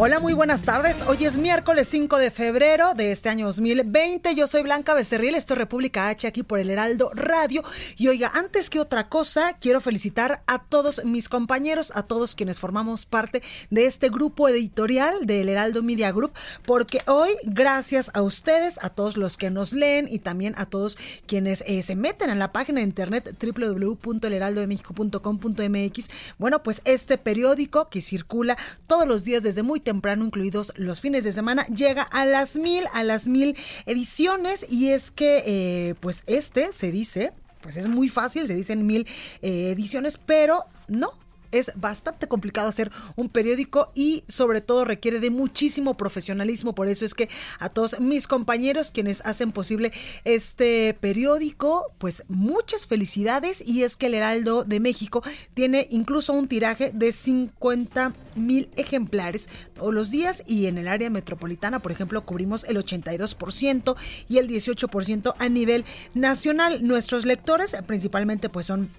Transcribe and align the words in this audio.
Hola, 0.00 0.20
muy 0.20 0.32
buenas 0.32 0.62
tardes. 0.62 0.94
Hoy 1.08 1.24
es 1.24 1.38
miércoles 1.38 1.88
5 1.88 2.18
de 2.18 2.30
febrero 2.30 2.94
de 2.94 3.10
este 3.10 3.30
año 3.30 3.46
2020. 3.46 4.32
Yo 4.36 4.46
soy 4.46 4.62
Blanca 4.62 4.94
Becerril, 4.94 5.34
esto 5.34 5.54
es 5.54 5.58
República 5.58 6.08
H 6.08 6.28
aquí 6.28 6.44
por 6.44 6.60
el 6.60 6.70
Heraldo 6.70 7.10
Radio. 7.14 7.64
Y 7.96 8.06
oiga, 8.06 8.30
antes 8.32 8.70
que 8.70 8.78
otra 8.78 9.08
cosa, 9.08 9.54
quiero 9.54 9.80
felicitar 9.80 10.44
a 10.46 10.62
todos 10.62 11.04
mis 11.04 11.28
compañeros, 11.28 11.90
a 11.96 12.04
todos 12.04 12.36
quienes 12.36 12.60
formamos 12.60 13.06
parte 13.06 13.42
de 13.70 13.86
este 13.86 14.08
grupo 14.08 14.48
editorial 14.48 15.26
del 15.26 15.48
Heraldo 15.48 15.82
Media 15.82 16.12
Group, 16.12 16.30
porque 16.64 17.00
hoy, 17.08 17.30
gracias 17.42 18.12
a 18.14 18.22
ustedes, 18.22 18.78
a 18.82 18.90
todos 18.90 19.16
los 19.16 19.36
que 19.36 19.50
nos 19.50 19.72
leen 19.72 20.06
y 20.08 20.20
también 20.20 20.54
a 20.58 20.66
todos 20.66 20.96
quienes 21.26 21.64
eh, 21.66 21.82
se 21.82 21.96
meten 21.96 22.30
en 22.30 22.38
la 22.38 22.52
página 22.52 22.78
de 22.78 22.84
internet 22.84 23.34
www.elheraldodemexico.com.mx, 23.42 26.10
bueno, 26.38 26.62
pues 26.62 26.82
este 26.84 27.18
periódico 27.18 27.88
que 27.88 28.00
circula 28.00 28.56
todos 28.86 29.04
los 29.04 29.24
días 29.24 29.42
desde 29.42 29.64
muy 29.64 29.80
temprano, 29.88 30.26
incluidos 30.26 30.70
los 30.76 31.00
fines 31.00 31.24
de 31.24 31.32
semana, 31.32 31.66
llega 31.68 32.02
a 32.02 32.26
las 32.26 32.56
mil, 32.56 32.84
a 32.92 33.02
las 33.04 33.26
mil 33.26 33.56
ediciones. 33.86 34.66
Y 34.68 34.90
es 34.90 35.10
que 35.10 35.42
eh, 35.46 35.94
pues 36.00 36.24
este 36.26 36.74
se 36.74 36.92
dice, 36.92 37.32
pues 37.62 37.78
es 37.78 37.88
muy 37.88 38.10
fácil, 38.10 38.46
se 38.46 38.54
dicen 38.54 38.86
mil 38.86 39.06
eh, 39.40 39.70
ediciones, 39.70 40.18
pero 40.18 40.66
no, 40.88 41.10
es 41.52 41.72
bastante 41.76 42.28
complicado 42.28 42.68
hacer 42.68 42.90
un 43.16 43.28
periódico 43.28 43.92
y 43.94 44.24
sobre 44.28 44.60
todo 44.60 44.84
requiere 44.84 45.20
de 45.20 45.30
muchísimo 45.30 45.94
profesionalismo. 45.94 46.74
Por 46.74 46.88
eso 46.88 47.04
es 47.04 47.14
que 47.14 47.28
a 47.58 47.68
todos 47.68 48.00
mis 48.00 48.26
compañeros 48.26 48.90
quienes 48.90 49.24
hacen 49.24 49.52
posible 49.52 49.92
este 50.24 50.96
periódico, 51.00 51.92
pues 51.98 52.24
muchas 52.28 52.86
felicidades. 52.86 53.62
Y 53.66 53.82
es 53.82 53.96
que 53.96 54.06
el 54.06 54.14
Heraldo 54.14 54.64
de 54.64 54.80
México 54.80 55.22
tiene 55.54 55.86
incluso 55.90 56.32
un 56.32 56.48
tiraje 56.48 56.90
de 56.92 57.12
50 57.12 58.14
mil 58.36 58.70
ejemplares 58.76 59.48
todos 59.74 59.92
los 59.92 60.10
días 60.10 60.42
y 60.46 60.66
en 60.66 60.78
el 60.78 60.88
área 60.88 61.10
metropolitana, 61.10 61.80
por 61.80 61.92
ejemplo, 61.92 62.24
cubrimos 62.24 62.64
el 62.64 62.76
82% 62.76 63.96
y 64.28 64.38
el 64.38 64.48
18% 64.48 65.34
a 65.38 65.48
nivel 65.48 65.84
nacional. 66.14 66.86
Nuestros 66.86 67.24
lectores 67.24 67.76
principalmente 67.86 68.48
pues 68.48 68.66
son 68.66 68.90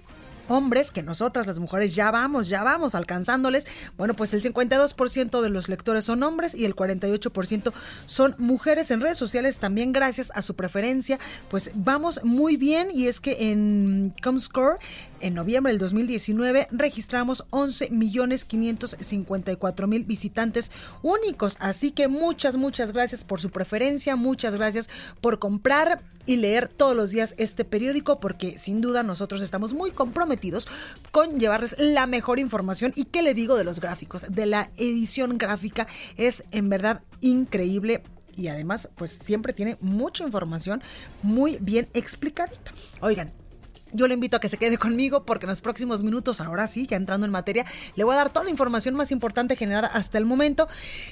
hombres 0.50 0.90
que 0.90 1.02
nosotras 1.02 1.46
las 1.46 1.60
mujeres 1.60 1.94
ya 1.94 2.10
vamos, 2.10 2.48
ya 2.48 2.64
vamos 2.64 2.94
alcanzándoles. 2.94 3.66
Bueno, 3.96 4.14
pues 4.14 4.34
el 4.34 4.42
52% 4.42 5.40
de 5.40 5.48
los 5.48 5.68
lectores 5.68 6.04
son 6.04 6.22
hombres 6.22 6.54
y 6.54 6.64
el 6.64 6.74
48% 6.74 7.72
son 8.04 8.34
mujeres 8.38 8.90
en 8.90 9.00
redes 9.00 9.16
sociales 9.16 9.58
también 9.58 9.92
gracias 9.92 10.32
a 10.34 10.42
su 10.42 10.54
preferencia. 10.54 11.18
Pues 11.48 11.70
vamos 11.74 12.20
muy 12.24 12.56
bien 12.56 12.88
y 12.92 13.06
es 13.06 13.20
que 13.20 13.50
en 13.50 14.12
Comscore 14.22 14.78
en 15.20 15.34
noviembre 15.34 15.72
del 15.72 15.78
2019 15.78 16.68
registramos 16.72 17.44
11 17.50 17.90
millones 17.90 18.44
554 18.44 19.86
mil 19.86 20.04
visitantes 20.04 20.72
únicos. 21.02 21.56
Así 21.60 21.92
que 21.92 22.08
muchas, 22.08 22.56
muchas 22.56 22.92
gracias 22.92 23.24
por 23.24 23.40
su 23.40 23.50
preferencia, 23.50 24.16
muchas 24.16 24.56
gracias 24.56 24.88
por 25.20 25.38
comprar 25.38 26.02
y 26.30 26.36
leer 26.36 26.68
todos 26.68 26.94
los 26.94 27.10
días 27.10 27.34
este 27.38 27.64
periódico 27.64 28.20
porque 28.20 28.56
sin 28.56 28.80
duda 28.80 29.02
nosotros 29.02 29.42
estamos 29.42 29.74
muy 29.74 29.90
comprometidos 29.90 30.68
con 31.10 31.40
llevarles 31.40 31.74
la 31.76 32.06
mejor 32.06 32.38
información 32.38 32.92
y 32.94 33.06
qué 33.06 33.22
le 33.22 33.34
digo 33.34 33.56
de 33.56 33.64
los 33.64 33.80
gráficos, 33.80 34.26
de 34.28 34.46
la 34.46 34.70
edición 34.76 35.38
gráfica 35.38 35.88
es 36.16 36.44
en 36.52 36.68
verdad 36.68 37.02
increíble 37.20 38.04
y 38.36 38.46
además 38.46 38.90
pues 38.94 39.10
siempre 39.10 39.52
tiene 39.52 39.76
mucha 39.80 40.22
información 40.22 40.82
muy 41.24 41.58
bien 41.60 41.88
explicadita. 41.94 42.72
Oigan, 43.00 43.32
yo 43.92 44.08
le 44.08 44.14
invito 44.14 44.36
a 44.36 44.40
que 44.40 44.48
se 44.48 44.56
quede 44.56 44.78
conmigo 44.78 45.24
porque 45.24 45.46
en 45.46 45.50
los 45.50 45.60
próximos 45.60 46.02
minutos, 46.02 46.40
ahora 46.40 46.66
sí, 46.66 46.86
ya 46.86 46.96
entrando 46.96 47.26
en 47.26 47.32
materia, 47.32 47.64
le 47.96 48.04
voy 48.04 48.14
a 48.14 48.18
dar 48.18 48.30
toda 48.30 48.44
la 48.44 48.50
información 48.50 48.94
más 48.94 49.12
importante 49.12 49.56
generada 49.56 49.88
hasta 49.88 50.18
el 50.18 50.26
momento. 50.26 50.68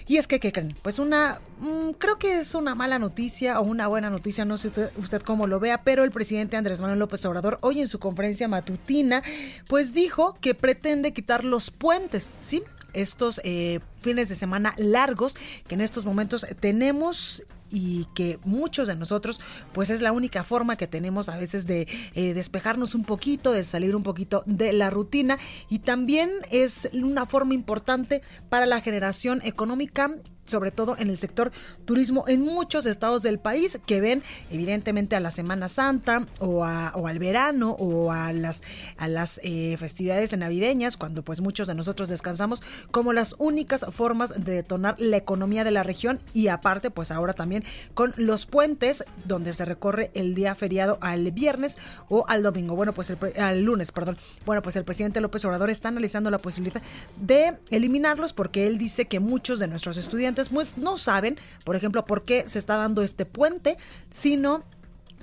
Y 0.06 0.16
es 0.16 0.26
que, 0.26 0.40
¿qué 0.40 0.52
creen? 0.52 0.76
Pues 0.82 0.98
una, 0.98 1.40
mmm, 1.60 1.90
creo 1.98 2.18
que 2.18 2.38
es 2.38 2.54
una 2.54 2.74
mala 2.74 2.98
noticia 2.98 3.60
o 3.60 3.64
una 3.64 3.86
buena 3.86 4.10
noticia, 4.10 4.44
no 4.44 4.58
sé 4.58 4.68
usted, 4.68 4.90
usted 4.96 5.22
cómo 5.22 5.46
lo 5.46 5.60
vea, 5.60 5.82
pero 5.82 6.04
el 6.04 6.10
presidente 6.10 6.56
Andrés 6.56 6.80
Manuel 6.80 6.98
López 6.98 7.24
Obrador 7.24 7.58
hoy 7.62 7.80
en 7.80 7.88
su 7.88 7.98
conferencia 7.98 8.48
matutina, 8.48 9.22
pues 9.66 9.94
dijo 9.94 10.36
que 10.40 10.54
pretende 10.54 11.12
quitar 11.12 11.44
los 11.44 11.70
puentes, 11.70 12.32
¿sí? 12.36 12.62
Estos 12.94 13.40
eh, 13.44 13.80
fines 14.00 14.28
de 14.28 14.34
semana 14.34 14.74
largos 14.78 15.36
que 15.66 15.74
en 15.74 15.82
estos 15.82 16.06
momentos 16.06 16.46
tenemos 16.58 17.44
y 17.70 18.06
que 18.14 18.38
muchos 18.44 18.88
de 18.88 18.96
nosotros 18.96 19.40
pues 19.72 19.90
es 19.90 20.02
la 20.02 20.12
única 20.12 20.44
forma 20.44 20.76
que 20.76 20.86
tenemos 20.86 21.28
a 21.28 21.36
veces 21.36 21.66
de 21.66 21.88
eh, 22.14 22.34
despejarnos 22.34 22.94
un 22.94 23.04
poquito, 23.04 23.52
de 23.52 23.64
salir 23.64 23.94
un 23.94 24.02
poquito 24.02 24.42
de 24.46 24.72
la 24.72 24.90
rutina. 24.90 25.38
Y 25.68 25.80
también 25.80 26.30
es 26.50 26.88
una 26.92 27.26
forma 27.26 27.54
importante 27.54 28.22
para 28.48 28.66
la 28.66 28.80
generación 28.80 29.40
económica 29.44 30.10
sobre 30.48 30.70
todo 30.70 30.96
en 30.98 31.10
el 31.10 31.16
sector 31.16 31.52
turismo 31.84 32.24
en 32.26 32.42
muchos 32.42 32.86
estados 32.86 33.22
del 33.22 33.38
país 33.38 33.80
que 33.86 34.00
ven 34.00 34.22
evidentemente 34.50 35.16
a 35.16 35.20
la 35.20 35.30
Semana 35.30 35.68
Santa 35.68 36.26
o, 36.40 36.64
a, 36.64 36.92
o 36.94 37.06
al 37.06 37.18
verano 37.18 37.70
o 37.78 38.12
a 38.12 38.32
las, 38.32 38.62
a 38.96 39.08
las 39.08 39.40
eh, 39.42 39.76
festividades 39.78 40.36
navideñas 40.36 40.96
cuando 40.96 41.22
pues 41.22 41.40
muchos 41.40 41.68
de 41.68 41.74
nosotros 41.74 42.08
descansamos 42.08 42.62
como 42.90 43.12
las 43.12 43.36
únicas 43.38 43.84
formas 43.90 44.44
de 44.44 44.52
detonar 44.52 44.96
la 44.98 45.16
economía 45.16 45.64
de 45.64 45.70
la 45.70 45.82
región 45.82 46.20
y 46.32 46.48
aparte 46.48 46.90
pues 46.90 47.10
ahora 47.10 47.32
también 47.32 47.64
con 47.94 48.14
los 48.16 48.46
puentes 48.46 49.04
donde 49.24 49.54
se 49.54 49.64
recorre 49.64 50.10
el 50.14 50.34
día 50.34 50.54
feriado 50.54 50.98
al 51.00 51.30
viernes 51.32 51.78
o 52.08 52.24
al 52.28 52.42
domingo, 52.42 52.74
bueno 52.74 52.92
pues 52.94 53.10
el, 53.10 53.18
al 53.40 53.62
lunes, 53.62 53.92
perdón. 53.92 54.16
Bueno 54.46 54.62
pues 54.62 54.76
el 54.76 54.84
presidente 54.84 55.20
López 55.20 55.44
Obrador 55.44 55.70
está 55.70 55.88
analizando 55.88 56.30
la 56.30 56.38
posibilidad 56.38 56.82
de 57.20 57.58
eliminarlos 57.70 58.32
porque 58.32 58.66
él 58.66 58.78
dice 58.78 59.06
que 59.06 59.20
muchos 59.20 59.58
de 59.58 59.68
nuestros 59.68 59.96
estudiantes 59.96 60.37
pues 60.46 60.78
no 60.78 60.98
saben, 60.98 61.38
por 61.64 61.74
ejemplo, 61.74 62.04
por 62.04 62.22
qué 62.22 62.48
se 62.48 62.58
está 62.58 62.76
dando 62.76 63.02
este 63.02 63.26
puente, 63.26 63.76
sino 64.10 64.62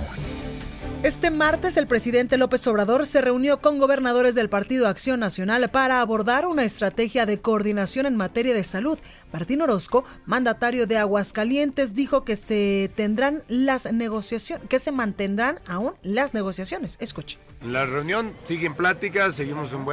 Este 1.03 1.29
martes 1.29 1.77
el 1.77 1.85
presidente 1.85 2.37
López 2.37 2.65
Obrador 2.65 3.05
se 3.05 3.21
reunió 3.21 3.61
con 3.61 3.77
gobernadores 3.77 4.33
del 4.33 4.49
Partido 4.49 4.87
Acción 4.87 5.19
Nacional 5.19 5.69
para 5.69 6.01
abordar 6.01 6.47
una 6.47 6.63
estrategia 6.63 7.27
de 7.27 7.39
coordinación 7.39 8.07
en 8.07 8.15
materia 8.15 8.55
de 8.55 8.63
salud. 8.63 8.97
Martín 9.31 9.61
Orozco, 9.61 10.03
mandatario 10.25 10.87
de 10.87 10.97
Aguascalientes, 10.97 11.93
dijo 11.93 12.23
que 12.23 12.35
se 12.35 12.91
tendrán 12.95 13.43
las 13.47 13.91
negociaciones, 13.91 14.67
que 14.67 14.79
se 14.79 14.91
mantendrán 14.91 15.59
aún 15.67 15.93
las 16.01 16.33
negociaciones. 16.33 16.97
Escuche. 16.99 17.37
En 17.61 17.73
la 17.73 17.85
reunión 17.85 18.33
siguen 18.41 18.73
pláticas, 18.73 19.35
seguimos 19.35 19.71
en, 19.73 19.85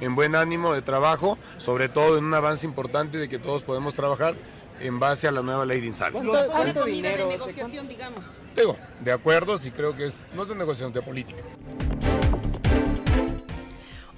en 0.00 0.14
buen 0.16 0.34
ánimo 0.34 0.74
de 0.74 0.82
trabajo, 0.82 1.38
sobre 1.58 1.88
todo 1.88 2.18
en 2.18 2.24
un 2.24 2.34
avance 2.34 2.66
importante 2.66 3.18
de 3.18 3.28
que 3.28 3.38
todos 3.38 3.62
podemos 3.62 3.94
trabajar 3.94 4.34
en 4.80 4.98
base 4.98 5.28
a 5.28 5.32
la 5.32 5.42
nueva 5.42 5.64
ley 5.64 5.80
de 5.80 5.88
INSAL. 5.88 6.12
¿Cuánto, 6.12 6.84
dinero 6.84 7.24
de 7.24 7.36
negociación, 7.38 7.88
digamos? 7.88 8.24
Digo, 8.56 8.76
de 9.00 9.12
acuerdo, 9.12 9.58
sí 9.58 9.70
creo 9.70 9.96
que 9.96 10.06
es, 10.06 10.14
no 10.34 10.42
es 10.42 10.48
de 10.48 10.54
negociación, 10.54 10.92
de 10.92 11.02
política. 11.02 11.42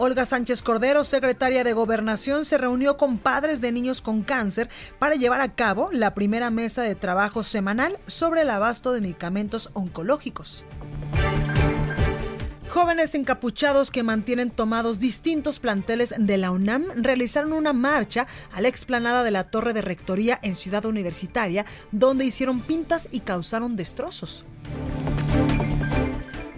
Olga 0.03 0.25
Sánchez 0.25 0.63
Cordero, 0.63 1.05
secretaria 1.05 1.63
de 1.63 1.75
Gobernación, 1.75 2.47
se 2.47 2.57
reunió 2.57 2.97
con 2.97 3.19
padres 3.19 3.61
de 3.61 3.71
niños 3.71 4.01
con 4.01 4.23
cáncer 4.23 4.71
para 4.99 5.15
llevar 5.15 5.43
a 5.43 5.55
cabo 5.55 5.91
la 5.93 6.15
primera 6.15 6.49
mesa 6.49 6.83
de 6.83 6.95
trabajo 6.95 7.43
semanal 7.43 7.99
sobre 8.07 8.43
el 8.43 8.51
abasto 8.51 8.93
de 8.93 9.03
medicamentos 9.03 9.69
oncológicos. 9.75 10.65
Jóvenes 12.71 13.17
encapuchados 13.17 13.91
que 13.91 14.05
mantienen 14.05 14.49
tomados 14.49 15.01
distintos 15.01 15.59
planteles 15.59 16.15
de 16.17 16.39
la 16.39 16.53
UNAM 16.53 16.85
realizaron 16.95 17.53
una 17.53 17.73
marcha 17.73 18.29
a 18.53 18.61
la 18.61 18.69
explanada 18.69 19.25
de 19.25 19.33
la 19.33 19.43
Torre 19.43 19.73
de 19.73 19.83
Rectoría 19.83 20.39
en 20.45 20.55
Ciudad 20.55 20.85
Universitaria, 20.85 21.67
donde 21.91 22.25
hicieron 22.25 22.61
pintas 22.61 23.09
y 23.11 23.21
causaron 23.21 23.75
destrozos. 23.75 24.45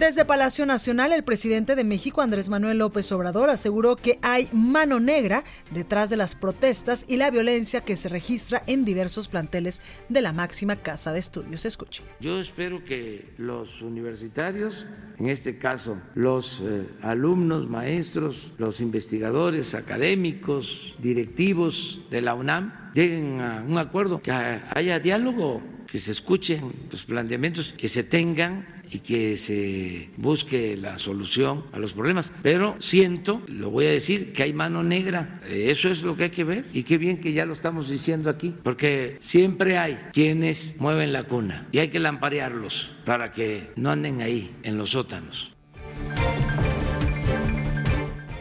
Desde 0.03 0.25
Palacio 0.25 0.67
Nacional, 0.67 1.13
el 1.13 1.23
presidente 1.23 1.77
de 1.77 1.85
México, 1.85 2.23
Andrés 2.23 2.49
Manuel 2.49 2.79
López 2.79 3.13
Obrador, 3.13 3.51
aseguró 3.51 3.95
que 3.95 4.19
hay 4.21 4.49
mano 4.53 4.99
negra 4.99 5.45
detrás 5.71 6.11
de 6.11 6.17
las 6.17 6.35
protestas 6.35 7.05
y 7.07 7.19
la 7.19 7.31
violencia 7.31 7.83
que 7.83 7.95
se 7.95 8.09
registra 8.09 8.65
en 8.67 8.85
diversos 8.85 9.29
planteles 9.29 9.81
de 10.09 10.21
la 10.21 10.33
máxima 10.33 10.75
casa 10.75 11.13
de 11.13 11.21
estudios. 11.21 11.65
Escuche. 11.65 12.03
Yo 12.19 12.41
espero 12.41 12.85
que 12.85 13.33
los 13.39 13.81
universitarios, 13.81 14.89
en 15.21 15.29
este 15.29 15.57
caso 15.57 16.03
los 16.17 16.63
eh, 16.63 16.85
alumnos, 17.03 17.71
maestros, 17.71 18.55
los 18.59 18.81
investigadores, 18.81 19.73
académicos, 19.77 20.97
directivos 20.99 22.01
de 22.11 22.23
la 22.23 22.35
UNAM, 22.35 22.91
lleguen 22.93 23.41
a 23.41 23.63
un 23.63 23.79
acuerdo, 23.79 24.21
que 24.21 24.33
haya 24.33 24.99
diálogo, 24.99 25.63
que 25.87 26.01
se 26.01 26.11
escuchen 26.11 26.73
los 26.91 27.05
planteamientos, 27.05 27.73
que 27.73 27.87
se 27.87 28.03
tengan 28.03 28.82
y 28.93 28.99
que 29.01 29.37
se 29.37 30.11
busque 30.17 30.77
la 30.77 30.99
solución 30.99 31.65
a 31.73 31.79
los 31.79 31.95
problemas. 31.95 32.33
Pero 32.43 32.77
siento, 32.79 33.43
lo 33.49 33.71
voy 33.71 33.87
a 33.87 33.91
decir, 33.91 34.33
que 34.33 34.43
hay 34.43 34.53
mano 34.53 34.83
negra. 34.83 35.41
Eso 35.49 35.89
es 35.89 36.03
lo 36.03 36.17
que 36.17 36.25
hay 36.25 36.31
que 36.31 36.45
ver. 36.45 36.67
Y 36.73 36.83
qué 36.83 36.99
bien 36.99 37.19
que 37.19 37.33
ya 37.33 37.47
lo 37.47 37.55
estamos 37.55 37.89
diciendo 37.89 38.29
aquí, 38.29 38.55
porque 38.63 39.17
siempre 39.21 39.79
hay 39.79 39.99
quienes 40.13 40.77
mueven 40.81 41.13
la 41.13 41.25
cuna 41.25 41.67
y 41.73 41.79
hay 41.79 41.89
que 41.89 42.01
lamparearlos 42.01 42.93
para 43.07 43.33
que 43.33 43.71
no 43.77 43.91
anden 43.91 44.21
ahí 44.21 44.55
en 44.63 44.77
los 44.77 44.91
sótanos. 44.91 45.53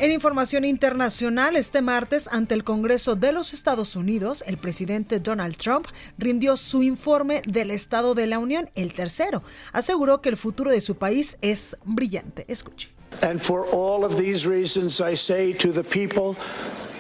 En 0.01 0.12
información 0.12 0.65
internacional, 0.65 1.56
este 1.56 1.83
martes, 1.83 2.27
ante 2.31 2.56
el 2.56 2.63
Congreso 2.63 3.15
de 3.15 3.31
los 3.31 3.53
Estados 3.53 3.95
Unidos, 3.95 4.44
el 4.48 4.57
presidente 4.57 5.19
Donald 5.19 5.56
Trump 5.57 5.86
rindió 6.18 6.57
su 6.57 6.81
informe 6.81 7.44
del 7.45 7.69
Estado 7.69 8.15
de 8.15 8.25
la 8.25 8.39
Unión, 8.39 8.71
el 8.74 8.94
tercero. 8.94 9.44
Aseguró 9.74 10.19
que 10.19 10.30
el 10.30 10.38
futuro 10.38 10.71
de 10.71 10.81
su 10.81 10.95
país 10.95 11.38
es 11.44 11.77
brillante. 11.86 12.45
Escuche. 12.48 12.89
And 13.21 13.39
for 13.39 13.68
all 13.71 14.03
of 14.03 14.18
these 14.18 14.48
reasons, 14.48 15.00
I 15.00 15.15
say 15.15 15.53
to 15.59 15.71
the 15.71 15.83
people 15.83 16.36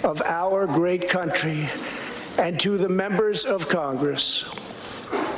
of 0.03 0.21
our 0.27 0.67
great 0.67 1.09
country 1.09 1.67
and 2.37 2.59
to 2.59 2.77
the 2.77 2.87
members 2.87 3.45
of 3.45 3.67
Congress, 3.67 4.45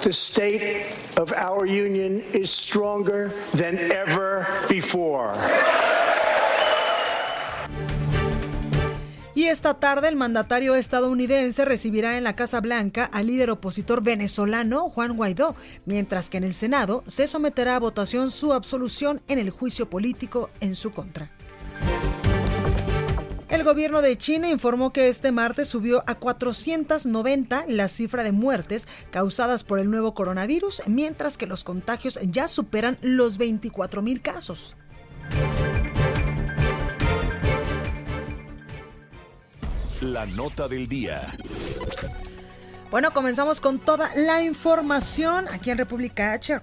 the 0.01 0.11
state 0.11 0.87
of 1.15 1.31
our 1.31 1.65
union 1.65 2.25
is 2.33 2.51
stronger 2.51 3.31
than 3.53 3.77
ever 3.93 4.45
before. 4.67 5.37
Y 9.35 9.45
esta 9.45 9.73
tarde 9.73 10.09
el 10.09 10.15
mandatario 10.15 10.75
estadounidense 10.75 11.65
recibirá 11.65 12.17
en 12.17 12.23
la 12.23 12.35
Casa 12.35 12.61
Blanca 12.61 13.05
al 13.05 13.27
líder 13.27 13.49
opositor 13.49 14.03
venezolano 14.03 14.89
Juan 14.89 15.17
Guaidó, 15.17 15.55
mientras 15.85 16.29
que 16.29 16.37
en 16.37 16.43
el 16.43 16.53
Senado 16.53 17.03
se 17.07 17.27
someterá 17.27 17.75
a 17.75 17.79
votación 17.79 18.29
su 18.29 18.53
absolución 18.53 19.21
en 19.27 19.39
el 19.39 19.49
juicio 19.49 19.89
político 19.89 20.51
en 20.59 20.75
su 20.75 20.91
contra. 20.91 21.31
El 23.49 23.63
gobierno 23.63 24.01
de 24.01 24.17
China 24.17 24.49
informó 24.49 24.93
que 24.93 25.07
este 25.07 25.31
martes 25.31 25.67
subió 25.67 26.03
a 26.05 26.15
490 26.15 27.65
la 27.69 27.87
cifra 27.87 28.23
de 28.23 28.31
muertes 28.31 28.87
causadas 29.09 29.63
por 29.63 29.79
el 29.79 29.89
nuevo 29.89 30.13
coronavirus, 30.13 30.83
mientras 30.87 31.37
que 31.37 31.47
los 31.47 31.63
contagios 31.63 32.19
ya 32.29 32.47
superan 32.47 32.97
los 33.01 33.37
24 33.37 34.01
mil 34.01 34.21
casos. 34.21 34.75
La 40.03 40.25
nota 40.25 40.67
del 40.67 40.89
día. 40.89 41.33
Bueno, 42.91 43.13
comenzamos 43.13 43.61
con 43.61 43.79
toda 43.79 44.13
la 44.17 44.43
información 44.43 45.47
aquí 45.49 45.69
en 45.71 45.77
República 45.77 46.33
H. 46.33 46.53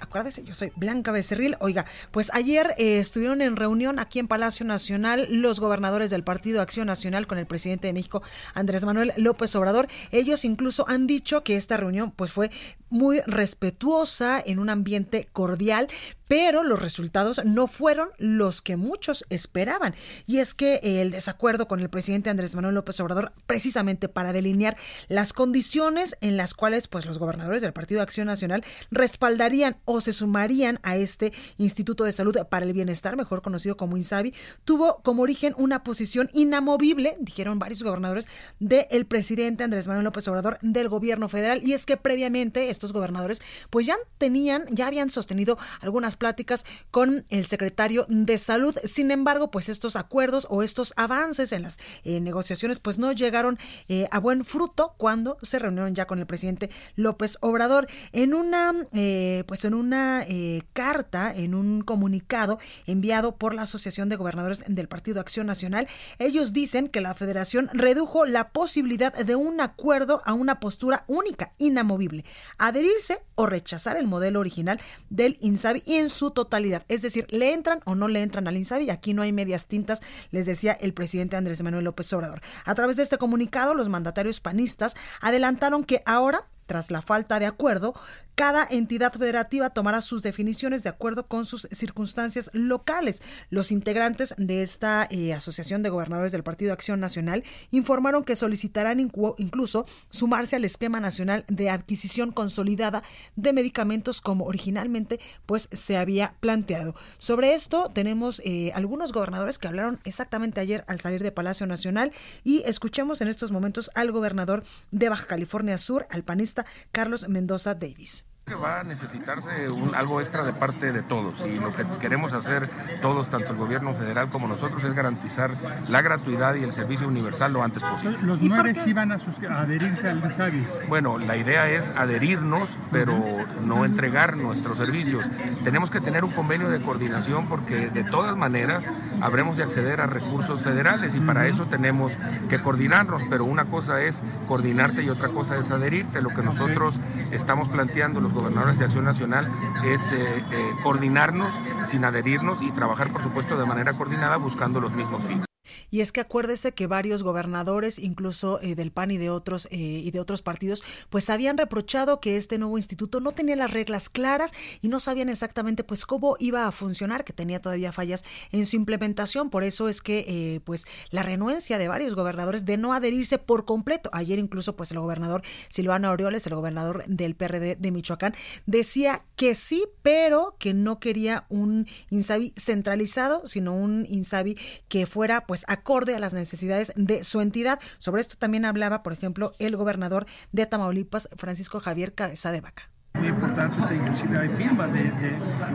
Acuérdese, 0.00 0.42
yo 0.44 0.54
soy 0.54 0.72
Blanca 0.76 1.12
Becerril. 1.12 1.56
Oiga, 1.60 1.84
pues 2.10 2.32
ayer 2.32 2.74
eh, 2.78 2.98
estuvieron 2.98 3.42
en 3.42 3.54
reunión 3.54 3.98
aquí 3.98 4.18
en 4.18 4.28
Palacio 4.28 4.64
Nacional 4.64 5.28
los 5.30 5.60
gobernadores 5.60 6.08
del 6.08 6.24
Partido 6.24 6.62
Acción 6.62 6.86
Nacional 6.86 7.26
con 7.26 7.36
el 7.36 7.46
presidente 7.46 7.86
de 7.86 7.92
México, 7.92 8.22
Andrés 8.54 8.86
Manuel 8.86 9.12
López 9.18 9.54
Obrador. 9.56 9.88
Ellos 10.10 10.46
incluso 10.46 10.88
han 10.88 11.06
dicho 11.06 11.44
que 11.44 11.56
esta 11.56 11.76
reunión 11.76 12.12
pues 12.12 12.32
fue 12.32 12.50
muy 12.88 13.20
respetuosa, 13.26 14.42
en 14.44 14.58
un 14.58 14.70
ambiente 14.70 15.28
cordial, 15.32 15.88
pero 16.28 16.62
los 16.62 16.80
resultados 16.80 17.40
no 17.44 17.66
fueron 17.66 18.08
los 18.18 18.62
que 18.62 18.76
muchos 18.76 19.24
esperaban. 19.30 19.94
Y 20.26 20.38
es 20.38 20.54
que 20.54 20.80
el 20.82 21.10
desacuerdo 21.10 21.68
con 21.68 21.80
el 21.80 21.90
presidente 21.90 22.30
Andrés 22.30 22.54
Manuel 22.54 22.74
López 22.74 22.98
Obrador, 23.00 23.32
precisamente 23.46 24.08
para 24.08 24.32
delinear 24.32 24.76
las 25.08 25.32
condiciones 25.32 26.16
en 26.20 26.36
las 26.36 26.54
cuales 26.54 26.88
pues, 26.88 27.06
los 27.06 27.18
gobernadores 27.18 27.62
del 27.62 27.72
Partido 27.72 28.02
Acción 28.02 28.26
Nacional 28.26 28.64
respaldarían 28.90 29.76
o 29.84 30.00
se 30.00 30.12
sumarían 30.12 30.78
a 30.82 30.96
este 30.96 31.32
Instituto 31.58 32.04
de 32.04 32.12
Salud 32.12 32.36
para 32.50 32.66
el 32.66 32.72
Bienestar, 32.72 33.16
mejor 33.16 33.42
conocido 33.42 33.76
como 33.76 33.96
INSABI, 33.96 34.34
tuvo 34.64 35.00
como 35.02 35.22
origen 35.22 35.54
una 35.56 35.84
posición 35.84 36.30
inamovible, 36.32 37.16
dijeron 37.20 37.58
varios 37.58 37.82
gobernadores, 37.82 38.28
del 38.58 39.06
presidente 39.06 39.64
Andrés 39.64 39.88
Manuel 39.88 40.04
López 40.04 40.26
Obrador 40.28 40.58
del 40.62 40.88
gobierno 40.88 41.28
federal. 41.28 41.60
Y 41.62 41.72
es 41.72 41.86
que 41.86 41.96
previamente 41.96 42.70
estos 42.70 42.92
gobernadores 42.92 43.42
pues 43.70 43.86
ya 43.86 43.96
tenían, 44.18 44.64
ya 44.70 44.86
habían 44.86 45.10
sostenido 45.10 45.58
algunas 45.80 46.15
pláticas 46.16 46.64
con 46.90 47.24
el 47.30 47.46
secretario 47.46 48.06
de 48.08 48.38
salud. 48.38 48.76
Sin 48.84 49.10
embargo, 49.10 49.50
pues 49.50 49.68
estos 49.68 49.96
acuerdos 49.96 50.46
o 50.50 50.62
estos 50.62 50.92
avances 50.96 51.52
en 51.52 51.62
las 51.62 51.78
eh, 52.04 52.20
negociaciones 52.20 52.80
pues 52.80 52.98
no 52.98 53.12
llegaron 53.12 53.58
eh, 53.88 54.08
a 54.10 54.18
buen 54.18 54.44
fruto 54.44 54.94
cuando 54.96 55.38
se 55.42 55.58
reunieron 55.58 55.94
ya 55.94 56.06
con 56.06 56.18
el 56.18 56.26
presidente 56.26 56.70
López 56.94 57.38
Obrador 57.40 57.86
en 58.12 58.34
una 58.34 58.72
eh, 58.92 59.44
pues 59.46 59.64
en 59.64 59.74
una 59.74 60.26
carta, 60.72 61.32
en 61.34 61.54
un 61.54 61.82
comunicado 61.82 62.58
enviado 62.86 63.36
por 63.36 63.54
la 63.54 63.62
Asociación 63.62 64.08
de 64.08 64.16
Gobernadores 64.16 64.64
del 64.66 64.88
Partido 64.88 65.20
Acción 65.20 65.46
Nacional. 65.46 65.88
Ellos 66.18 66.52
dicen 66.52 66.88
que 66.88 67.00
la 67.00 67.14
federación 67.14 67.68
redujo 67.72 68.26
la 68.26 68.50
posibilidad 68.50 69.12
de 69.12 69.36
un 69.36 69.60
acuerdo 69.60 70.22
a 70.24 70.32
una 70.32 70.60
postura 70.60 71.04
única, 71.06 71.52
inamovible, 71.58 72.24
adherirse 72.58 73.22
o 73.34 73.46
rechazar 73.46 73.96
el 73.96 74.06
modelo 74.06 74.40
original 74.40 74.80
del 75.10 75.38
INSABI 75.40 75.82
su 76.08 76.30
totalidad. 76.30 76.84
Es 76.88 77.02
decir, 77.02 77.26
le 77.30 77.52
entran 77.52 77.80
o 77.84 77.94
no 77.94 78.08
le 78.08 78.22
entran 78.22 78.48
al 78.48 78.56
INSABI. 78.56 78.90
Aquí 78.90 79.14
no 79.14 79.22
hay 79.22 79.32
medias 79.32 79.66
tintas, 79.66 80.00
les 80.30 80.46
decía 80.46 80.72
el 80.72 80.94
presidente 80.94 81.36
Andrés 81.36 81.62
Manuel 81.62 81.84
López 81.84 82.12
Obrador. 82.12 82.40
A 82.64 82.74
través 82.74 82.96
de 82.96 83.02
este 83.02 83.18
comunicado, 83.18 83.74
los 83.74 83.88
mandatarios 83.88 84.40
panistas 84.40 84.94
adelantaron 85.20 85.84
que 85.84 86.02
ahora 86.06 86.42
tras 86.66 86.90
la 86.90 87.02
falta 87.02 87.38
de 87.38 87.46
acuerdo, 87.46 87.94
cada 88.36 88.66
entidad 88.70 89.14
federativa 89.14 89.70
tomará 89.70 90.02
sus 90.02 90.22
definiciones 90.22 90.82
de 90.82 90.90
acuerdo 90.90 91.26
con 91.26 91.46
sus 91.46 91.68
circunstancias 91.72 92.50
locales. 92.52 93.22
Los 93.48 93.72
integrantes 93.72 94.34
de 94.36 94.62
esta 94.62 95.08
eh, 95.10 95.32
Asociación 95.32 95.82
de 95.82 95.88
Gobernadores 95.88 96.32
del 96.32 96.42
Partido 96.42 96.74
Acción 96.74 97.00
Nacional 97.00 97.44
informaron 97.70 98.24
que 98.24 98.36
solicitarán 98.36 99.00
incluso 99.00 99.86
sumarse 100.10 100.56
al 100.56 100.66
esquema 100.66 101.00
nacional 101.00 101.46
de 101.48 101.70
adquisición 101.70 102.30
consolidada 102.30 103.02
de 103.36 103.54
medicamentos 103.54 104.20
como 104.20 104.44
originalmente 104.44 105.18
pues 105.46 105.70
se 105.72 105.96
había 105.96 106.34
planteado. 106.40 106.94
Sobre 107.16 107.54
esto 107.54 107.90
tenemos 107.94 108.42
eh, 108.44 108.70
algunos 108.74 109.12
gobernadores 109.12 109.58
que 109.58 109.68
hablaron 109.68 109.98
exactamente 110.04 110.60
ayer 110.60 110.84
al 110.88 111.00
salir 111.00 111.22
de 111.22 111.32
Palacio 111.32 111.66
Nacional 111.66 112.12
y 112.44 112.62
escuchemos 112.66 113.22
en 113.22 113.28
estos 113.28 113.50
momentos 113.50 113.90
al 113.94 114.12
gobernador 114.12 114.62
de 114.90 115.08
Baja 115.08 115.26
California 115.26 115.78
Sur, 115.78 116.06
al 116.10 116.22
panista 116.22 116.55
Carlos 116.92 117.28
Mendoza 117.28 117.74
Davis 117.74 118.24
que 118.46 118.54
va 118.54 118.78
a 118.78 118.84
necesitarse 118.84 119.68
un, 119.70 119.96
algo 119.96 120.20
extra 120.20 120.44
de 120.44 120.52
parte 120.52 120.92
de 120.92 121.02
todos 121.02 121.44
y 121.44 121.58
lo 121.58 121.74
que 121.74 121.84
queremos 121.98 122.32
hacer 122.32 122.70
todos, 123.02 123.28
tanto 123.28 123.50
el 123.50 123.56
gobierno 123.56 123.92
federal 123.92 124.30
como 124.30 124.46
nosotros, 124.46 124.84
es 124.84 124.94
garantizar 124.94 125.56
la 125.88 126.00
gratuidad 126.00 126.54
y 126.54 126.62
el 126.62 126.72
servicio 126.72 127.08
universal 127.08 127.52
lo 127.52 127.64
antes 127.64 127.82
posible. 127.82 128.18
¿Los 128.22 128.40
nueve 128.40 128.72
sí 128.76 128.92
van 128.92 129.10
a, 129.10 129.16
adherirse 129.16 130.08
al 130.08 130.18
INSABI? 130.18 130.64
Bueno, 130.88 131.18
la 131.18 131.36
idea 131.36 131.68
es 131.68 131.92
adherirnos, 131.96 132.78
pero 132.92 133.20
no 133.64 133.84
entregar 133.84 134.36
nuestros 134.36 134.78
servicios. 134.78 135.28
Tenemos 135.64 135.90
que 135.90 136.00
tener 136.00 136.22
un 136.22 136.30
convenio 136.30 136.70
de 136.70 136.78
coordinación 136.78 137.48
porque 137.48 137.90
de 137.90 138.04
todas 138.04 138.36
maneras 138.36 138.88
habremos 139.22 139.56
de 139.56 139.64
acceder 139.64 140.00
a 140.00 140.06
recursos 140.06 140.62
federales 140.62 141.16
y 141.16 141.20
para 141.20 141.48
eso 141.48 141.66
tenemos 141.66 142.12
que 142.48 142.60
coordinarnos, 142.60 143.22
pero 143.28 143.44
una 143.44 143.64
cosa 143.64 144.02
es 144.02 144.22
coordinarte 144.46 145.02
y 145.02 145.08
otra 145.08 145.30
cosa 145.30 145.56
es 145.56 145.72
adherirte. 145.72 146.22
Lo 146.22 146.28
que 146.28 146.42
nosotros 146.42 147.00
estamos 147.32 147.68
planteando, 147.70 148.20
los 148.20 148.35
gobernadores 148.36 148.78
de 148.78 148.84
Acción 148.84 149.04
Nacional 149.04 149.50
es 149.84 150.12
eh, 150.12 150.44
eh, 150.50 150.70
coordinarnos 150.82 151.60
sin 151.86 152.04
adherirnos 152.04 152.62
y 152.62 152.70
trabajar, 152.70 153.10
por 153.12 153.22
supuesto, 153.22 153.58
de 153.58 153.66
manera 153.66 153.94
coordinada 153.94 154.36
buscando 154.36 154.80
los 154.80 154.92
mismos 154.92 155.24
fines. 155.24 155.45
Y 155.90 156.00
es 156.00 156.12
que 156.12 156.20
acuérdese 156.20 156.72
que 156.72 156.86
varios 156.86 157.22
gobernadores, 157.22 157.98
incluso 157.98 158.60
eh, 158.60 158.74
del 158.74 158.92
PAN 158.92 159.10
y 159.10 159.18
de 159.18 159.30
otros 159.30 159.68
eh, 159.70 159.76
y 159.76 160.10
de 160.10 160.20
otros 160.20 160.42
partidos, 160.42 160.82
pues 161.10 161.30
habían 161.30 161.58
reprochado 161.58 162.20
que 162.20 162.36
este 162.36 162.58
nuevo 162.58 162.76
instituto 162.76 163.20
no 163.20 163.32
tenía 163.32 163.56
las 163.56 163.70
reglas 163.70 164.08
claras 164.08 164.52
y 164.82 164.88
no 164.88 165.00
sabían 165.00 165.28
exactamente 165.28 165.84
pues 165.84 166.06
cómo 166.06 166.36
iba 166.38 166.66
a 166.66 166.72
funcionar, 166.72 167.24
que 167.24 167.32
tenía 167.32 167.60
todavía 167.60 167.92
fallas 167.92 168.24
en 168.52 168.66
su 168.66 168.76
implementación. 168.76 169.50
Por 169.50 169.64
eso 169.64 169.88
es 169.88 170.00
que 170.00 170.24
eh, 170.28 170.60
pues 170.64 170.86
la 171.10 171.22
renuencia 171.22 171.78
de 171.78 171.88
varios 171.88 172.14
gobernadores 172.14 172.64
de 172.64 172.76
no 172.76 172.92
adherirse 172.92 173.38
por 173.38 173.64
completo. 173.64 174.10
Ayer 174.12 174.38
incluso 174.38 174.76
pues 174.76 174.92
el 174.92 175.00
gobernador 175.00 175.42
Silvano 175.68 176.08
Aureoles, 176.08 176.46
el 176.46 176.54
gobernador 176.54 177.04
del 177.06 177.34
PRD 177.34 177.76
de 177.76 177.90
Michoacán, 177.90 178.34
decía 178.66 179.24
que 179.36 179.54
sí, 179.54 179.84
pero 180.02 180.56
que 180.58 180.74
no 180.74 180.98
quería 180.98 181.46
un 181.48 181.86
INSABI 182.10 182.54
centralizado, 182.56 183.46
sino 183.46 183.74
un 183.76 184.06
INSABI 184.08 184.56
que 184.88 185.06
fuera 185.06 185.46
pues 185.46 185.64
acorde 185.76 186.14
a 186.14 186.20
las 186.20 186.34
necesidades 186.34 186.92
de 186.96 187.24
su 187.24 187.40
entidad. 187.40 187.80
Sobre 187.98 188.20
esto 188.20 188.36
también 188.36 188.64
hablaba, 188.64 189.02
por 189.02 189.12
ejemplo, 189.12 189.52
el 189.58 189.76
gobernador 189.76 190.26
de 190.52 190.66
Tamaulipas, 190.66 191.28
Francisco 191.36 191.80
Javier 191.80 192.14
Cabeza 192.14 192.52
de 192.52 192.60
Vaca 192.60 192.90
muy 193.18 193.28
importante, 193.28 193.76
inclusive 193.94 194.38
hay 194.38 194.48
firma 194.48 194.86
de, 194.88 195.12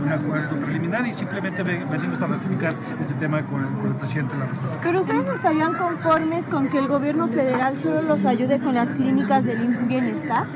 un 0.01 0.09
acuerdo 0.09 0.59
preliminar 0.59 1.07
y 1.07 1.13
simplemente 1.13 1.63
venimos 1.63 2.21
a 2.21 2.27
ratificar 2.27 2.75
este 2.99 3.13
tema 3.15 3.45
con 3.47 3.61
el, 3.65 3.95
presidente 3.95 4.33
de 4.33 4.39
la 4.39 4.45
República. 4.45 4.79
¿Pero 4.83 5.01
ustedes 5.01 5.27
estarían 5.35 5.73
conformes 5.73 6.45
con 6.47 6.69
que 6.69 6.77
el 6.77 6.87
gobierno 6.87 7.27
federal 7.27 7.77
solo 7.77 8.01
los 8.03 8.25
ayude 8.25 8.59
con 8.59 8.75
las 8.75 8.89
clínicas 8.89 9.45
del 9.45 9.75
Bienestar? 9.87 10.47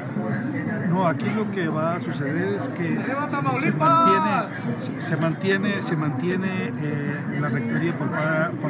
No, 0.89 1.07
aquí 1.07 1.29
lo 1.29 1.49
que 1.51 1.67
va 1.67 1.95
a 1.95 1.99
suceder 1.99 2.55
es 2.55 2.67
que 2.69 2.97
se, 3.59 3.71
mantiene, 3.71 5.01
se 5.01 5.17
mantiene, 5.17 5.81
se 5.81 5.97
mantiene 5.97 6.73
eh, 6.77 7.39
la 7.39 7.49
rectoría 7.49 7.97
por, 7.97 8.09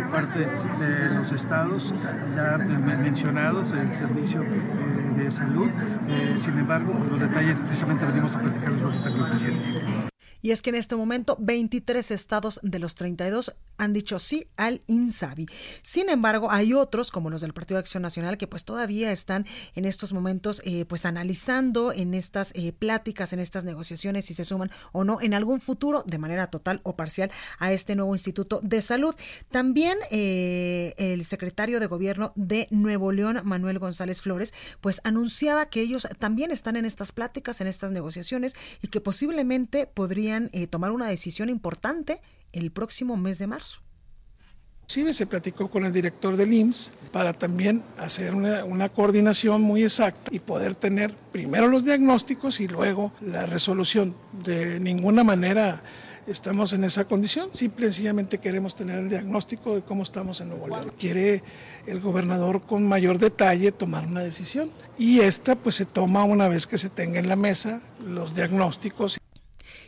parte 0.10 0.40
de 0.40 1.16
los 1.16 1.32
estados 1.32 1.94
ya 2.36 2.56
antes 2.56 2.80
mencionados, 2.80 3.72
el 3.72 3.94
servicio 3.94 4.42
eh, 4.44 5.14
de 5.16 5.32
salud. 5.32 5.70
Eh, 6.08 6.36
sin 6.38 6.58
embargo, 6.58 6.94
los 7.10 7.20
detalles 7.20 7.60
precisamente 7.60 8.06
venimos 8.06 8.36
a 8.36 8.40
platicarlos 8.40 8.82
ahorita 8.82 9.12
con 9.12 9.20
el 9.22 9.30
presidente. 9.30 10.15
Y 10.46 10.52
es 10.52 10.62
que 10.62 10.70
en 10.70 10.76
este 10.76 10.96
momento 10.96 11.38
23 11.40 12.12
estados 12.12 12.60
de 12.62 12.78
los 12.78 12.94
32 12.94 13.56
han 13.78 13.94
dicho 13.94 14.20
sí 14.20 14.48
al 14.58 14.82
INSABI. 14.88 15.48
Sin 15.82 16.08
embargo, 16.08 16.52
hay 16.52 16.74
otros, 16.74 17.12
como 17.12 17.32
los 17.32 17.42
del 17.42 17.54
Partido 17.54 17.78
de 17.78 17.82
Acción 17.82 18.04
Nacional, 18.04 18.38
que 18.38 18.48
pues 18.48 18.64
todavía 18.64 19.12
están 19.12 19.46
en 19.74 19.86
estos 19.86 20.14
momentos 20.14 20.62
eh, 20.64 20.86
pues 20.86 21.06
analizando 21.06 21.92
en 21.92 22.14
estas 22.14 22.52
eh, 22.54 22.74
pláticas, 22.74 23.34
en 23.34 23.40
estas 23.40 23.64
negociaciones, 23.64 24.26
si 24.26 24.36
se 24.36 24.46
suman 24.46 24.70
o 24.92 25.04
no 25.04 25.20
en 25.20 25.34
algún 25.34 25.60
futuro, 25.60 26.04
de 26.06 26.20
manera 26.20 26.48
total 26.48 26.80
o 26.84 26.96
parcial, 26.96 27.32
a 27.58 27.74
este 27.74 27.96
nuevo 27.96 28.14
Instituto 28.14 28.60
de 28.64 28.84
Salud. 28.84 29.16
También 29.50 29.98
eh, 30.12 30.94
el 30.98 31.26
secretario 31.26 31.80
de 31.80 31.88
Gobierno 31.88 32.34
de 32.36 32.68
Nuevo 32.70 33.12
León, 33.12 33.42
Manuel 33.44 33.80
González 33.80 34.22
Flores, 34.22 34.54
pues 34.80 35.02
anunciaba 35.04 35.66
que 35.66 35.82
ellos 35.82 36.08
también 36.20 36.52
están 36.52 36.76
en 36.76 36.86
estas 36.86 37.12
pláticas, 37.12 37.62
en 37.62 37.68
estas 37.68 37.92
negociaciones 37.92 38.56
y 38.82 38.90
que 38.90 39.02
posiblemente 39.02 39.88
podrían 39.88 40.35
eh, 40.54 40.68
tomar 40.68 40.92
una 40.92 41.08
decisión 41.08 41.50
importante 41.50 42.22
el 42.52 42.72
próximo 42.72 43.18
mes 43.18 43.38
de 43.38 43.48
marzo. 43.48 43.82
Inclusive 44.82 45.14
se 45.14 45.26
platicó 45.26 45.68
con 45.68 45.84
el 45.84 45.92
director 45.92 46.38
del 46.38 46.54
IMSS 46.54 46.92
para 47.12 47.34
también 47.34 47.84
hacer 47.98 48.36
una, 48.36 48.64
una, 48.66 48.90
coordinación 48.90 49.64
muy 49.64 49.84
exacta 49.84 50.30
y 50.32 50.38
poder 50.38 50.76
tener 50.76 51.16
primero 51.32 51.68
los 51.68 51.84
diagnósticos 51.84 52.60
y 52.60 52.68
luego 52.68 53.12
la 53.20 53.48
resolución. 53.48 54.16
De 54.32 54.80
ninguna 54.80 55.24
manera 55.24 55.82
estamos 56.28 56.74
en 56.74 56.84
esa 56.84 57.06
condición, 57.06 57.50
simple 57.54 57.86
y 57.86 57.90
sencillamente 57.90 58.40
queremos 58.40 58.76
tener 58.76 59.00
el 59.00 59.10
diagnóstico 59.10 59.76
de 59.76 59.82
cómo 59.82 60.04
estamos 60.04 60.42
en 60.42 60.50
Nuevo 60.50 60.68
León. 60.68 60.92
Quiere 61.00 61.44
el 61.86 62.00
gobernador 62.00 62.62
con 62.62 62.88
mayor 62.88 63.20
detalle 63.20 63.72
tomar 63.72 64.06
una 64.06 64.22
decisión 64.22 64.72
y 64.98 65.20
esta 65.20 65.56
pues 65.56 65.76
se 65.76 65.86
toma 65.86 66.24
una 66.24 66.48
vez 66.48 66.68
que 66.68 66.78
se 66.78 66.90
tenga 66.90 67.20
en 67.20 67.30
la 67.30 67.36
mesa 67.36 67.82
los 68.06 68.34
diagnósticos. 68.34 69.18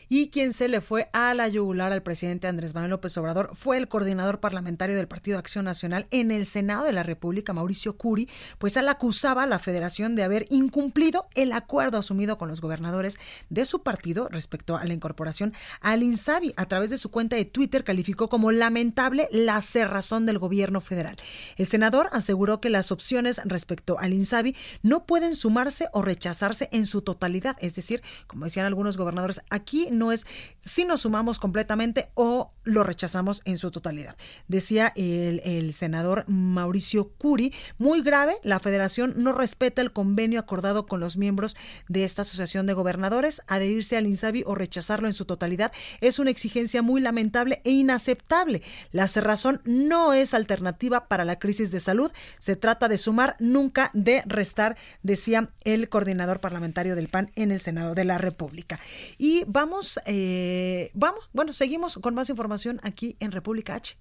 Y 0.09 0.29
quien 0.29 0.53
se 0.53 0.69
le 0.69 0.79
fue 0.79 1.09
a 1.11 1.33
la 1.33 1.49
yugular 1.49 1.91
al 1.91 2.01
presidente 2.01 2.47
Andrés 2.47 2.73
Manuel 2.73 2.91
López 2.91 3.17
Obrador 3.17 3.49
fue 3.53 3.77
el 3.77 3.89
coordinador 3.89 4.39
parlamentario 4.39 4.95
del 4.95 5.09
Partido 5.09 5.37
Acción 5.37 5.65
Nacional 5.65 6.07
en 6.11 6.31
el 6.31 6.45
Senado 6.45 6.85
de 6.85 6.93
la 6.93 7.03
República, 7.03 7.51
Mauricio 7.51 7.97
Curi, 7.97 8.29
pues 8.57 8.77
él 8.77 8.87
acusaba 8.87 9.43
a 9.43 9.47
la 9.47 9.59
federación 9.59 10.15
de 10.15 10.23
haber 10.23 10.45
incumplido 10.49 11.27
el 11.35 11.51
acuerdo 11.51 11.97
asumido 11.97 12.37
con 12.37 12.47
los 12.47 12.61
gobernadores 12.61 13.19
de 13.49 13.65
su 13.65 13.83
partido 13.83 14.29
respecto 14.29 14.77
a 14.77 14.85
la 14.85 14.93
incorporación 14.93 15.53
al 15.81 16.03
INSABI. 16.03 16.53
A 16.55 16.67
través 16.67 16.89
de 16.89 16.97
su 16.97 17.11
cuenta 17.11 17.35
de 17.35 17.43
Twitter 17.43 17.83
calificó 17.83 18.29
como 18.29 18.53
lamentable 18.53 19.27
la 19.33 19.61
cerrazón 19.61 20.25
del 20.25 20.39
gobierno 20.39 20.79
federal. 20.79 21.17
El 21.57 21.67
senador 21.67 22.09
aseguró 22.13 22.61
que 22.61 22.69
las 22.69 22.93
opciones 22.93 23.41
respecto 23.43 23.99
al 23.99 24.13
INSABI 24.13 24.55
no 24.83 25.05
pueden 25.05 25.35
sumarse 25.35 25.87
o 25.91 26.01
rechazarse 26.01 26.69
en 26.71 26.85
su 26.85 27.01
totalidad, 27.01 27.57
es 27.59 27.75
decir, 27.75 28.01
como 28.27 28.45
decían 28.45 28.65
algunos 28.65 28.95
gobernadores, 28.95 29.41
aquí 29.49 29.89
no 29.97 30.11
es 30.11 30.25
si 30.61 30.83
nos 30.83 31.01
sumamos 31.01 31.39
completamente 31.39 32.09
o 32.13 32.51
lo 32.63 32.83
rechazamos 32.83 33.41
en 33.45 33.57
su 33.57 33.71
totalidad. 33.71 34.17
Decía 34.47 34.91
el, 34.95 35.73
senador 35.73 36.25
Mauricio 36.27 37.09
Curi, 37.17 37.53
muy 37.77 38.01
grave, 38.01 38.35
la 38.43 38.59
federación 38.59 39.13
no 39.17 39.31
respeta 39.31 39.81
el 39.81 39.93
convenio 39.93 40.39
acordado 40.39 40.85
con 40.85 40.99
los 40.99 41.17
miembros 41.17 41.55
de 41.87 42.03
esta 42.03 42.23
asociación 42.23 42.65
de 42.67 42.73
gobernadores, 42.73 43.41
adherirse 43.47 43.95
al 43.95 44.07
INSABI 44.07 44.43
o 44.45 44.55
rechazarlo 44.55 45.07
en 45.07 45.13
su 45.13 45.25
totalidad 45.25 45.71
es 46.01 46.19
una 46.19 46.31
exigencia 46.31 46.81
muy 46.81 46.99
lamentable 46.99 47.61
e 47.63 47.71
inaceptable. 47.71 48.61
La 48.91 49.07
cerrazón 49.07 49.61
no 49.63 50.13
es 50.13 50.33
alternativa 50.33 51.07
para 51.07 51.25
la 51.25 51.39
crisis 51.39 51.71
de 51.71 51.79
salud, 51.79 52.11
se 52.37 52.55
trata 52.55 52.87
de 52.89 52.97
sumar, 52.97 53.37
nunca 53.39 53.89
de 53.93 54.23
restar, 54.25 54.77
decía 55.03 55.49
el 55.63 55.89
coordinador 55.89 56.39
parlamentario 56.39 56.95
del 56.95 57.07
PAN 57.07 57.31
en 57.35 57.51
el 57.51 57.59
Senado 57.59 57.95
de 57.95 58.05
la 58.05 58.17
República. 58.17 58.79
Y 59.17 59.43
vamos 59.47 59.86
eh, 60.05 60.91
vamos, 60.93 61.29
bueno, 61.33 61.53
seguimos 61.53 61.97
con 62.01 62.15
más 62.15 62.29
información 62.29 62.79
aquí 62.83 63.15
en 63.19 63.31
República 63.31 63.75
H. 63.75 63.97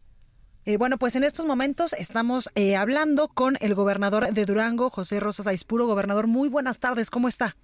Eh, 0.64 0.78
bueno, 0.78 0.99
pues 0.99 1.14
en 1.14 1.23
estos 1.23 1.47
momentos 1.47 1.93
estamos 1.93 2.50
eh, 2.57 2.75
hablando 2.75 3.28
con 3.28 3.57
el 3.61 3.75
gobernador 3.75 4.33
de 4.33 4.45
Durango, 4.45 4.90
José 4.90 5.21
Rosas 5.21 5.47
Aispuro. 5.47 5.87
Gobernador, 5.87 6.26
muy 6.26 6.49
buenas 6.49 6.81
tardes, 6.81 7.09
¿cómo 7.09 7.28
está? 7.28 7.57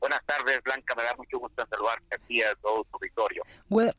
Buenas 0.00 0.20
tardes, 0.26 0.62
Blanca. 0.62 0.94
Me 0.94 1.02
da 1.02 1.14
mucho 1.16 1.38
gusto 1.38 1.66
saludarte 1.68 2.14
aquí 2.14 2.42
a 2.42 2.54
todo 2.56 2.84
tu 2.84 2.96
auditorio. 2.96 3.42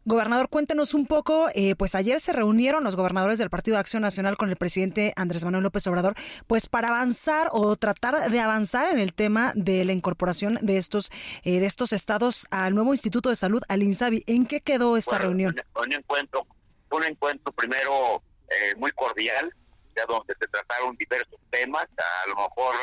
Gobernador, 0.05 0.49
cuéntenos 0.49 0.93
un 0.93 1.05
poco. 1.05 1.49
Eh, 1.53 1.75
pues 1.75 1.95
ayer 1.95 2.19
se 2.19 2.33
reunieron 2.33 2.83
los 2.83 2.95
gobernadores 2.95 3.39
del 3.39 3.49
Partido 3.49 3.75
de 3.75 3.81
Acción 3.81 4.03
Nacional 4.03 4.37
con 4.37 4.49
el 4.49 4.55
presidente 4.55 5.13
Andrés 5.15 5.43
Manuel 5.43 5.63
López 5.63 5.85
Obrador, 5.87 6.13
pues 6.45 6.67
para 6.67 6.89
avanzar 6.89 7.47
o 7.51 7.75
tratar 7.75 8.29
de 8.29 8.39
avanzar 8.39 8.93
en 8.93 8.99
el 8.99 9.13
tema 9.13 9.51
de 9.55 9.85
la 9.85 9.93
incorporación 9.93 10.57
de 10.61 10.77
estos 10.77 11.09
eh, 11.43 11.59
de 11.59 11.65
estos 11.65 11.93
estados 11.93 12.47
al 12.51 12.75
nuevo 12.75 12.93
Instituto 12.93 13.29
de 13.29 13.35
Salud, 13.35 13.63
al 13.67 13.83
INSABI. 13.83 14.23
¿En 14.27 14.45
qué 14.45 14.61
quedó 14.61 14.97
esta 14.97 15.17
reunión? 15.17 15.55
Un, 15.75 15.93
encuentro, 15.93 16.45
un 16.91 17.03
encuentro 17.03 17.51
primero 17.53 18.21
eh, 18.49 18.75
muy 18.77 18.91
cordial, 18.91 19.53
ya 19.95 20.05
donde 20.05 20.33
se 20.39 20.47
trataron 20.47 20.95
diversos 20.95 21.39
temas. 21.49 21.85
A 21.97 22.29
lo 22.29 22.35
mejor 22.35 22.75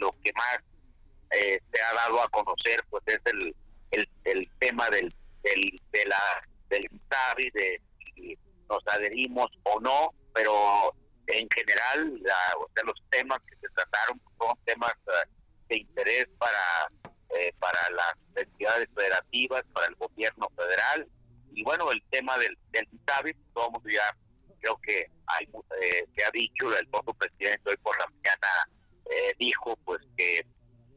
lo 0.00 0.14
que 0.22 0.32
más 0.34 0.58
eh, 1.30 1.60
se 1.72 1.82
ha 1.82 1.94
dado 1.94 2.22
a 2.22 2.28
conocer 2.28 2.82
pues 2.88 3.02
es 3.06 3.20
el, 3.26 3.54
el, 4.24 4.50
tema 4.58 4.88
del, 4.90 5.12
del, 5.42 5.80
del 6.68 6.88
INSABI, 6.90 7.50
de 7.50 7.82
si 8.14 8.38
nos 8.68 8.86
adherimos 8.86 9.48
o 9.64 9.80
no, 9.80 10.14
pero 10.32 10.94
en 11.26 11.48
general 11.54 12.20
la, 12.22 12.82
los 12.84 13.02
temas 13.10 13.38
que 13.46 13.56
se 13.56 13.68
trataron 13.74 14.20
son 14.38 14.56
temas 14.64 14.92
eh, 14.92 15.28
de 15.68 15.78
interés 15.78 16.26
para, 16.38 16.90
eh, 17.38 17.52
para 17.58 17.78
las 17.90 18.14
entidades 18.36 18.88
federativas, 18.94 19.62
para 19.74 19.86
el 19.86 19.94
gobierno 19.96 20.48
federal. 20.56 21.08
Y 21.52 21.62
bueno, 21.62 21.90
el 21.92 22.02
tema 22.10 22.38
del, 22.38 22.56
del 22.70 22.88
todo 23.52 23.70
mundo 23.70 23.88
ya 23.90 24.16
creo 24.60 24.76
que 24.82 25.10
hay, 25.26 25.48
se 26.16 26.24
ha 26.24 26.30
dicho, 26.30 26.76
el 26.76 26.88
propio 26.88 27.14
presidente 27.14 27.70
hoy 27.70 27.76
por 27.78 27.98
la 27.98 28.06
mañana 28.06 28.48
dijo 29.38 29.76
pues 29.84 30.00
que 30.16 30.44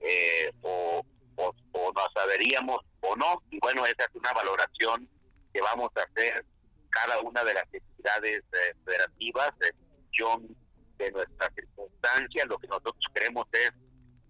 eh, 0.01 0.51
o, 0.61 1.05
nos 1.37 2.23
adheríamos 2.23 2.79
o 3.01 3.15
no. 3.15 3.41
Y 3.49 3.59
bueno, 3.59 3.85
esa 3.85 4.05
es 4.05 4.15
una 4.15 4.31
valoración 4.33 5.09
que 5.53 5.61
vamos 5.61 5.89
a 5.95 6.01
hacer 6.01 6.45
cada 6.89 7.19
una 7.19 7.43
de 7.43 7.53
las 7.53 7.65
entidades 7.71 8.43
eh, 8.53 8.75
federativas 8.85 9.51
en 9.61 9.77
función 9.87 10.57
de 10.97 11.11
nuestras 11.11 11.49
circunstancias. 11.55 12.45
Lo 12.47 12.57
que 12.57 12.67
nosotros 12.67 12.95
queremos 13.13 13.45
es 13.51 13.71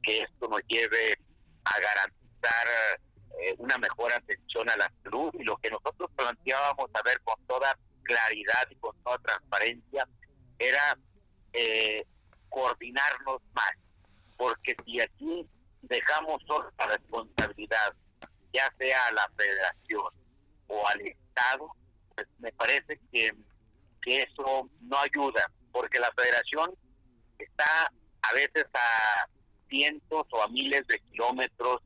que 0.03 0.21
esto 0.21 0.47
nos 0.47 0.61
lleve 0.67 1.15
a 1.65 1.79
garantizar 1.79 2.67
eh, 3.41 3.55
una 3.57 3.77
mejor 3.77 4.11
atención 4.13 4.69
a 4.69 4.77
la 4.77 4.91
salud 5.03 5.31
y 5.37 5.43
lo 5.43 5.57
que 5.57 5.69
nosotros 5.69 6.09
planteábamos 6.15 6.89
a 6.93 7.01
ver 7.03 7.19
con 7.21 7.35
toda 7.45 7.77
claridad 8.03 8.67
y 8.71 8.75
con 8.75 8.95
toda 9.03 9.17
transparencia 9.19 10.07
era 10.57 10.97
coordinarnos 12.49 13.41
más 13.53 13.73
porque 14.41 14.75
si 14.83 14.99
aquí 14.99 15.47
dejamos 15.83 16.41
solo 16.47 16.71
la 16.77 16.87
responsabilidad, 16.87 17.93
ya 18.53 18.73
sea 18.79 19.07
a 19.07 19.13
la 19.13 19.31
federación 19.37 20.13
o 20.67 20.87
al 20.87 21.01
Estado, 21.01 21.75
pues 22.15 22.27
me 22.39 22.51
parece 22.53 22.99
que, 23.11 23.33
que 24.01 24.23
eso 24.23 24.69
no 24.81 24.97
ayuda, 24.97 25.51
porque 25.71 25.99
la 25.99 26.11
federación 26.17 26.73
está 27.37 27.91
a 28.21 28.33
veces 28.33 28.65
a 28.73 29.27
cientos 29.69 30.25
o 30.31 30.43
a 30.43 30.47
miles 30.49 30.85
de 30.87 30.99
kilómetros 31.11 31.79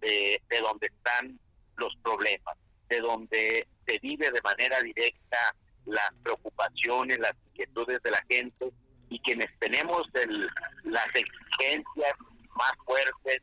de, 0.00 0.42
de 0.48 0.60
donde 0.60 0.86
están 0.86 1.38
los 1.76 1.94
problemas, 2.02 2.56
de 2.88 3.00
donde 3.00 3.68
se 3.86 3.98
vive 3.98 4.30
de 4.30 4.42
manera 4.42 4.80
directa 4.82 5.38
las 5.86 6.10
preocupaciones, 6.22 7.18
las 7.18 7.34
inquietudes 7.48 8.02
de 8.02 8.10
la 8.10 8.24
gente 8.28 8.72
y 9.08 9.18
quienes 9.20 9.48
tenemos 9.58 10.02
el, 10.14 10.48
las 10.84 11.06
exigencias 11.14 12.14
más 12.56 12.72
fuertes, 12.84 13.42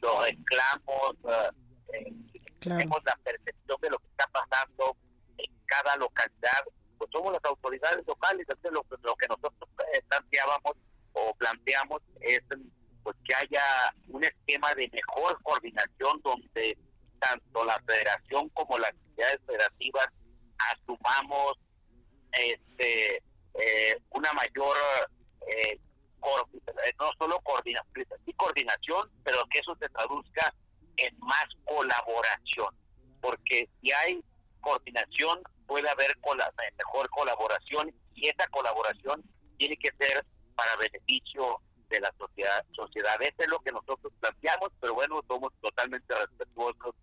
los 0.00 0.24
reclamos, 0.24 1.16
eh, 1.92 2.12
tenemos 2.58 2.98
la 3.04 3.16
percepción 3.24 3.78
de 3.80 3.90
lo 3.90 3.98
que 3.98 4.06
está 4.08 4.26
pasando 4.28 4.96
en 5.38 5.52
cada 5.66 5.96
localidad, 5.96 6.64
pues 6.98 7.10
somos 7.12 7.32
las 7.32 7.44
autoridades 7.44 8.06
locales, 8.06 8.46
entonces 8.48 8.72
lo, 8.72 8.84
lo 9.02 9.16
que 9.16 9.28
nosotros 9.28 9.68
eh, 9.94 10.02
planteábamos 10.08 10.72
o 11.12 11.34
planteamos 11.34 12.00
es 12.20 12.40
pues 13.02 13.16
que 13.24 13.34
haya 13.34 13.62
un 14.08 14.22
esquema 14.24 14.72
de 14.74 14.88
mejor 14.92 15.40
coordinación 15.42 16.20
donde 16.22 16.78
tanto 17.18 17.64
la 17.64 17.80
federación 17.86 18.48
como 18.50 18.78
las 18.78 18.90
entidades 18.90 19.40
federativas 19.46 20.06
asumamos 20.72 21.54
este 22.32 23.22
eh, 23.54 23.96
una 24.10 24.32
mayor 24.32 24.76
eh, 25.46 25.72
eh, 25.72 25.80
no 26.98 27.10
solo 27.18 27.40
coordinación, 27.40 28.06
coordinación, 28.36 29.10
pero 29.24 29.44
que 29.50 29.58
eso 29.58 29.76
se 29.80 29.88
traduzca 29.88 30.54
en 30.96 31.18
más 31.20 31.46
colaboración, 31.64 32.74
porque 33.20 33.68
si 33.80 33.92
hay 33.92 34.22
coordinación 34.60 35.42
puede 35.66 35.88
haber 35.88 36.10
eh, 36.10 36.74
mejor 36.76 37.08
colaboración 37.10 37.94
y 38.14 38.28
esa 38.28 38.46
colaboración 38.48 39.22
tiene 39.58 39.76
que 39.76 39.90
ser 39.98 40.24
para 40.54 40.76
beneficio 40.76 41.60
de 41.88 42.00
la 42.00 42.12
sociedad. 42.18 42.64
sociedad. 42.74 43.20
Eso 43.20 43.34
es 43.38 43.48
lo 43.48 43.58
que 43.60 43.72
nosotros 43.72 44.12
planteamos, 44.20 44.70
pero 44.80 44.94
bueno, 44.94 45.22
somos 45.28 45.52
totalmente 45.60 46.14
respetuosos 46.14 46.94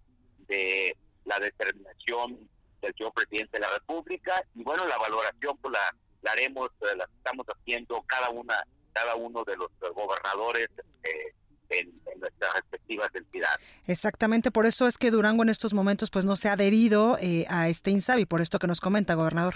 de 0.48 0.96
la 1.26 1.40
determinación 1.40 2.50
del 2.82 2.94
señor 2.98 3.14
presidente 3.14 3.58
de 3.58 3.60
la 3.60 3.74
República 3.74 4.44
y 4.56 4.64
bueno, 4.64 4.86
la 4.88 4.98
valoración 4.98 5.58
pues 5.58 5.74
la, 5.74 5.96
la 6.22 6.32
haremos, 6.32 6.70
eh, 6.82 6.96
la 6.96 7.06
estamos 7.18 7.46
haciendo 7.48 8.02
cada 8.08 8.30
una 8.30 8.66
cada 8.94 9.16
uno 9.16 9.44
de 9.44 9.56
los 9.58 9.70
gobernadores 9.94 10.70
eh, 11.04 11.34
en, 11.70 12.02
nuestras 12.20 12.54
respectivas 12.54 13.10
entidades. 13.14 13.66
Exactamente, 13.88 14.52
por 14.52 14.66
eso 14.66 14.88
es 14.88 14.98
que 14.98 15.12
Durango 15.12 15.44
en 15.44 15.50
estos 15.50 15.74
momentos 15.74 16.10
pues 16.10 16.26
no 16.26 16.36
se 16.36 16.50
ha 16.50 16.54
adherido 16.54 17.18
eh, 17.22 17.46
a 17.50 17.70
este 17.70 17.92
INSABI, 17.92 18.26
por 18.26 18.42
esto 18.42 18.60
que 18.60 18.68
nos 18.68 18.82
comenta, 18.82 19.14
gobernador. 19.14 19.56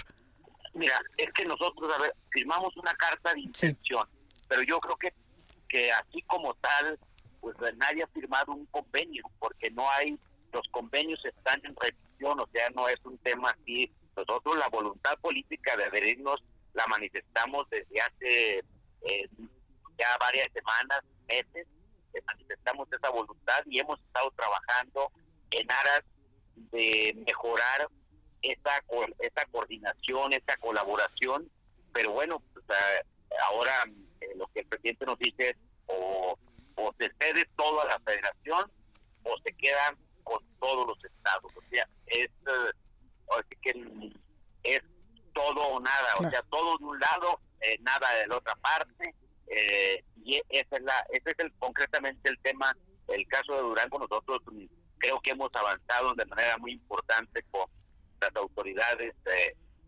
Mira, 0.72 0.98
es 1.16 1.30
que 1.32 1.44
nosotros 1.44 1.92
a 1.94 2.02
ver, 2.02 2.14
firmamos 2.30 2.76
una 2.76 2.92
carta 2.94 3.34
de 3.34 3.40
intención, 3.40 4.08
pero 4.48 4.62
yo 4.62 4.80
creo 4.80 4.96
que, 4.96 5.12
que 5.68 5.92
así 5.92 6.22
como 6.22 6.54
tal, 6.54 6.98
pues 7.40 7.54
nadie 7.76 8.02
ha 8.02 8.08
firmado 8.08 8.52
un 8.52 8.66
convenio, 8.66 9.24
porque 9.38 9.70
no 9.70 9.88
hay, 9.90 10.18
los 10.52 10.66
convenios 10.70 11.22
están 11.24 11.60
en 11.64 11.76
revisión, 11.76 12.40
o 12.40 12.48
sea, 12.52 12.70
no 12.74 12.88
es 12.88 12.98
un 13.04 13.18
tema 13.18 13.50
así. 13.50 13.92
Nosotros 14.16 14.56
la 14.56 14.68
voluntad 14.68 15.18
política 15.20 15.76
de 15.76 15.84
adherirnos 15.84 16.42
la 16.72 16.86
manifestamos 16.86 17.66
desde 17.70 18.00
hace 18.00 18.64
eh, 19.04 19.28
ya 19.98 20.08
varias 20.20 20.48
semanas, 20.52 21.00
meses, 21.28 21.66
manifestamos 22.26 22.88
esa 22.92 23.10
voluntad 23.10 23.62
y 23.66 23.80
hemos 23.80 23.98
estado 24.00 24.30
trabajando 24.36 25.10
en 25.50 25.70
aras 25.70 26.02
de 26.54 27.14
mejorar 27.26 27.88
esa, 28.42 28.84
esa 29.20 29.44
coordinación, 29.50 30.32
esa 30.32 30.56
colaboración, 30.58 31.50
pero 31.92 32.12
bueno, 32.12 32.42
pues, 32.52 32.64
ahora 33.50 33.72
eh, 34.20 34.28
lo 34.36 34.46
que 34.48 34.60
el 34.60 34.66
presidente 34.66 35.06
nos 35.06 35.18
dice 35.18 35.50
es 35.50 35.56
o, 35.86 36.38
se 36.98 37.10
cede 37.20 37.44
todo 37.56 37.80
a 37.82 37.86
la 37.86 38.00
federación 38.00 38.70
o 39.22 39.36
se 39.44 39.52
quedan 39.54 39.96
con 40.22 40.42
todos 40.60 40.86
los 40.86 41.04
estados, 41.04 41.52
o 41.56 41.62
sea, 41.70 41.88
es, 42.06 42.26
eh, 42.26 43.56
que 43.62 44.12
es 44.64 44.80
todo 45.32 45.60
o 45.60 45.80
nada, 45.80 46.14
o 46.18 46.30
sea, 46.30 46.42
todo 46.50 46.78
de 46.78 46.84
un 46.84 46.98
lado 46.98 47.40
eh, 47.64 47.78
nada 47.80 48.06
de 48.20 48.26
la 48.26 48.36
otra 48.36 48.54
parte. 48.56 49.14
Eh, 49.46 50.04
y 50.24 50.40
esa 50.48 50.76
es 50.76 50.82
la, 50.82 51.06
ese 51.10 51.30
es 51.30 51.34
el, 51.38 51.52
concretamente 51.58 52.30
el 52.30 52.38
tema, 52.40 52.76
el 53.08 53.26
caso 53.28 53.54
de 53.54 53.62
Durango. 53.62 53.98
Nosotros 53.98 54.40
mm, 54.50 54.64
creo 54.98 55.20
que 55.20 55.30
hemos 55.30 55.50
avanzado 55.54 56.14
de 56.14 56.26
manera 56.26 56.56
muy 56.58 56.72
importante 56.72 57.42
con 57.50 57.66
las 58.20 58.34
autoridades 58.36 59.14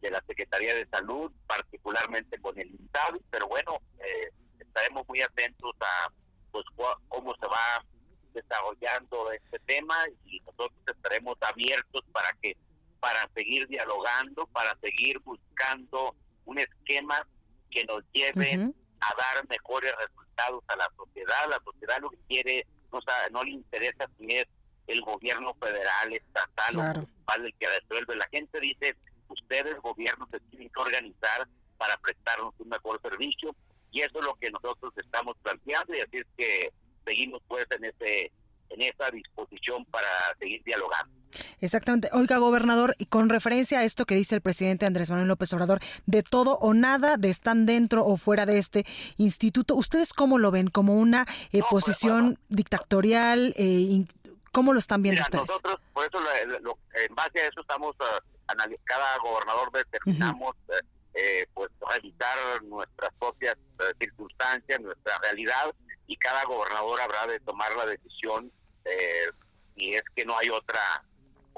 de 0.01 0.11
la 0.11 0.23
Secretaría 0.27 0.75
de 0.75 0.87
Salud, 0.91 1.33
particularmente 1.47 2.39
con 2.39 2.59
el 2.59 2.69
INTAB, 2.69 3.21
pero 3.31 3.49
bueno, 3.49 3.81
eh, 3.99 4.31
estaremos 4.59 5.07
muy 5.09 5.21
atentos 5.23 5.73
a 5.81 6.13
pues 6.53 6.65
cómo 7.09 7.35
se 7.35 7.49
va 7.49 7.85
desarrollando 8.33 9.33
este 9.33 9.59
tema 9.61 9.95
y 10.25 10.41
nosotros 10.41 10.79
estaremos 10.87 11.37
abiertos 11.41 12.05
para 12.13 12.31
que 12.41 12.57
para 13.01 13.29
seguir 13.35 13.67
dialogando, 13.69 14.47
para 14.49 14.77
seguir 14.81 15.19
buscando 15.21 16.17
un 16.45 16.59
esquema 16.59 17.27
que 17.71 17.85
nos 17.85 18.03
lleven 18.13 18.75
a 19.01 19.15
dar 19.17 19.49
mejores 19.49 19.93
resultados 19.97 20.63
a 20.69 20.77
la 20.77 20.89
sociedad. 20.97 21.49
La 21.49 21.61
sociedad 21.65 21.99
lo 22.01 22.11
que 22.11 22.19
quiere, 22.29 22.67
no, 22.93 23.01
no 23.33 23.45
le 23.45 23.51
interesa 23.51 24.09
si 24.19 24.27
es 24.37 24.47
el 24.87 25.01
gobierno 25.03 25.55
federal, 25.61 26.13
estatal 26.13 26.77
o 26.77 26.83
municipal 26.83 27.45
el 27.45 27.55
que 27.59 27.67
resuelve. 27.67 28.17
La 28.17 28.29
gente 28.31 28.61
dice, 28.61 28.97
ustedes, 29.29 29.77
gobiernos, 29.81 30.29
se 30.31 30.41
tienen 30.41 30.71
que 30.71 30.81
organizar 30.81 31.49
para 31.77 31.97
prestarnos 31.99 32.55
un 32.59 32.69
mejor 32.69 33.01
servicio 33.03 33.55
y 33.91 34.01
eso 34.01 34.19
es 34.19 34.25
lo 34.25 34.35
que 34.35 34.51
nosotros 34.51 34.93
estamos 34.97 35.35
planteando 35.43 35.95
y 35.95 36.01
así 36.01 36.19
es 36.19 36.27
que 36.37 36.73
seguimos 37.07 37.41
pues 37.49 37.67
en 37.71 37.85
ese 37.85 38.33
en 38.71 38.83
esa 38.83 39.11
disposición 39.11 39.85
para 39.87 40.09
seguir 40.41 40.63
dialogando. 40.65 41.15
Exactamente. 41.61 42.09
Oiga, 42.13 42.37
gobernador, 42.39 42.95
y 42.99 43.07
con 43.07 43.29
referencia 43.29 43.79
a 43.81 43.85
esto 43.85 44.05
que 44.05 44.15
dice 44.15 44.35
el 44.35 44.41
presidente 44.43 44.85
Andrés 44.87 45.11
Manuel 45.11 45.29
López 45.29 45.53
Obrador, 45.53 45.81
de 46.07 46.23
todo 46.23 46.59
o 46.59 46.75
nada, 46.75 47.17
de 47.17 47.31
están 47.31 47.65
dentro 47.67 48.05
o 48.05 48.17
fuera 48.17 48.45
de 48.47 48.59
este 48.59 48.85
instituto, 49.17 49.75
¿ustedes 49.75 50.13
cómo 50.13 50.39
lo 50.39 50.51
ven? 50.51 50.69
¿Como 50.69 50.95
una 50.95 51.27
eh, 51.53 51.63
posición 51.71 52.39
dictatorial? 52.49 53.55
Eh, 53.57 54.05
¿Cómo 54.53 54.73
lo 54.73 54.79
están 54.79 55.03
viendo 55.03 55.21
Mira, 55.21 55.25
ustedes? 55.43 55.49
Nosotros, 55.63 55.81
por 55.93 56.05
eso, 56.07 56.21
lo- 56.21 56.61
lo- 56.61 56.79
en 57.07 57.15
base 57.15 57.41
a 57.41 57.47
eso 57.49 57.61
estamos, 57.61 57.95
ah, 58.01 58.55
cada 58.85 59.19
gobernador 59.19 59.71
determinamos, 59.73 60.55
eh, 60.69 60.73
eh, 61.15 61.47
pues, 61.55 61.69
revisar 61.95 62.63
nuestras 62.65 63.11
propias 63.19 63.55
eh, 63.81 63.83
circunstancias, 63.99 64.81
nuestra 64.81 65.19
realidad, 65.23 65.75
y 66.07 66.17
cada 66.17 66.45
gobernador 66.45 67.01
habrá 67.01 67.27
de 67.27 67.41
tomar 67.41 67.75
la 67.77 67.87
decisión 67.87 68.53
eh, 68.85 69.31
si 69.77 69.95
es 69.95 70.03
que 70.15 70.25
no 70.25 70.37
hay 70.39 70.49
otra 70.51 70.81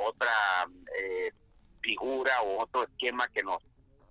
otra 0.06 0.30
eh, 0.98 1.32
figura 1.80 2.32
o 2.42 2.62
otro 2.62 2.84
esquema 2.84 3.26
que 3.28 3.42
nos 3.42 3.58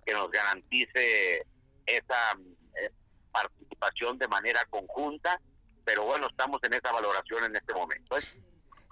que 0.04 0.12
nos 0.14 0.30
garantice 0.30 1.46
esa 1.84 2.32
eh, 2.76 2.90
participación 3.30 4.16
de 4.18 4.26
manera 4.28 4.64
conjunta, 4.70 5.38
pero 5.84 6.04
bueno, 6.04 6.26
estamos 6.28 6.60
en 6.62 6.72
esa 6.74 6.90
valoración 6.92 7.44
en 7.44 7.56
este 7.56 7.74
momento. 7.74 8.16
¿eh? 8.16 8.22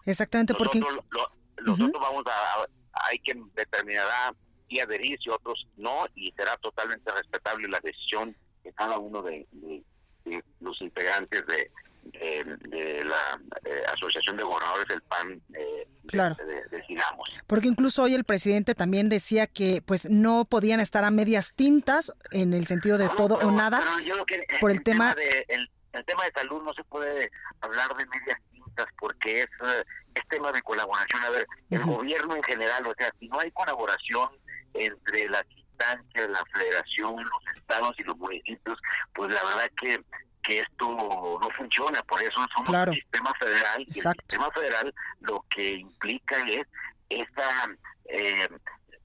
Exactamente, 0.04 0.54
porque 0.54 0.78
Nosotros, 0.80 1.04
lo- 1.10 1.30
nosotros 1.64 2.02
vamos 2.02 2.22
a, 2.26 2.62
a- 2.62 2.68
hay 3.08 3.18
quien 3.20 3.50
determinará 3.54 4.34
si 4.68 4.78
adherir, 4.80 5.18
si 5.22 5.30
otros 5.30 5.66
no, 5.78 6.06
y 6.14 6.32
será 6.36 6.54
totalmente 6.58 7.10
respetable 7.12 7.66
la 7.68 7.80
decisión 7.80 8.36
de 8.62 8.72
cada 8.74 8.98
uno 8.98 9.22
de, 9.22 9.46
de- 9.52 9.82
de 10.26 10.44
los 10.60 10.78
integrantes 10.82 11.46
de, 11.46 11.70
de- 12.12 12.56
de 12.68 13.04
la 13.04 13.40
eh, 13.64 13.82
Asociación 13.94 14.36
de 14.36 14.42
Gobernadores 14.44 14.86
del 14.88 15.02
PAN 15.02 15.40
eh, 15.54 15.86
Claro. 16.08 16.34
de- 16.36 16.44
de- 16.44 16.62
decidamos. 16.70 17.28
Porque 17.46 17.68
incluso 17.68 18.02
hoy 18.04 18.14
el 18.14 18.24
presidente 18.24 18.74
también 18.74 19.08
decía 19.08 19.46
que 19.46 19.82
pues 19.84 20.08
no 20.08 20.44
podían 20.44 20.80
estar 20.80 21.04
a 21.04 21.10
medias 21.10 21.52
tintas 21.54 22.12
en 22.30 22.54
el 22.54 22.66
sentido 22.66 22.98
de 22.98 23.08
todo 23.10 23.36
o 23.36 23.50
nada 23.50 23.82
que 24.26 24.34
eh, 24.36 24.46
por 24.60 24.70
el 24.70 24.82
tema 24.82 25.14
de, 25.14 25.44
el, 25.48 25.70
el 25.92 26.04
tema 26.04 26.24
de 26.24 26.32
salud 26.34 26.62
no 26.62 26.72
se 26.74 26.84
puede 26.84 27.30
hablar 27.60 27.88
de 27.96 28.06
medias 28.06 28.38
tintas 28.52 28.86
porque 28.98 29.40
es, 29.40 29.46
eh, 29.46 29.84
es 30.14 30.28
tema 30.28 30.52
de 30.52 30.62
colaboración. 30.62 31.22
A 31.24 31.30
ver, 31.30 31.46
el 31.70 31.84
gobierno 31.84 32.36
en 32.36 32.42
general, 32.42 32.86
o 32.86 32.94
sea, 32.98 33.10
si 33.18 33.28
no 33.28 33.38
hay 33.40 33.50
colaboración 33.52 34.28
entre 34.74 35.28
las 35.28 35.44
instancias, 35.50 36.28
la 36.30 36.42
federación, 36.54 37.16
los 37.22 37.56
estados 37.56 37.94
y 37.98 38.02
los 38.04 38.16
municipios, 38.16 38.78
pues 39.14 39.32
la 39.32 39.42
verdad 39.44 39.70
que 39.80 40.00
que 40.46 40.60
esto 40.60 41.38
no 41.42 41.50
funciona, 41.56 42.02
por 42.04 42.22
eso 42.22 42.34
somos 42.54 42.68
Claro. 42.70 42.92
un 42.92 42.96
sistema 42.96 43.32
federal 43.34 43.80
y 43.80 43.98
el 43.98 44.02
sistema 44.02 44.50
federal 44.52 44.94
lo 45.20 45.44
que 45.50 45.72
implica 45.74 46.36
es 46.48 46.66
esa 47.08 47.76
eh, 48.08 48.48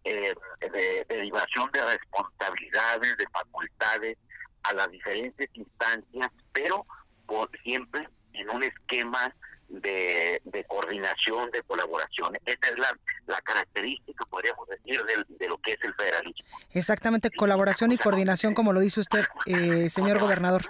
eh, 0.04 0.36
de- 0.60 1.06
derivación 1.10 1.70
de 1.72 1.82
responsabilidades, 1.84 3.18
de 3.18 3.26
facultades 3.32 4.18
a 4.64 4.74
las 4.74 4.92
diferentes 4.92 5.50
instancias, 5.54 6.30
pero 6.54 6.86
por 7.26 7.50
siempre 7.64 8.08
en 8.34 8.50
un 8.52 8.64
esquema 8.64 9.34
de, 9.72 10.42
de 10.44 10.64
coordinación, 10.66 11.50
de 11.52 11.62
colaboración. 11.64 12.36
Esa 12.46 12.72
es 12.72 12.78
la, 12.78 12.98
la 13.28 13.42
característica, 13.42 14.26
podríamos 14.26 14.68
decir, 14.68 15.02
del- 15.06 15.26
de 15.30 15.48
lo 15.48 15.58
que 15.60 15.72
es 15.72 15.78
el 15.84 15.94
federalismo. 15.96 16.58
exactamente 16.72 17.30
colaboración 17.32 17.92
y 17.92 17.98
coordinación 17.98 18.54
como 18.54 18.74
lo 18.74 18.80
dice 18.82 19.00
usted, 19.00 19.24
eh, 19.46 19.90
señor 19.90 20.20
gobernador. 20.20 20.64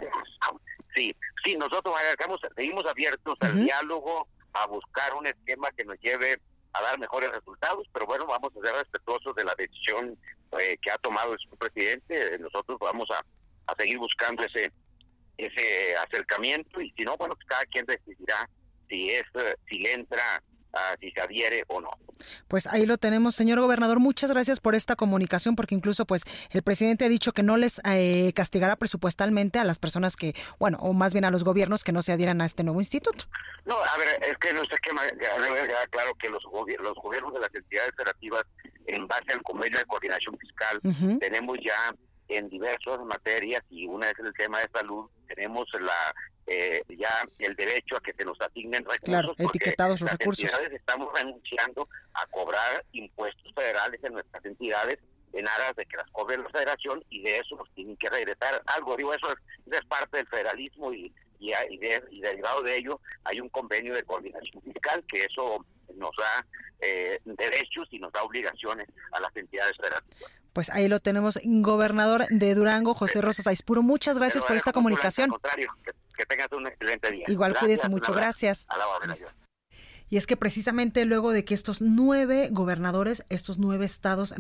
Sí, 0.95 1.15
sí, 1.43 1.55
nosotros 1.57 1.95
agarramos, 1.97 2.39
seguimos 2.55 2.85
abiertos 2.85 3.35
al 3.41 3.63
diálogo, 3.63 4.27
a 4.53 4.67
buscar 4.67 5.13
un 5.15 5.25
esquema 5.25 5.69
que 5.71 5.85
nos 5.85 5.97
lleve 5.99 6.37
a 6.73 6.81
dar 6.81 6.99
mejores 6.99 7.31
resultados, 7.31 7.87
pero 7.93 8.05
bueno, 8.05 8.25
vamos 8.25 8.51
a 8.55 8.65
ser 8.65 8.75
respetuosos 8.75 9.33
de 9.35 9.43
la 9.45 9.55
decisión 9.55 10.17
eh, 10.59 10.77
que 10.81 10.91
ha 10.91 10.97
tomado 10.97 11.33
el 11.33 11.57
presidente. 11.57 12.37
Nosotros 12.39 12.77
vamos 12.79 13.07
a, 13.11 13.19
a 13.71 13.75
seguir 13.77 13.97
buscando 13.97 14.43
ese 14.43 14.71
ese 15.37 15.95
acercamiento 15.97 16.79
y 16.81 16.91
si 16.91 17.03
no, 17.03 17.17
bueno, 17.17 17.33
pues 17.35 17.47
cada 17.47 17.63
quien 17.65 17.83
decidirá 17.85 18.47
si 18.91 19.09
es 19.09 19.23
si 19.69 19.79
le 19.79 19.93
entra, 19.93 20.21
ah, 20.73 20.95
si 20.99 21.09
se 21.11 21.21
adhiere 21.21 21.63
o 21.69 21.81
no. 21.81 21.89
Pues 22.47 22.67
ahí 22.67 22.85
lo 22.85 22.97
tenemos, 22.99 23.33
señor 23.33 23.59
gobernador. 23.59 23.99
Muchas 23.99 24.29
gracias 24.29 24.59
por 24.59 24.75
esta 24.75 24.95
comunicación, 24.95 25.55
porque 25.55 25.73
incluso 25.73 26.05
pues 26.05 26.21
el 26.51 26.61
presidente 26.61 27.05
ha 27.05 27.09
dicho 27.09 27.31
que 27.31 27.41
no 27.41 27.57
les 27.57 27.81
eh, 27.85 28.31
castigará 28.35 28.75
presupuestalmente 28.75 29.57
a 29.57 29.63
las 29.63 29.79
personas 29.79 30.15
que, 30.15 30.35
bueno, 30.59 30.77
o 30.81 30.93
más 30.93 31.13
bien 31.13 31.25
a 31.25 31.31
los 31.31 31.43
gobiernos 31.43 31.83
que 31.83 31.91
no 31.91 32.03
se 32.03 32.11
adhieran 32.11 32.39
a 32.41 32.45
este 32.45 32.63
nuevo 32.63 32.79
instituto. 32.79 33.25
No, 33.65 33.75
a 33.75 33.97
ver, 33.97 34.09
es 34.29 34.37
que 34.37 34.53
nuestro 34.53 34.75
esquema 34.75 35.01
ya 35.19 35.39
debe 35.39 35.67
quedar 35.67 35.89
claro 35.89 36.13
que 36.21 36.29
los, 36.29 36.43
gobi- 36.43 36.77
los 36.79 36.93
gobiernos 36.93 37.33
de 37.33 37.39
las 37.39 37.49
entidades 37.55 37.91
federativas, 37.97 38.43
en 38.85 39.07
base 39.07 39.33
al 39.33 39.41
convenio 39.41 39.79
de 39.79 39.85
coordinación 39.85 40.37
fiscal, 40.37 40.79
tenemos 41.19 41.57
ya 41.63 41.95
en 42.27 42.49
diversas 42.49 42.99
materias, 42.99 43.63
y 43.71 43.87
una 43.87 44.07
es 44.07 44.19
el 44.19 44.31
tema 44.33 44.59
de 44.59 44.69
salud, 44.73 45.09
tenemos 45.27 45.65
la 45.79 46.13
eh, 46.47 46.83
ya 46.89 47.09
el 47.39 47.55
derecho 47.55 47.95
a 47.97 48.01
que 48.01 48.13
se 48.13 48.25
nos 48.25 48.39
asignen 48.41 48.83
recursos. 48.83 48.99
Claro, 49.03 49.33
etiquetados 49.37 50.01
los 50.01 50.09
las 50.09 50.17
recursos. 50.19 50.43
entidades 50.43 50.71
estamos 50.73 51.09
renunciando 51.15 51.87
a 52.13 52.25
cobrar 52.27 52.85
impuestos 52.93 53.53
federales 53.55 53.99
en 54.03 54.13
nuestras 54.13 54.43
entidades 54.45 54.97
en 55.33 55.47
aras 55.47 55.73
de 55.77 55.85
que 55.85 55.95
las 55.97 56.09
cobre 56.11 56.37
la 56.37 56.49
federación 56.49 57.03
y 57.09 57.21
de 57.23 57.37
eso 57.37 57.55
nos 57.55 57.73
tienen 57.73 57.95
que 57.97 58.09
regresar 58.09 58.61
algo. 58.65 58.97
Digo, 58.97 59.13
eso 59.13 59.27
es, 59.29 59.73
es 59.79 59.85
parte 59.87 60.17
del 60.17 60.27
federalismo 60.27 60.91
y, 60.93 61.13
y, 61.39 61.53
y, 61.69 61.77
de- 61.77 62.03
y 62.11 62.19
derivado 62.21 62.61
de 62.63 62.75
ello 62.77 62.99
hay 63.23 63.39
un 63.39 63.47
convenio 63.49 63.93
de 63.93 64.03
coordinación 64.03 64.61
fiscal 64.61 65.03
que 65.07 65.23
eso 65.23 65.65
nos 65.95 66.11
da 66.17 66.45
eh, 66.81 67.19
derechos 67.23 67.87
y 67.91 67.99
nos 67.99 68.11
da 68.11 68.23
obligaciones 68.23 68.87
a 69.13 69.19
las 69.21 69.33
entidades 69.35 69.73
federativas. 69.77 70.31
Pues 70.53 70.69
ahí 70.69 70.87
lo 70.87 70.99
tenemos, 70.99 71.39
gobernador 71.43 72.27
de 72.29 72.55
Durango, 72.55 72.93
José 72.93 73.21
Rosas 73.21 73.47
Aispuro. 73.47 73.81
Muchas 73.81 74.17
gracias 74.17 74.43
por 74.43 74.55
esta 74.55 74.71
Al 74.71 74.73
comunicación. 74.73 75.29
contrario, 75.29 75.73
que, 75.83 75.91
que 76.15 76.25
tengas 76.25 76.51
un 76.51 76.67
excelente 76.67 77.11
día. 77.11 77.25
Igual 77.27 77.57
cuídese 77.57 77.87
mucho, 77.89 78.13
gracias. 78.13 78.65
A 78.69 78.77
la. 78.77 78.85
Y 80.11 80.17
es 80.17 80.27
que 80.27 80.37
precisamente 80.37 81.05
luego 81.05 81.31
de 81.31 81.45
que 81.45 81.55
estos 81.55 81.81
nueve 81.81 82.49
gobernadores, 82.51 83.23
estos 83.29 83.57
nueve 83.57 83.85
estados 83.85 84.35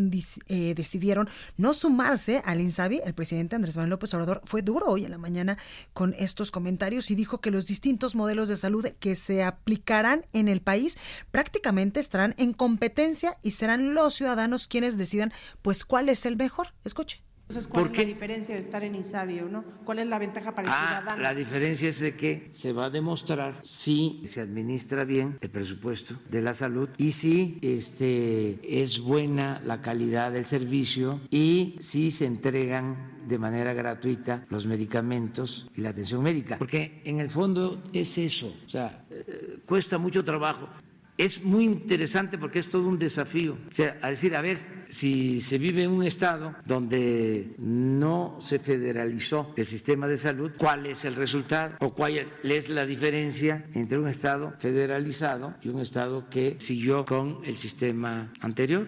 eh, 0.47 0.73
decidieron 0.75 1.29
no 1.57 1.73
sumarse 1.73 2.41
al 2.45 2.59
INSABI, 2.59 3.01
el 3.05 3.13
presidente 3.13 3.55
Andrés 3.55 3.77
Manuel 3.77 3.91
López 3.91 4.13
Obrador 4.13 4.41
fue 4.43 4.61
duro 4.61 4.87
hoy 4.87 5.05
en 5.05 5.11
la 5.11 5.17
mañana 5.17 5.57
con 5.93 6.13
estos 6.19 6.51
comentarios 6.51 7.09
y 7.09 7.15
dijo 7.15 7.39
que 7.39 7.51
los 7.51 7.65
distintos 7.65 8.15
modelos 8.15 8.49
de 8.49 8.57
salud 8.57 8.85
que 8.99 9.15
se 9.15 9.43
aplicarán 9.43 10.25
en 10.33 10.49
el 10.49 10.61
país 10.61 10.97
prácticamente 11.31 12.01
estarán 12.01 12.35
en 12.37 12.53
competencia 12.53 13.37
y 13.41 13.51
serán 13.51 13.93
los 13.93 14.13
ciudadanos 14.13 14.67
quienes 14.67 14.97
decidan 14.97 15.31
pues 15.61 15.85
cuál 15.85 16.09
es 16.09 16.25
el 16.25 16.35
mejor. 16.35 16.73
Escuche. 16.83 17.23
Entonces, 17.51 17.69
¿cuál 17.69 17.87
¿Por 17.87 17.91
es 17.91 17.97
la 17.97 18.05
diferencia 18.13 18.55
de 18.55 18.61
estar 18.61 18.81
en 18.85 18.95
Insabi 18.95 19.39
o 19.41 19.49
no? 19.49 19.65
¿Cuál 19.83 19.99
es 19.99 20.07
la 20.07 20.19
ventaja 20.19 20.55
para 20.55 20.69
el 20.69 20.73
Ah, 20.73 20.87
ciudadano? 20.99 21.21
la 21.21 21.35
diferencia 21.35 21.89
es 21.89 21.99
de 21.99 22.15
que 22.15 22.47
se 22.51 22.71
va 22.71 22.85
a 22.85 22.89
demostrar 22.89 23.59
si 23.63 24.21
se 24.23 24.39
administra 24.39 25.03
bien 25.03 25.37
el 25.41 25.49
presupuesto 25.49 26.15
de 26.29 26.41
la 26.41 26.53
salud 26.53 26.87
y 26.97 27.11
si 27.11 27.59
este, 27.61 28.57
es 28.81 28.99
buena 29.01 29.61
la 29.65 29.81
calidad 29.81 30.31
del 30.31 30.45
servicio 30.45 31.19
y 31.29 31.75
si 31.79 32.09
se 32.09 32.25
entregan 32.25 33.11
de 33.27 33.37
manera 33.37 33.73
gratuita 33.73 34.45
los 34.49 34.65
medicamentos 34.65 35.69
y 35.75 35.81
la 35.81 35.89
atención 35.89 36.23
médica. 36.23 36.57
Porque 36.57 37.01
en 37.03 37.19
el 37.19 37.29
fondo 37.29 37.83
es 37.91 38.17
eso, 38.17 38.55
o 38.65 38.69
sea, 38.69 39.05
eh, 39.11 39.59
cuesta 39.65 39.97
mucho 39.97 40.23
trabajo. 40.23 40.69
Es 41.17 41.43
muy 41.43 41.65
interesante 41.65 42.37
porque 42.37 42.59
es 42.59 42.69
todo 42.69 42.87
un 42.87 42.97
desafío. 42.97 43.57
O 43.71 43.75
sea, 43.75 43.99
a 44.01 44.09
decir, 44.09 44.35
a 44.35 44.41
ver, 44.41 44.80
si 44.91 45.41
se 45.41 45.57
vive 45.57 45.83
en 45.83 45.91
un 45.91 46.03
estado 46.03 46.53
donde 46.65 47.55
no 47.57 48.37
se 48.39 48.59
federalizó 48.59 49.53
el 49.55 49.65
sistema 49.65 50.07
de 50.07 50.17
salud, 50.17 50.51
¿cuál 50.57 50.85
es 50.85 51.05
el 51.05 51.15
resultado? 51.15 51.77
¿O 51.79 51.93
cuál 51.93 52.27
es 52.43 52.69
la 52.69 52.85
diferencia 52.85 53.65
entre 53.73 53.97
un 53.97 54.07
estado 54.07 54.53
federalizado 54.59 55.55
y 55.61 55.69
un 55.69 55.79
estado 55.79 56.29
que 56.29 56.57
siguió 56.59 57.05
con 57.05 57.39
el 57.45 57.55
sistema 57.55 58.31
anterior? 58.41 58.87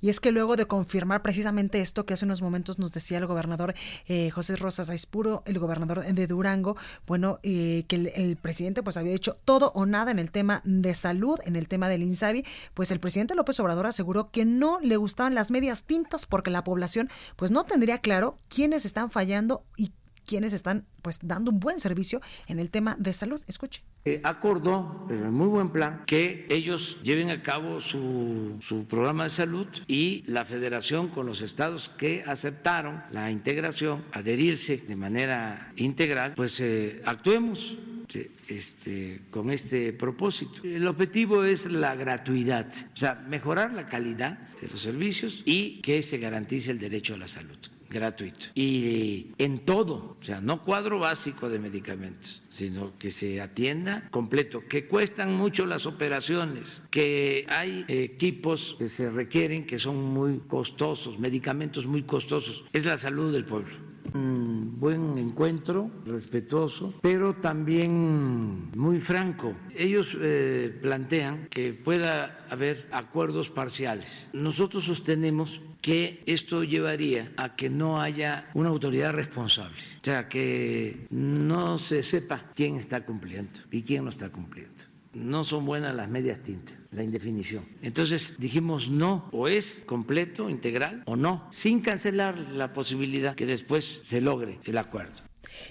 Y 0.00 0.08
es 0.08 0.20
que 0.20 0.32
luego 0.32 0.56
de 0.56 0.66
confirmar 0.66 1.22
precisamente 1.22 1.80
esto 1.80 2.04
que 2.04 2.14
hace 2.14 2.24
unos 2.24 2.42
momentos 2.42 2.78
nos 2.78 2.92
decía 2.92 3.18
el 3.18 3.26
gobernador 3.26 3.74
eh, 4.06 4.30
José 4.30 4.56
Rosas 4.56 4.90
Aispuro, 4.90 5.42
el 5.46 5.58
gobernador 5.58 6.04
de 6.04 6.26
Durango, 6.26 6.76
bueno, 7.06 7.38
eh, 7.42 7.84
que 7.88 7.96
el, 7.96 8.06
el 8.14 8.36
presidente 8.36 8.82
pues 8.82 8.96
había 8.96 9.14
hecho 9.14 9.36
todo 9.44 9.72
o 9.74 9.86
nada 9.86 10.10
en 10.10 10.18
el 10.18 10.30
tema 10.30 10.62
de 10.64 10.94
salud, 10.94 11.38
en 11.44 11.56
el 11.56 11.68
tema 11.68 11.88
del 11.88 12.02
INSABI, 12.02 12.44
pues 12.74 12.90
el 12.90 13.00
presidente 13.00 13.34
López 13.34 13.58
Obrador 13.60 13.86
aseguró 13.86 14.30
que 14.30 14.44
no 14.44 14.80
le 14.80 14.96
gustaban 14.96 15.34
las 15.34 15.50
medias 15.50 15.84
tintas 15.84 16.26
porque 16.26 16.50
la 16.50 16.64
población 16.64 17.08
pues 17.36 17.50
no 17.50 17.64
tendría 17.64 17.98
claro 17.98 18.36
quiénes 18.48 18.84
están 18.84 19.10
fallando 19.10 19.64
y 19.76 19.92
quiénes 20.26 20.52
están 20.52 20.84
pues 21.02 21.18
dando 21.22 21.50
un 21.50 21.60
buen 21.60 21.80
servicio 21.80 22.20
en 22.48 22.58
el 22.58 22.70
tema 22.70 22.96
de 22.98 23.12
salud. 23.12 23.40
Escuche. 23.46 23.82
Eh, 24.04 24.20
acordó, 24.22 25.04
pero 25.08 25.26
en 25.26 25.34
muy 25.34 25.48
buen 25.48 25.70
plan, 25.70 26.04
que 26.06 26.46
ellos 26.48 26.98
lleven 27.02 27.30
a 27.30 27.42
cabo 27.42 27.80
su, 27.80 28.56
su 28.60 28.84
programa 28.84 29.24
de 29.24 29.30
salud 29.30 29.66
y 29.86 30.22
la 30.26 30.44
federación 30.44 31.08
con 31.08 31.26
los 31.26 31.40
estados 31.40 31.90
que 31.96 32.22
aceptaron 32.26 33.02
la 33.10 33.30
integración, 33.30 34.04
adherirse 34.12 34.76
de 34.78 34.96
manera 34.96 35.72
integral, 35.76 36.34
pues 36.34 36.60
eh, 36.60 37.02
actuemos 37.04 37.76
este, 38.06 38.30
este, 38.48 39.20
con 39.30 39.50
este 39.50 39.92
propósito. 39.92 40.62
El 40.62 40.86
objetivo 40.86 41.42
es 41.44 41.66
la 41.66 41.96
gratuidad, 41.96 42.72
o 42.94 42.96
sea, 42.96 43.14
mejorar 43.14 43.72
la 43.72 43.88
calidad 43.88 44.38
de 44.60 44.68
los 44.68 44.80
servicios 44.80 45.42
y 45.44 45.80
que 45.80 46.02
se 46.02 46.18
garantice 46.18 46.70
el 46.70 46.78
derecho 46.78 47.14
a 47.14 47.18
la 47.18 47.28
salud. 47.28 47.58
Gratuito. 47.88 48.46
Y 48.54 49.28
en 49.38 49.60
todo, 49.60 50.16
o 50.20 50.24
sea, 50.24 50.40
no 50.40 50.64
cuadro 50.64 50.98
básico 50.98 51.48
de 51.48 51.58
medicamentos, 51.58 52.42
sino 52.48 52.96
que 52.98 53.10
se 53.10 53.40
atienda 53.40 54.08
completo, 54.10 54.62
que 54.68 54.86
cuestan 54.86 55.34
mucho 55.34 55.66
las 55.66 55.86
operaciones, 55.86 56.82
que 56.90 57.46
hay 57.48 57.84
equipos 57.88 58.76
que 58.78 58.88
se 58.88 59.10
requieren 59.10 59.66
que 59.66 59.78
son 59.78 59.96
muy 59.96 60.40
costosos, 60.46 61.18
medicamentos 61.18 61.86
muy 61.86 62.02
costosos. 62.02 62.64
Es 62.72 62.84
la 62.84 62.98
salud 62.98 63.32
del 63.32 63.44
pueblo 63.44 63.85
un 64.14 64.78
buen 64.78 65.18
encuentro, 65.18 65.90
respetuoso, 66.04 66.94
pero 67.02 67.34
también 67.34 68.70
muy 68.76 69.00
franco. 69.00 69.54
Ellos 69.74 70.16
eh, 70.20 70.76
plantean 70.82 71.48
que 71.48 71.72
pueda 71.72 72.46
haber 72.50 72.88
acuerdos 72.92 73.50
parciales. 73.50 74.28
Nosotros 74.32 74.84
sostenemos 74.84 75.60
que 75.80 76.22
esto 76.26 76.64
llevaría 76.64 77.32
a 77.36 77.54
que 77.54 77.70
no 77.70 78.00
haya 78.00 78.50
una 78.54 78.70
autoridad 78.70 79.12
responsable, 79.12 79.76
o 80.00 80.04
sea, 80.04 80.28
que 80.28 81.06
no 81.10 81.78
se 81.78 82.02
sepa 82.02 82.50
quién 82.54 82.76
está 82.76 83.04
cumpliendo 83.04 83.60
y 83.70 83.82
quién 83.82 84.04
no 84.04 84.10
está 84.10 84.30
cumpliendo 84.30 84.95
no 85.16 85.44
son 85.44 85.64
buenas 85.64 85.94
las 85.94 86.08
medias 86.08 86.42
tintas, 86.42 86.78
la 86.92 87.02
indefinición. 87.02 87.64
Entonces 87.82 88.36
dijimos 88.38 88.90
no, 88.90 89.28
o 89.32 89.48
es 89.48 89.82
completo, 89.86 90.50
integral, 90.50 91.02
o 91.06 91.16
no, 91.16 91.48
sin 91.50 91.80
cancelar 91.80 92.38
la 92.38 92.72
posibilidad 92.72 93.34
que 93.34 93.46
después 93.46 94.02
se 94.04 94.20
logre 94.20 94.60
el 94.64 94.78
acuerdo 94.78 95.25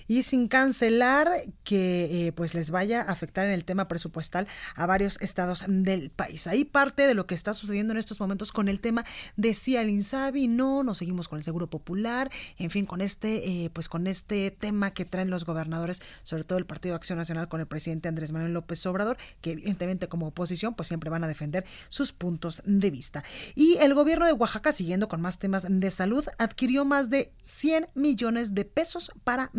y 0.08 0.24
sin 0.24 0.48
cancelar 0.48 1.30
que 1.64 2.28
eh, 2.28 2.32
pues 2.32 2.54
les 2.54 2.72
vaya 2.72 3.02
a 3.02 3.12
afectar 3.12 3.46
en 3.46 3.52
el 3.52 3.66
tema 3.66 3.88
presupuestal 3.88 4.48
a 4.76 4.86
varios 4.86 5.20
estados 5.22 5.64
del 5.68 6.10
país. 6.10 6.48
Ahí 6.48 6.66
parte 6.66 7.08
de 7.08 7.14
lo 7.14 7.28
que 7.28 7.36
está 7.36 7.54
sucediendo 7.54 7.94
en 7.94 7.98
estos 7.98 8.20
momentos 8.20 8.52
con 8.52 8.70
el 8.70 8.80
tema 8.80 9.06
de 9.36 9.54
si 9.54 9.78
al 9.78 9.90
Insabi 9.90 10.48
no, 10.48 10.84
nos 10.84 10.98
seguimos 10.98 11.28
con 11.28 11.38
el 11.38 11.44
Seguro 11.44 11.70
Popular, 11.70 12.32
en 12.58 12.70
fin, 12.70 12.86
con 12.86 13.02
este 13.02 13.66
eh, 13.66 13.70
pues 13.72 13.90
con 13.90 14.08
este 14.08 14.52
tema 14.52 14.92
que 14.92 15.06
traen 15.06 15.30
los 15.30 15.46
gobernadores, 15.46 16.02
sobre 16.24 16.44
todo 16.44 16.58
el 16.58 16.66
Partido 16.66 16.96
Acción 16.96 17.18
Nacional 17.18 17.48
con 17.48 17.62
el 17.62 17.68
presidente 17.68 18.08
Andrés 18.08 18.32
Manuel 18.32 18.54
López 18.54 18.86
Obrador, 18.86 19.18
que 19.42 19.52
evidentemente 19.52 20.08
como 20.08 20.28
oposición 20.28 20.76
pues 20.76 20.88
siempre 20.88 21.10
van 21.10 21.24
a 21.24 21.28
defender 21.28 21.66
sus 21.90 22.14
puntos 22.14 22.62
de 22.66 22.92
vista. 22.92 23.24
Y 23.56 23.78
el 23.78 23.94
gobierno 23.94 24.26
de 24.26 24.34
Oaxaca, 24.34 24.72
siguiendo 24.72 25.08
con 25.08 25.22
más 25.22 25.40
temas 25.40 25.66
de 25.68 25.92
salud, 25.92 26.26
adquirió 26.38 26.86
más 26.86 27.10
de 27.10 27.32
100 27.42 27.90
millones 27.94 28.54
de 28.54 28.66
pesos 28.66 29.12
para. 29.24 29.50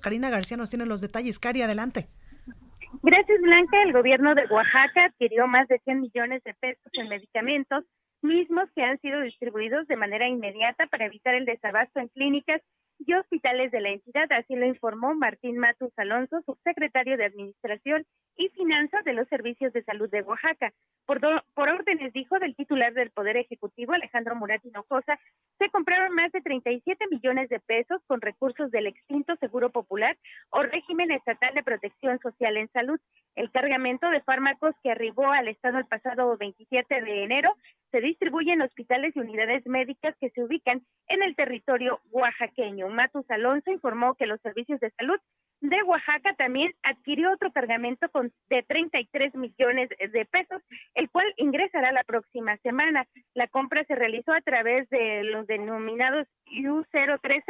Karina 0.00 0.30
García 0.30 0.56
nos 0.56 0.70
tiene 0.70 0.86
los 0.86 1.00
detalles. 1.00 1.38
Cari, 1.38 1.62
adelante. 1.62 2.08
Gracias, 3.02 3.40
Blanca. 3.40 3.82
El 3.82 3.92
gobierno 3.92 4.34
de 4.34 4.46
Oaxaca 4.46 5.06
adquirió 5.06 5.46
más 5.46 5.66
de 5.68 5.78
100 5.80 6.00
millones 6.00 6.42
de 6.44 6.54
pesos 6.54 6.92
en 6.92 7.08
medicamentos, 7.08 7.84
mismos 8.22 8.68
que 8.76 8.82
han 8.82 9.00
sido 9.00 9.20
distribuidos 9.20 9.86
de 9.88 9.96
manera 9.96 10.28
inmediata 10.28 10.86
para 10.86 11.06
evitar 11.06 11.34
el 11.34 11.44
desabasto 11.44 11.98
en 12.00 12.08
clínicas 12.08 12.62
y 12.98 13.14
hospitales 13.14 13.70
de 13.72 13.80
la 13.80 13.90
entidad, 13.90 14.30
así 14.32 14.54
lo 14.54 14.66
informó 14.66 15.14
Martín 15.14 15.58
Matus 15.58 15.92
Alonso, 15.96 16.42
subsecretario 16.42 17.16
de 17.16 17.24
Administración 17.24 18.04
y 18.36 18.48
Finanzas 18.50 19.04
de 19.04 19.12
los 19.12 19.28
Servicios 19.28 19.72
de 19.72 19.82
Salud 19.84 20.08
de 20.10 20.22
Oaxaca. 20.22 20.72
Por, 21.04 21.20
por 21.54 21.68
órdenes, 21.68 22.12
dijo, 22.12 22.38
del 22.38 22.54
titular 22.54 22.94
del 22.94 23.10
Poder 23.10 23.36
Ejecutivo, 23.36 23.92
Alejandro 23.92 24.36
Murat 24.36 24.64
Hinojosa, 24.64 25.18
se 25.58 25.68
compraron 25.70 26.14
más 26.14 26.30
de 26.32 26.40
37 26.40 27.06
millones 27.10 27.48
de 27.48 27.60
pesos 27.60 28.00
con 28.06 28.20
recursos 28.20 28.70
del 28.70 28.86
extinto 28.86 29.34
Seguro 29.36 29.70
Popular 29.70 30.16
o 30.50 30.62
régimen 30.62 31.10
estatal 31.10 31.54
de 31.54 31.62
protección 31.62 32.18
social 32.20 32.56
en 32.56 32.68
salud. 32.70 33.00
El 33.34 33.50
cargamento 33.50 34.08
de 34.10 34.22
fármacos 34.22 34.74
que 34.82 34.90
arribó 34.90 35.30
al 35.30 35.48
Estado 35.48 35.78
el 35.78 35.86
pasado 35.86 36.36
27 36.36 37.02
de 37.02 37.24
enero 37.24 37.56
se 37.92 38.00
distribuye 38.00 38.52
en 38.52 38.62
hospitales 38.62 39.14
y 39.14 39.20
unidades 39.20 39.64
médicas 39.66 40.16
que 40.18 40.30
se 40.30 40.42
ubican 40.42 40.82
en 41.08 41.22
el 41.22 41.36
territorio 41.36 42.00
oaxaqueño. 42.10 42.88
Matus 42.88 43.30
Alonso 43.30 43.70
informó 43.70 44.14
que 44.14 44.26
los 44.26 44.40
servicios 44.40 44.80
de 44.80 44.90
salud 44.92 45.20
de 45.60 45.80
Oaxaca 45.84 46.34
también 46.34 46.72
adquirió 46.82 47.30
otro 47.30 47.52
cargamento 47.52 48.08
con, 48.08 48.32
de 48.50 48.64
33 48.64 49.34
millones 49.36 49.90
de 49.90 50.24
pesos, 50.24 50.60
el 50.94 51.08
cual 51.08 51.32
ingresará 51.36 51.92
la 51.92 52.02
próxima 52.02 52.56
semana. 52.58 53.06
La 53.34 53.46
compra 53.46 53.84
se 53.84 53.94
realizó 53.94 54.32
a 54.32 54.40
través 54.40 54.88
de 54.88 55.22
los 55.22 55.46
denominados 55.46 56.26
U013. 56.46 57.44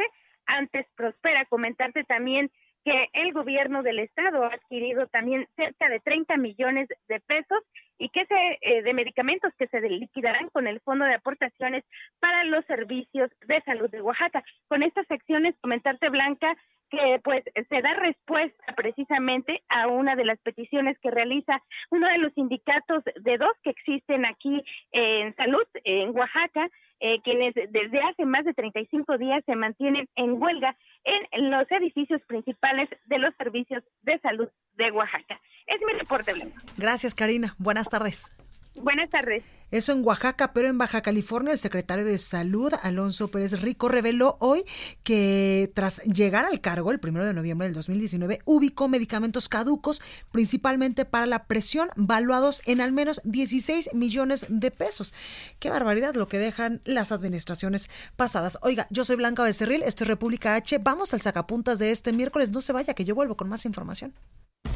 Antes 0.45 0.85
Prospera, 0.95 1.45
comentarte 1.45 2.03
también 2.03 2.51
que 2.83 3.09
el 3.13 3.33
gobierno 3.33 3.81
del 3.81 3.99
estado 3.99 4.43
ha 4.43 4.53
adquirido 4.53 5.07
también 5.07 5.47
cerca 5.55 5.89
de 5.89 5.99
30 5.99 6.37
millones 6.37 6.89
de 7.07 7.19
pesos 7.21 7.59
y 7.97 8.09
que 8.09 8.25
se 8.25 8.59
eh, 8.61 8.81
de 8.83 8.93
medicamentos 8.93 9.53
que 9.57 9.67
se 9.67 9.79
liquidarán 9.81 10.49
con 10.49 10.67
el 10.67 10.81
Fondo 10.81 11.05
de 11.05 11.15
Aportaciones 11.15 11.83
para 12.19 12.43
los 12.43 12.65
Servicios 12.65 13.31
de 13.47 13.61
Salud 13.61 13.89
de 13.89 14.01
Oaxaca. 14.01 14.43
Con 14.67 14.83
estas 14.83 15.09
acciones, 15.09 15.55
comentarte 15.61 16.09
Blanca 16.09 16.55
que 16.93 17.19
pues 17.23 17.43
se 17.69 17.81
da 17.81 17.93
respuesta 17.95 18.73
precisamente 18.75 19.63
a 19.67 19.87
una 19.87 20.15
de 20.15 20.25
las 20.25 20.39
peticiones 20.39 20.97
que 20.99 21.09
realiza 21.09 21.59
uno 21.89 22.07
de 22.07 22.19
los 22.19 22.31
sindicatos 22.33 23.03
de 23.03 23.37
dos 23.39 23.51
que 23.63 23.71
existen 23.71 24.25
aquí 24.25 24.63
en 24.91 25.35
salud 25.35 25.65
en 25.83 26.15
Oaxaca, 26.15 26.69
eh, 26.99 27.19
quienes 27.23 27.55
desde 27.55 27.99
hace 28.01 28.25
más 28.25 28.45
de 28.45 28.53
35 28.53 29.17
días 29.17 29.43
se 29.45 29.55
mantienen 29.55 30.07
en 30.15 30.39
huelga 30.39 30.77
en 31.03 31.49
los 31.49 31.69
edificios 31.71 32.21
principales 32.27 32.89
de 33.05 33.17
los 33.17 33.33
servicios 33.37 33.83
de 34.03 34.19
salud 34.19 34.49
de 34.75 34.91
Oaxaca. 34.91 35.41
Es 35.65 35.81
mi 35.81 35.93
reporte. 35.97 36.33
Gracias, 36.77 37.15
Karina. 37.15 37.55
Buenas 37.57 37.89
tardes. 37.89 38.31
Buenas 38.75 39.09
tardes. 39.09 39.43
Eso 39.69 39.91
en 39.91 40.05
Oaxaca, 40.05 40.53
pero 40.53 40.67
en 40.67 40.77
Baja 40.77 41.01
California, 41.01 41.51
el 41.51 41.57
secretario 41.57 42.05
de 42.05 42.17
Salud, 42.19 42.73
Alonso 42.83 43.29
Pérez 43.29 43.59
Rico, 43.59 43.87
reveló 43.87 44.37
hoy 44.39 44.63
que 45.03 45.71
tras 45.73 46.03
llegar 46.03 46.45
al 46.45 46.61
cargo 46.61 46.91
el 46.91 46.99
primero 46.99 47.25
de 47.25 47.33
noviembre 47.33 47.67
del 47.67 47.73
2019, 47.73 48.39
ubicó 48.45 48.87
medicamentos 48.87 49.49
caducos, 49.49 50.01
principalmente 50.31 51.05
para 51.05 51.25
la 51.25 51.45
presión, 51.45 51.89
valuados 51.95 52.61
en 52.65 52.81
al 52.81 52.91
menos 52.91 53.21
16 53.23 53.93
millones 53.93 54.45
de 54.49 54.69
pesos. 54.69 55.13
Qué 55.59 55.71
barbaridad 55.71 56.13
lo 56.15 56.27
que 56.27 56.37
dejan 56.37 56.81
las 56.85 57.11
administraciones 57.11 57.89
pasadas. 58.15 58.59
Oiga, 58.61 58.87
yo 58.91 59.05
soy 59.05 59.15
Blanca 59.15 59.43
Becerril, 59.43 59.81
esto 59.83 60.03
es 60.03 60.07
República 60.07 60.55
H. 60.55 60.79
Vamos 60.83 61.13
al 61.13 61.21
sacapuntas 61.21 61.79
de 61.79 61.91
este 61.91 62.13
miércoles. 62.13 62.51
No 62.51 62.61
se 62.61 62.73
vaya, 62.73 62.93
que 62.93 63.05
yo 63.05 63.15
vuelvo 63.15 63.37
con 63.37 63.49
más 63.49 63.65
información. 63.65 64.13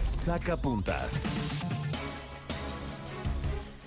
Sacapuntas 0.08 1.24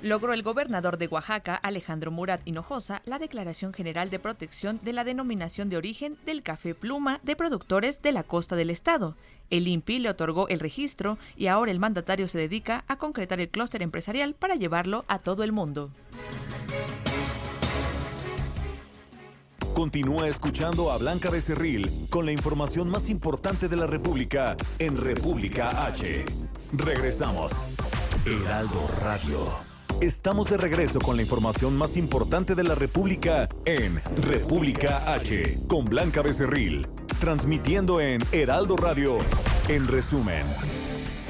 logró 0.02 0.32
el 0.32 0.42
gobernador 0.42 0.98
de 0.98 1.06
Oaxaca, 1.06 1.54
Alejandro 1.54 2.10
Murat 2.10 2.40
Hinojosa, 2.44 3.02
la 3.04 3.18
Declaración 3.18 3.72
General 3.72 4.10
de 4.10 4.18
Protección 4.18 4.80
de 4.82 4.92
la 4.92 5.04
denominación 5.04 5.68
de 5.68 5.76
origen 5.76 6.16
del 6.24 6.42
café 6.42 6.74
pluma 6.74 7.20
de 7.22 7.36
productores 7.36 8.02
de 8.02 8.12
la 8.12 8.22
costa 8.22 8.56
del 8.56 8.70
estado. 8.70 9.16
El 9.50 9.66
INPI 9.66 9.98
le 9.98 10.10
otorgó 10.10 10.48
el 10.48 10.60
registro 10.60 11.18
y 11.36 11.48
ahora 11.48 11.72
el 11.72 11.80
mandatario 11.80 12.28
se 12.28 12.38
dedica 12.38 12.84
a 12.86 12.96
concretar 12.96 13.40
el 13.40 13.48
clúster 13.48 13.82
empresarial 13.82 14.34
para 14.34 14.54
llevarlo 14.54 15.04
a 15.08 15.18
todo 15.18 15.42
el 15.42 15.52
mundo. 15.52 15.90
Continúa 19.74 20.28
escuchando 20.28 20.90
a 20.90 20.98
Blanca 20.98 21.30
Becerril 21.30 22.06
con 22.10 22.26
la 22.26 22.32
información 22.32 22.90
más 22.90 23.08
importante 23.08 23.68
de 23.68 23.76
la 23.76 23.86
República 23.86 24.56
en 24.78 24.96
República 24.96 25.86
H. 25.86 26.24
Regresamos. 26.72 27.52
Heraldo 28.26 28.86
Radio. 29.00 29.69
Estamos 30.00 30.48
de 30.48 30.56
regreso 30.56 30.98
con 30.98 31.16
la 31.16 31.22
información 31.22 31.76
más 31.76 31.98
importante 31.98 32.54
de 32.54 32.64
la 32.64 32.74
República 32.74 33.50
en 33.66 34.00
República 34.16 35.12
H, 35.12 35.58
con 35.68 35.84
Blanca 35.84 36.22
Becerril, 36.22 36.88
transmitiendo 37.18 38.00
en 38.00 38.22
Heraldo 38.32 38.78
Radio, 38.78 39.18
en 39.68 39.86
resumen. 39.86 40.46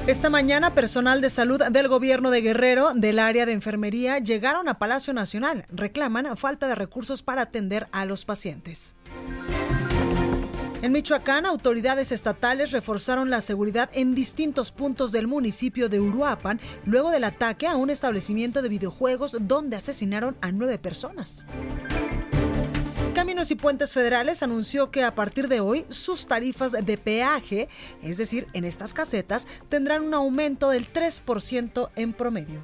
Esta 0.07 0.29
mañana, 0.29 0.73
personal 0.73 1.19
de 1.19 1.29
salud 1.29 1.61
del 1.61 1.89
gobierno 1.89 2.31
de 2.31 2.39
Guerrero, 2.39 2.93
del 2.93 3.19
área 3.19 3.45
de 3.45 3.51
enfermería, 3.51 4.19
llegaron 4.19 4.69
a 4.69 4.79
Palacio 4.79 5.11
Nacional. 5.11 5.65
Reclaman 5.69 6.37
falta 6.37 6.69
de 6.69 6.75
recursos 6.75 7.23
para 7.23 7.41
atender 7.41 7.89
a 7.91 8.05
los 8.05 8.23
pacientes. 8.23 8.95
En 10.81 10.91
Michoacán, 10.93 11.45
autoridades 11.45 12.11
estatales 12.11 12.71
reforzaron 12.71 13.29
la 13.29 13.41
seguridad 13.41 13.91
en 13.93 14.15
distintos 14.15 14.71
puntos 14.71 15.11
del 15.11 15.27
municipio 15.27 15.89
de 15.89 15.99
Uruapan 15.99 16.59
luego 16.85 17.11
del 17.11 17.23
ataque 17.23 17.67
a 17.67 17.75
un 17.75 17.91
establecimiento 17.91 18.63
de 18.63 18.69
videojuegos 18.69 19.37
donde 19.41 19.75
asesinaron 19.75 20.35
a 20.41 20.51
nueve 20.51 20.79
personas. 20.79 21.45
Caminos 23.13 23.51
y 23.51 23.55
Puentes 23.55 23.93
Federales 23.93 24.41
anunció 24.41 24.89
que 24.89 25.03
a 25.03 25.13
partir 25.13 25.47
de 25.49 25.59
hoy 25.59 25.85
sus 25.89 26.25
tarifas 26.25 26.71
de 26.71 26.97
peaje, 26.97 27.69
es 28.01 28.17
decir, 28.17 28.47
en 28.53 28.65
estas 28.65 28.95
casetas, 28.95 29.47
tendrán 29.69 30.01
un 30.01 30.15
aumento 30.15 30.71
del 30.71 30.91
3% 30.91 31.91
en 31.95 32.13
promedio. 32.13 32.63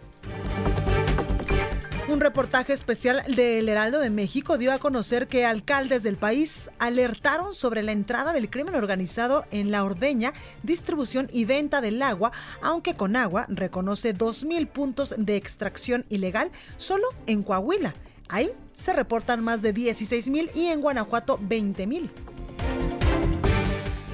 Un 2.10 2.22
reportaje 2.22 2.72
especial 2.72 3.22
del 3.36 3.68
Heraldo 3.68 4.00
de 4.00 4.10
México 4.10 4.58
dio 4.58 4.72
a 4.72 4.80
conocer 4.80 5.28
que 5.28 5.46
alcaldes 5.46 6.04
del 6.04 6.16
país 6.16 6.70
alertaron 6.80 7.54
sobre 7.54 7.84
la 7.84 7.92
entrada 7.92 8.32
del 8.32 8.50
crimen 8.50 8.76
organizado 8.76 9.44
en 9.52 9.72
la 9.72 9.84
ordeña, 9.84 10.32
distribución 10.64 11.28
y 11.34 11.44
venta 11.44 11.82
del 11.82 12.02
agua, 12.02 12.32
aunque 12.62 12.96
con 12.96 13.18
agua 13.18 13.46
reconoce 13.50 14.16
2.000 14.16 14.70
puntos 14.70 15.16
de 15.18 15.36
extracción 15.36 16.06
ilegal 16.08 16.50
solo 16.78 17.08
en 17.26 17.44
Coahuila. 17.44 17.94
Ahí 18.30 18.52
se 18.74 18.94
reportan 18.94 19.44
más 19.44 19.62
de 19.62 19.74
16 19.74 20.30
mil 20.30 20.50
y 20.56 20.68
en 20.68 20.80
Guanajuato 20.80 21.38
20 21.42 21.88
mil. 21.88 22.10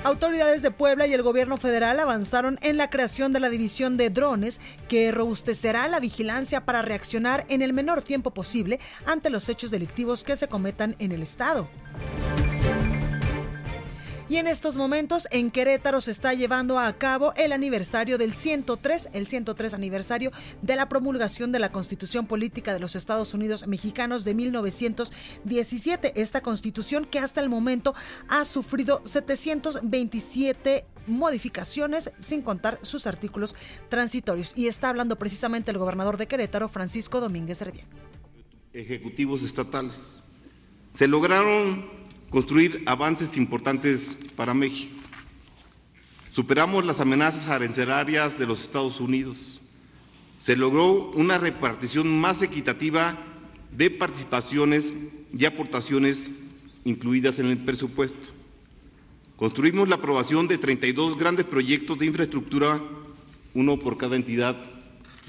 Autoridades 0.04 0.62
de 0.62 0.72
Puebla 0.72 1.08
y 1.08 1.13
el 1.13 1.24
gobierno 1.24 1.56
federal 1.56 1.98
avanzaron 1.98 2.60
en 2.62 2.76
la 2.76 2.89
creación 2.89 3.32
de 3.32 3.39
la 3.39 3.50
división 3.50 3.96
de 3.96 4.10
drones 4.10 4.60
que 4.89 5.13
robustecerá 5.13 5.88
la 5.88 6.02
vigilancia 6.02 6.66
para 6.66 6.82
reaccionar 6.82 7.46
en 7.48 7.62
el 7.62 7.72
menor 7.72 8.02
tiempo 8.02 8.34
posible 8.34 8.82
ante 9.06 9.30
los 9.30 9.48
hechos 9.48 9.72
delictivos 9.72 10.26
que 10.26 10.36
se 10.36 10.50
cometan 10.50 10.98
en 11.00 11.13
el 11.13 11.24
estado. 11.24 11.70
Y 14.34 14.38
en 14.38 14.48
estos 14.48 14.78
momentos 14.78 15.28
en 15.30 15.52
Querétaro 15.52 16.02
se 16.02 16.10
está 16.10 16.34
llevando 16.34 16.80
a 16.80 16.91
cabo 16.93 17.36
el 17.36 17.52
aniversario 17.52 18.17
del 18.17 18.34
103, 18.34 19.10
el 19.13 19.28
103 19.28 19.76
aniversario 19.76 20.32
de 20.63 20.76
la 20.76 20.89
promulgación 20.89 21.52
de 21.52 21.60
la 21.60 21.72
Constitución 21.72 22.26
Política 22.26 22.74
de 22.74 22.80
los 22.80 22.96
Estados 22.96 23.36
Unidos 23.36 23.67
Mexicanos 23.67 24.24
de 24.24 24.34
1917. 24.34 26.19
Esta 26.19 26.41
constitución 26.41 27.06
que 27.06 27.19
hasta 27.19 27.41
el 27.41 27.50
momento 27.50 27.93
ha 28.28 28.43
sufrido 28.43 29.04
727 29.06 30.88
modificaciones 31.06 32.12
sin 32.17 32.41
contar 32.41 32.80
sus 32.82 33.06
artículos 33.06 33.56
transitorios. 33.88 34.54
Y 34.58 34.65
está 34.65 34.89
hablando 34.89 35.15
precisamente 35.15 35.69
el 35.69 35.78
gobernador 35.78 36.17
de 36.17 36.28
Querétaro, 36.28 36.69
Francisco 36.69 37.22
Domínguez 37.22 37.60
Servién. 37.60 37.86
Ejecutivos 38.74 39.43
estatales. 39.43 40.24
Se 40.89 41.08
lograron 41.08 42.03
construir 42.34 42.82
avances 42.88 43.38
importantes 43.38 44.17
para 44.36 44.56
México. 44.56 44.96
Superamos 46.32 46.84
las 46.84 47.00
amenazas 47.00 47.48
arancelarias 47.48 48.39
de 48.39 48.48
los 48.48 48.63
Estados 48.63 49.00
Unidos. 49.00 49.62
Se 50.36 50.58
logró 50.58 51.12
una 51.12 51.38
repartición 51.38 52.19
más 52.19 52.41
equitativa 52.41 53.19
de 53.72 53.91
participaciones 53.91 54.91
y 55.32 55.46
aportaciones 55.46 56.32
incluidas 56.86 57.38
en 57.38 57.46
el 57.46 57.60
presupuesto. 57.60 58.30
Construimos 59.36 59.88
la 59.88 59.98
aprobación 59.98 60.48
de 60.48 60.58
32 60.58 61.19
grandes 61.19 61.46
proyectos 61.46 62.00
de 62.00 62.08
infraestructura, 62.08 62.82
uno 63.54 63.78
por 63.78 63.96
cada 63.96 64.15
entidad 64.15 64.58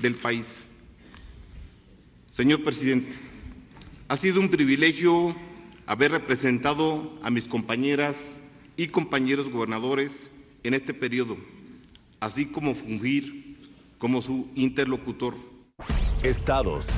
del 0.01 0.15
país. 0.15 0.69
Señor 2.31 2.65
presidente, 2.65 3.15
ha 4.09 4.17
sido 4.17 4.41
un 4.41 4.49
privilegio 4.49 5.37
haber 5.87 6.13
representado 6.13 7.19
a 7.23 7.31
mis 7.31 7.49
compañeras 7.49 8.17
y 8.77 8.89
compañeros 8.89 9.51
gobernadores 9.51 10.31
en 10.63 10.75
este 10.75 10.95
periodo, 10.95 11.37
así 12.21 12.47
como 12.47 12.75
fungir 12.75 13.45
como 13.99 14.23
su 14.23 14.49
interlocutor. 14.55 15.35
Estados. 16.23 16.89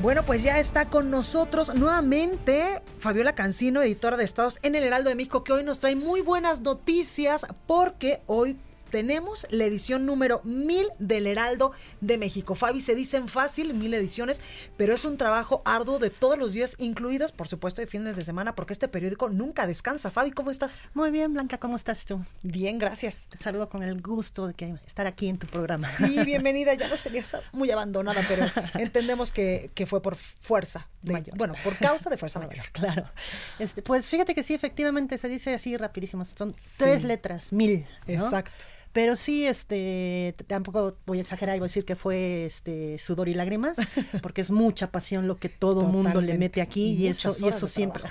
Bueno, 0.00 0.22
pues 0.24 0.42
ya 0.42 0.58
está 0.58 0.88
con 0.88 1.10
nosotros 1.10 1.74
nuevamente 1.74 2.82
Fabiola 2.98 3.34
Cancino, 3.34 3.82
editora 3.82 4.16
de 4.16 4.24
Estados 4.24 4.58
en 4.62 4.74
el 4.74 4.84
Heraldo 4.84 5.10
de 5.10 5.14
México, 5.14 5.44
que 5.44 5.52
hoy 5.52 5.64
nos 5.64 5.80
trae 5.80 5.96
muy 5.96 6.22
buenas 6.22 6.60
noticias 6.60 7.46
porque 7.66 8.20
hoy 8.26 8.56
tenemos 8.92 9.46
la 9.50 9.64
edición 9.64 10.04
número 10.04 10.42
1000 10.44 10.86
del 10.98 11.26
Heraldo 11.26 11.72
de 12.02 12.18
México. 12.18 12.54
Fabi, 12.54 12.82
se 12.82 12.94
dicen 12.94 13.26
fácil, 13.26 13.72
mil 13.72 13.92
ediciones, 13.94 14.42
pero 14.76 14.94
es 14.94 15.06
un 15.06 15.16
trabajo 15.16 15.62
arduo 15.64 15.98
de 15.98 16.10
todos 16.10 16.38
los 16.38 16.52
días, 16.52 16.76
incluidos, 16.78 17.32
por 17.32 17.48
supuesto, 17.48 17.80
de 17.80 17.86
fines 17.86 18.16
de 18.16 18.24
semana, 18.24 18.54
porque 18.54 18.74
este 18.74 18.88
periódico 18.88 19.30
nunca 19.30 19.66
descansa. 19.66 20.10
Fabi, 20.10 20.30
¿cómo 20.30 20.50
estás? 20.50 20.82
Muy 20.92 21.10
bien, 21.10 21.32
Blanca, 21.32 21.58
¿cómo 21.58 21.74
estás 21.74 22.04
tú? 22.04 22.20
Bien, 22.42 22.78
gracias. 22.78 23.28
Te 23.30 23.38
saludo 23.38 23.70
con 23.70 23.82
el 23.82 24.02
gusto 24.02 24.48
de 24.48 24.54
que 24.54 24.76
estar 24.86 25.06
aquí 25.06 25.28
en 25.28 25.38
tu 25.38 25.46
programa. 25.46 25.88
Sí, 25.88 26.18
bienvenida. 26.26 26.74
Ya 26.74 26.88
nos 26.88 27.02
tenías 27.02 27.34
muy 27.52 27.70
abandonada, 27.70 28.22
pero 28.28 28.44
entendemos 28.74 29.32
que, 29.32 29.70
fue 29.86 30.02
por 30.02 30.16
fuerza 30.16 30.86
mayor. 31.02 31.34
Bueno, 31.38 31.54
por 31.64 31.74
causa 31.78 32.10
de 32.10 32.18
fuerza 32.18 32.40
mayor. 32.46 32.66
Claro. 32.72 33.06
Este, 33.58 33.80
pues 33.80 34.04
fíjate 34.04 34.34
que 34.34 34.42
sí, 34.42 34.52
efectivamente 34.52 35.16
se 35.16 35.30
dice 35.30 35.54
así 35.54 35.78
rapidísimo. 35.78 36.26
Son 36.26 36.54
tres 36.76 37.04
letras, 37.04 37.52
mil. 37.52 37.86
Exacto. 38.06 38.52
Pero 38.92 39.16
sí, 39.16 39.46
este, 39.46 40.34
tampoco 40.46 40.98
voy 41.06 41.18
a 41.18 41.22
exagerar 41.22 41.56
y 41.56 41.60
voy 41.60 41.66
a 41.66 41.68
decir 41.68 41.84
que 41.84 41.96
fue 41.96 42.44
este 42.44 42.98
sudor 42.98 43.28
y 43.28 43.34
lágrimas, 43.34 43.78
porque 44.22 44.42
es 44.42 44.50
mucha 44.50 44.90
pasión 44.90 45.26
lo 45.26 45.36
que 45.36 45.48
todo 45.48 45.86
mundo 45.86 46.20
le 46.20 46.36
mete 46.36 46.60
aquí 46.60 46.92
y, 46.92 47.06
eso 47.06 47.34
y 47.40 47.48
eso 47.48 47.66
siempre, 47.66 48.04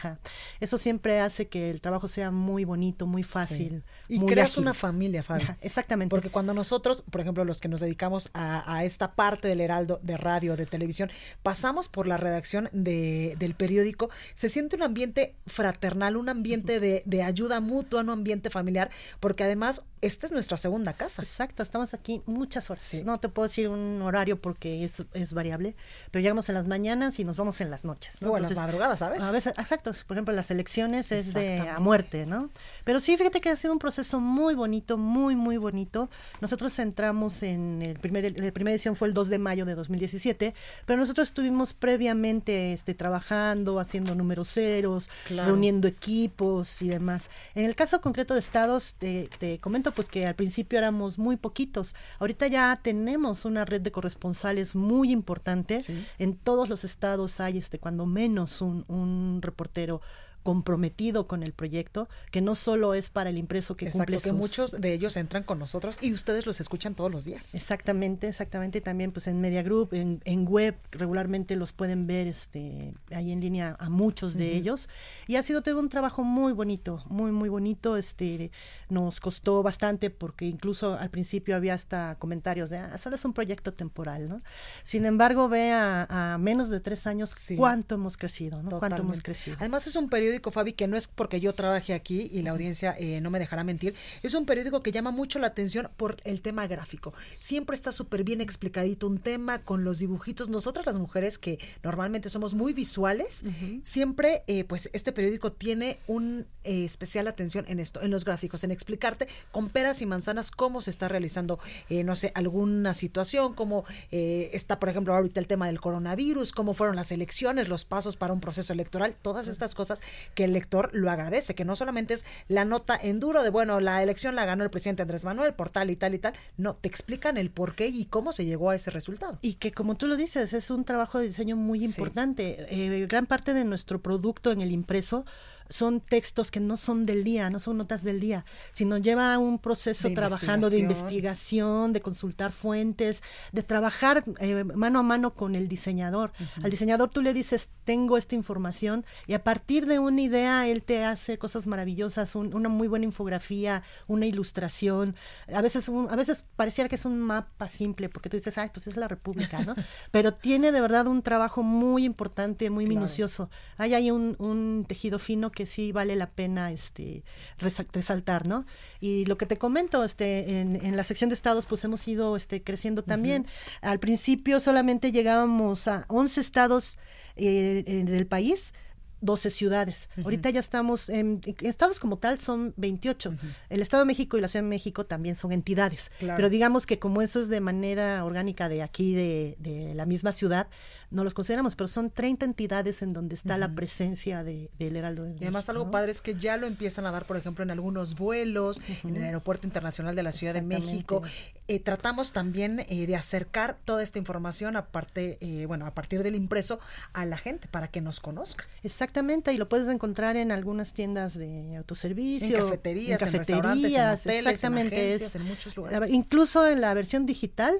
eso 0.59 0.77
siempre 0.77 1.19
hace 1.19 1.47
que 1.47 1.69
el 1.69 1.81
trabajo 1.81 2.07
sea 2.07 2.31
muy 2.31 2.65
bonito, 2.65 3.05
muy 3.05 3.21
fácil. 3.21 3.83
Y 4.09 4.19
creas 4.25 4.57
una 4.57 4.73
familia, 4.73 5.21
Fabi. 5.21 5.45
exactamente. 5.61 6.09
Porque 6.09 6.29
cuando 6.29 6.53
nosotros, 6.53 7.03
por 7.09 7.21
ejemplo, 7.21 7.45
los 7.45 7.61
que 7.61 7.67
nos 7.67 7.79
dedicamos 7.79 8.29
a, 8.33 8.83
esta 8.83 9.13
parte 9.13 9.47
del 9.47 9.61
Heraldo 9.61 9.99
de 10.01 10.17
radio, 10.17 10.57
de 10.57 10.65
televisión, 10.65 11.11
pasamos 11.43 11.89
por 11.89 12.07
la 12.07 12.17
redacción 12.17 12.69
de, 12.71 13.35
del 13.37 13.53
periódico, 13.53 14.09
se 14.33 14.49
siente 14.49 14.75
un 14.75 14.83
ambiente 14.83 15.35
fraternal, 15.45 16.17
un 16.17 16.29
ambiente 16.29 16.79
de, 16.79 17.03
de 17.05 17.23
ayuda 17.23 17.59
mutua, 17.59 18.01
un 18.01 18.09
ambiente 18.09 18.49
familiar, 18.49 18.89
porque 19.19 19.43
además 19.43 19.83
esta 20.01 20.25
es 20.25 20.31
nuestra 20.31 20.57
segunda 20.57 20.93
casa. 20.93 21.21
Exacto, 21.21 21.61
estamos 21.61 21.93
aquí 21.93 22.21
muchas 22.25 22.69
horas. 22.69 22.93
No 23.05 23.19
te 23.19 23.29
puedo 23.29 23.47
decir 23.47 23.69
un 23.69 24.01
horario 24.01 24.41
porque 24.41 24.83
es, 24.83 25.03
es, 25.13 25.33
variable, 25.33 25.75
pero 26.09 26.21
llegamos 26.23 26.49
en 26.49 26.55
las 26.55 26.67
mañanas 26.67 27.19
y 27.19 27.23
nos 27.23 27.37
vamos 27.37 27.61
en 27.61 27.69
las 27.69 27.85
noches. 27.85 28.21
¿no? 28.21 28.31
O 28.31 28.37
en 28.37 28.43
las 28.43 28.55
madrugadas, 28.55 28.99
¿sabes? 28.99 29.21
A 29.21 29.31
veces, 29.31 29.53
exacto, 29.57 29.91
por 30.07 30.17
ejemplo, 30.17 30.33
las 30.33 30.49
elecciones 30.49 31.11
es 31.11 31.33
de 31.33 31.59
a 31.59 31.79
muerte, 31.79 32.25
¿no? 32.25 32.49
Pero 32.83 32.99
sí, 32.99 33.15
fíjate 33.15 33.41
que 33.41 33.49
ha 33.49 33.55
sido 33.55 33.73
un 33.73 33.79
proceso 33.79 34.19
muy 34.19 34.55
bonito, 34.55 34.97
muy, 34.97 35.35
muy 35.35 35.57
bonito. 35.57 36.09
Nosotros 36.41 36.77
entramos 36.79 37.43
en 37.43 37.81
el 37.83 37.99
primer, 37.99 38.39
la 38.39 38.51
primera 38.51 38.73
edición 38.73 38.95
fue 38.95 39.07
el 39.07 39.13
2 39.13 39.29
de 39.29 39.37
mayo 39.37 39.65
de 39.65 39.75
2017, 39.75 40.55
pero 40.85 40.99
nosotros 40.99 41.27
estuvimos 41.27 41.73
previamente 41.73 42.73
este, 42.73 42.95
trabajando, 42.95 43.79
haciendo 43.79 44.15
números 44.15 44.49
ceros, 44.49 45.09
reuniendo 45.29 45.87
equipos 45.87 46.81
y 46.81 46.89
demás. 46.89 47.29
En 47.53 47.65
el 47.65 47.75
caso 47.75 48.01
concreto 48.01 48.33
de 48.33 48.39
estados, 48.39 48.95
te, 48.97 49.29
te 49.37 49.59
comento 49.59 49.90
pues 49.91 50.09
que 50.09 50.25
al 50.25 50.35
principio 50.35 50.79
éramos 50.79 51.17
muy 51.17 51.37
poquitos. 51.37 51.95
Ahorita 52.19 52.47
ya 52.47 52.79
tenemos 52.81 53.45
una 53.45 53.65
red 53.65 53.81
de 53.81 53.91
corresponsales 53.91 54.75
muy 54.75 55.11
importante. 55.11 55.79
En 56.17 56.35
todos 56.35 56.69
los 56.69 56.83
estados 56.83 57.39
hay 57.39 57.57
este 57.57 57.79
cuando 57.79 58.05
menos 58.05 58.61
un, 58.61 58.85
un 58.87 59.39
reportero 59.41 60.01
comprometido 60.43 61.27
con 61.27 61.43
el 61.43 61.53
proyecto, 61.53 62.09
que 62.31 62.41
no 62.41 62.55
solo 62.55 62.93
es 62.93 63.09
para 63.09 63.29
el 63.29 63.37
impreso 63.37 63.75
que 63.75 63.85
Exacto, 63.85 64.19
que 64.19 64.31
muchos 64.31 64.79
de 64.79 64.93
ellos 64.93 65.17
entran 65.17 65.43
con 65.43 65.59
nosotros 65.59 65.97
y 66.01 66.13
ustedes 66.13 66.45
los 66.45 66.59
escuchan 66.59 66.95
todos 66.95 67.11
los 67.11 67.25
días. 67.25 67.55
Exactamente, 67.55 68.27
exactamente. 68.27 68.81
También 68.81 69.11
pues 69.11 69.27
en 69.27 69.41
Media 69.41 69.63
Group, 69.63 69.93
en, 69.93 70.21
en 70.25 70.45
web, 70.45 70.75
regularmente 70.91 71.55
los 71.55 71.73
pueden 71.73 72.07
ver 72.07 72.27
este 72.27 72.93
ahí 73.11 73.31
en 73.31 73.41
línea 73.41 73.75
a 73.79 73.89
muchos 73.89 74.33
de 74.35 74.55
ellos. 74.55 74.89
Y 75.27 75.35
ha 75.35 75.43
sido 75.43 75.61
todo 75.61 75.79
un 75.79 75.89
trabajo 75.89 76.23
muy 76.23 76.53
bonito, 76.53 77.03
muy, 77.07 77.31
muy 77.31 77.49
bonito. 77.49 77.97
Este 77.97 78.51
nos 78.89 79.19
costó 79.19 79.63
bastante 79.63 80.09
porque 80.09 80.45
incluso 80.45 80.95
al 80.95 81.09
principio 81.09 81.55
había 81.55 81.73
hasta 81.73 82.15
comentarios 82.19 82.69
de 82.69 82.77
ah, 82.77 82.97
solo 82.97 83.15
es 83.15 83.25
un 83.25 83.33
proyecto 83.33 83.73
temporal, 83.73 84.29
¿no? 84.29 84.39
Sin 84.83 85.05
embargo, 85.05 85.49
ve 85.49 85.71
a, 85.71 86.37
menos 86.39 86.69
de 86.69 86.79
tres 86.79 87.07
años 87.07 87.33
cuánto 87.55 87.95
hemos 87.95 88.17
crecido, 88.17 88.61
¿no? 88.63 88.79
Cuánto 88.79 89.01
hemos 89.01 89.21
crecido. 89.21 89.57
Además 89.59 89.87
es 89.87 89.95
un 89.95 90.09
periódico 90.09 90.30
periódico, 90.31 90.51
Fabi, 90.51 90.71
que 90.71 90.87
no 90.87 90.95
es 90.95 91.09
porque 91.09 91.41
yo 91.41 91.53
trabaje 91.53 91.93
aquí 91.93 92.29
y 92.31 92.41
la 92.41 92.51
audiencia 92.51 92.95
eh, 92.97 93.19
no 93.19 93.29
me 93.29 93.39
dejará 93.39 93.65
mentir, 93.65 93.95
es 94.23 94.33
un 94.33 94.45
periódico 94.45 94.79
que 94.79 94.93
llama 94.93 95.11
mucho 95.11 95.39
la 95.39 95.47
atención 95.47 95.89
por 95.97 96.15
el 96.23 96.41
tema 96.41 96.67
gráfico. 96.67 97.13
Siempre 97.39 97.75
está 97.75 97.91
súper 97.91 98.23
bien 98.23 98.39
explicadito 98.39 99.07
un 99.07 99.19
tema 99.19 99.59
con 99.63 99.83
los 99.83 99.99
dibujitos. 99.99 100.47
Nosotras 100.47 100.85
las 100.85 100.97
mujeres 100.97 101.37
que 101.37 101.59
normalmente 101.83 102.29
somos 102.29 102.53
muy 102.53 102.71
visuales, 102.71 103.43
siempre 103.83 104.43
eh, 104.47 104.63
pues 104.63 104.89
este 104.93 105.11
periódico 105.11 105.51
tiene 105.51 105.99
un 106.07 106.47
eh, 106.63 106.85
especial 106.85 107.27
atención 107.27 107.65
en 107.67 107.81
esto, 107.81 108.01
en 108.01 108.11
los 108.11 108.23
gráficos, 108.23 108.63
en 108.63 108.71
explicarte 108.71 109.27
con 109.51 109.69
peras 109.69 110.01
y 110.01 110.05
manzanas 110.05 110.51
cómo 110.51 110.81
se 110.81 110.91
está 110.91 111.09
realizando, 111.09 111.59
no 111.89 112.15
sé, 112.15 112.31
alguna 112.35 112.93
situación, 112.93 113.53
cómo 113.53 113.83
está, 114.11 114.79
por 114.79 114.87
ejemplo, 114.87 115.13
ahorita 115.13 115.41
el 115.41 115.47
tema 115.47 115.67
del 115.67 115.81
coronavirus, 115.81 116.53
cómo 116.53 116.73
fueron 116.73 116.95
las 116.95 117.11
elecciones, 117.11 117.67
los 117.67 117.83
pasos 117.83 118.15
para 118.15 118.31
un 118.31 118.39
proceso 118.39 118.71
electoral, 118.71 119.13
todas 119.21 119.47
estas 119.47 119.75
cosas 119.75 120.01
que 120.33 120.45
el 120.45 120.53
lector 120.53 120.89
lo 120.93 121.09
agradece, 121.09 121.55
que 121.55 121.65
no 121.65 121.75
solamente 121.75 122.13
es 122.13 122.25
la 122.47 122.65
nota 122.65 122.99
en 123.01 123.19
duro 123.19 123.43
de, 123.43 123.49
bueno, 123.49 123.79
la 123.79 124.01
elección 124.03 124.35
la 124.35 124.45
ganó 124.45 124.63
el 124.63 124.69
presidente 124.69 125.01
Andrés 125.01 125.23
Manuel 125.23 125.53
por 125.53 125.69
tal 125.69 125.89
y 125.89 125.95
tal 125.95 126.13
y 126.13 126.19
tal, 126.19 126.33
no, 126.57 126.75
te 126.75 126.87
explican 126.87 127.37
el 127.37 127.51
por 127.51 127.75
qué 127.75 127.87
y 127.87 128.05
cómo 128.05 128.33
se 128.33 128.45
llegó 128.45 128.69
a 128.69 128.75
ese 128.75 128.91
resultado. 128.91 129.37
Y 129.41 129.53
que 129.53 129.71
como 129.71 129.95
tú 129.95 130.07
lo 130.07 130.17
dices, 130.17 130.53
es 130.53 130.69
un 130.69 130.85
trabajo 130.85 131.19
de 131.19 131.27
diseño 131.27 131.55
muy 131.55 131.83
importante. 131.83 132.67
Eh, 132.69 133.05
gran 133.07 133.25
parte 133.25 133.53
de 133.53 133.65
nuestro 133.65 134.01
producto 134.01 134.51
en 134.51 134.61
el 134.61 134.71
impreso 134.71 135.25
son 135.69 136.01
textos 136.01 136.51
que 136.51 136.59
no 136.59 136.77
son 136.77 137.05
del 137.05 137.23
día, 137.23 137.49
no 137.49 137.59
son 137.59 137.77
notas 137.77 138.03
del 138.03 138.19
día, 138.19 138.45
sino 138.71 138.97
lleva 138.97 139.37
un 139.39 139.57
proceso 139.57 140.09
trabajando 140.13 140.69
de 140.69 140.79
investigación, 140.79 141.93
de 141.93 142.01
consultar 142.01 142.51
fuentes, 142.51 143.23
de 143.51 143.63
trabajar 143.63 144.23
eh, 144.39 144.63
mano 144.63 144.99
a 144.99 145.03
mano 145.03 145.33
con 145.33 145.55
el 145.55 145.67
diseñador. 145.67 146.31
Al 146.63 146.69
diseñador 146.69 147.09
tú 147.09 147.21
le 147.21 147.33
dices, 147.33 147.71
tengo 147.85 148.17
esta 148.17 148.35
información 148.35 149.03
y 149.25 149.33
a 149.33 149.43
partir 149.43 149.87
de 149.87 149.99
un 149.99 150.11
una 150.11 150.21
idea, 150.21 150.67
él 150.67 150.83
te 150.83 151.03
hace 151.03 151.37
cosas 151.37 151.67
maravillosas, 151.67 152.35
una 152.35 152.69
muy 152.69 152.87
buena 152.87 153.05
infografía, 153.05 153.81
una 154.07 154.25
ilustración. 154.25 155.15
A 155.51 155.61
veces, 155.61 155.89
a 155.89 156.15
veces 156.15 156.45
pareciera 156.55 156.89
que 156.89 156.95
es 156.95 157.05
un 157.05 157.19
mapa 157.19 157.69
simple, 157.69 158.09
porque 158.09 158.29
tú 158.29 158.37
dices, 158.37 158.57
ay, 158.57 158.69
pues 158.73 158.87
es 158.87 158.97
la 158.97 159.07
República, 159.07 159.63
¿no? 159.63 159.73
Pero 160.11 160.33
tiene 160.33 160.71
de 160.71 160.81
verdad 160.81 161.07
un 161.07 161.21
trabajo 161.21 161.63
muy 161.63 162.05
importante, 162.05 162.69
muy 162.69 162.85
minucioso. 162.85 163.49
Hay 163.77 163.93
ahí 163.93 164.11
un, 164.11 164.35
un, 164.39 164.85
tejido 164.87 165.17
fino 165.17 165.50
que 165.51 165.65
sí 165.65 165.91
vale 165.91 166.15
la 166.15 166.29
pena 166.29 166.71
este, 166.71 167.23
resaltar, 167.57 168.47
¿no? 168.47 168.65
Y 168.99 169.25
lo 169.25 169.37
que 169.37 169.45
te 169.45 169.57
comento, 169.57 170.03
este, 170.03 170.59
en, 170.59 170.83
en 170.83 170.97
la 170.97 171.03
sección 171.03 171.29
de 171.29 171.35
estados, 171.35 171.65
pues 171.65 171.83
hemos 171.83 172.07
ido 172.07 172.35
este, 172.35 172.63
creciendo 172.63 173.03
también. 173.03 173.45
Al 173.81 173.99
principio 173.99 174.59
solamente 174.59 175.11
llegábamos 175.11 175.87
a 175.87 176.05
11 176.07 176.41
estados 176.41 176.97
eh, 177.35 178.03
del 178.05 178.27
país 178.27 178.73
12 179.21 179.51
ciudades. 179.51 180.09
Ahorita 180.23 180.49
ya 180.49 180.59
estamos 180.59 181.07
en, 181.07 181.41
estados 181.61 181.99
como 181.99 182.17
tal 182.17 182.39
son 182.39 182.73
28. 182.77 183.33
El 183.69 183.81
Estado 183.81 184.01
de 184.01 184.07
México 184.07 184.37
y 184.37 184.41
la 184.41 184.47
Ciudad 184.47 184.63
de 184.63 184.69
México 184.69 185.05
también 185.05 185.35
son 185.35 185.51
entidades. 185.51 186.11
Pero 186.19 186.49
digamos 186.49 186.85
que 186.87 186.99
como 186.99 187.21
eso 187.21 187.39
es 187.39 187.47
de 187.47 187.61
manera 187.61 188.25
orgánica 188.25 188.67
de 188.67 188.81
aquí, 188.81 189.13
de, 189.13 189.55
de, 189.59 189.93
la 189.93 190.05
misma 190.07 190.31
ciudad, 190.31 190.67
no 191.11 191.25
los 191.25 191.33
consideramos, 191.33 191.75
pero 191.75 191.87
son 191.89 192.09
30 192.09 192.45
entidades 192.45 193.01
en 193.01 193.11
donde 193.11 193.35
está 193.35 193.57
la 193.57 193.75
presencia 193.75 194.43
del 194.43 194.69
Heraldo 194.79 195.23
de 195.23 195.31
Y 195.31 195.43
además 195.43 195.67
algo 195.67 195.91
padre 195.91 196.11
es 196.11 196.21
que 196.21 196.35
ya 196.35 196.55
lo 196.55 196.67
empiezan 196.67 197.05
a 197.05 197.11
dar, 197.11 197.25
por 197.25 197.35
ejemplo, 197.37 197.63
en 197.63 197.71
algunos 197.71 198.15
vuelos, 198.15 198.81
en 199.03 199.17
el 199.17 199.23
Aeropuerto 199.23 199.67
Internacional 199.67 200.15
de 200.15 200.23
la 200.23 200.31
Ciudad 200.31 200.53
de 200.53 200.61
México. 200.61 201.21
Eh, 201.67 201.79
tratamos 201.79 202.31
también 202.31 202.85
eh, 202.87 203.07
de 203.07 203.15
acercar 203.15 203.77
toda 203.83 204.03
esta 204.03 204.19
información 204.19 204.77
aparte, 204.77 205.37
eh, 205.41 205.65
bueno, 205.65 205.85
a 205.85 205.93
partir 205.93 206.23
del 206.23 206.35
impreso 206.35 206.79
a 207.13 207.25
la 207.25 207.37
gente 207.37 207.67
para 207.67 207.89
que 207.89 207.99
nos 207.99 208.21
conozca. 208.21 208.65
Exactamente, 208.83 209.53
y 209.53 209.57
lo 209.57 209.67
puedes 209.67 209.89
encontrar 209.89 210.37
en 210.37 210.51
algunas 210.51 210.93
tiendas 210.93 211.37
de 211.37 211.75
autoservicio, 211.75 212.47
en 212.47 212.63
cafeterías, 212.63 213.21
en, 213.21 213.31
restaurantes, 213.33 213.93
en 213.93 214.01
hoteles, 214.01 214.45
exactamente, 214.45 215.15
en, 215.15 215.45
muchos 215.45 215.75
lugares. 215.75 216.09
Incluso 216.09 216.65
en 216.67 216.79
la 216.79 216.93
versión 216.93 217.25
digital. 217.25 217.75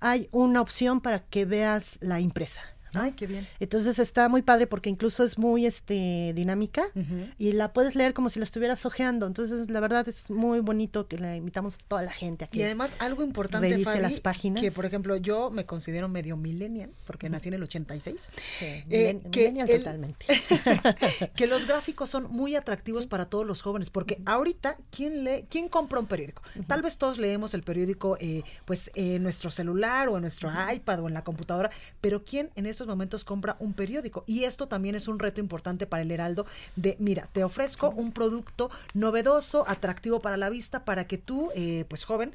Hay 0.00 0.28
una 0.32 0.60
opción 0.60 1.00
para 1.00 1.20
que 1.20 1.44
veas 1.44 1.96
la 2.00 2.20
impresa. 2.20 2.75
Ay, 2.94 3.12
qué 3.12 3.26
bien. 3.26 3.46
Entonces 3.60 3.98
está 3.98 4.28
muy 4.28 4.42
padre 4.42 4.66
porque 4.66 4.88
incluso 4.88 5.24
es 5.24 5.38
muy 5.38 5.66
este 5.66 6.32
dinámica 6.34 6.84
y 7.38 7.52
la 7.52 7.72
puedes 7.72 7.94
leer 7.94 8.14
como 8.14 8.28
si 8.28 8.38
la 8.38 8.44
estuvieras 8.44 8.84
hojeando. 8.86 9.26
Entonces, 9.26 9.70
la 9.70 9.80
verdad 9.80 10.08
es 10.08 10.30
muy 10.30 10.60
bonito 10.60 11.06
que 11.08 11.18
la 11.18 11.36
invitamos 11.36 11.76
a 11.76 11.78
toda 11.88 12.02
la 12.02 12.12
gente 12.12 12.44
aquí. 12.44 12.60
Y 12.60 12.62
además 12.62 12.96
algo 12.98 13.22
importante 13.22 13.78
Fabi, 13.84 14.00
las 14.00 14.20
páginas. 14.20 14.62
que 14.62 14.70
por 14.70 14.86
ejemplo, 14.86 15.16
yo 15.16 15.50
me 15.50 15.66
considero 15.66 16.08
medio 16.08 16.36
millennial 16.36 16.90
porque 17.06 17.28
nací 17.28 17.48
en 17.48 17.54
el 17.54 17.62
86. 17.62 18.30
Eh, 18.60 19.20
que 19.30 19.52
totalmente. 19.78 20.26
que 21.36 21.46
los 21.46 21.66
gráficos 21.66 22.10
son 22.10 22.30
muy 22.30 22.54
atractivos 22.54 23.06
para 23.06 23.26
todos 23.26 23.46
los 23.46 23.62
jóvenes 23.62 23.90
porque 23.90 24.20
ahorita 24.26 24.76
quién 24.90 25.24
lee, 25.24 25.46
quién 25.48 25.68
compra 25.68 26.00
un 26.00 26.06
periódico? 26.06 26.42
Tal 26.66 26.82
vez 26.82 26.98
todos 26.98 27.18
leemos 27.18 27.54
el 27.54 27.62
periódico 27.62 28.16
eh, 28.20 28.42
pues 28.64 28.90
en 28.94 29.22
nuestro 29.22 29.50
celular 29.50 30.08
o 30.08 30.16
en 30.16 30.22
nuestro 30.22 30.50
iPad 30.72 31.00
o 31.00 31.08
en 31.08 31.14
la 31.14 31.24
computadora, 31.24 31.70
pero 32.00 32.24
quién 32.24 32.50
en 32.54 32.66
esos 32.76 32.86
momentos 32.86 33.24
compra 33.24 33.56
un 33.58 33.72
periódico. 33.72 34.24
Y 34.26 34.44
esto 34.44 34.68
también 34.68 34.94
es 34.94 35.08
un 35.08 35.18
reto 35.18 35.40
importante 35.40 35.86
para 35.86 36.02
el 36.02 36.10
Heraldo 36.10 36.46
de, 36.76 36.96
mira, 36.98 37.28
te 37.32 37.44
ofrezco 37.44 37.90
un 37.90 38.12
producto 38.12 38.70
novedoso, 38.94 39.64
atractivo 39.68 40.20
para 40.20 40.36
la 40.36 40.50
vista, 40.50 40.84
para 40.84 41.06
que 41.06 41.18
tú, 41.18 41.50
eh, 41.54 41.84
pues 41.88 42.04
joven, 42.04 42.32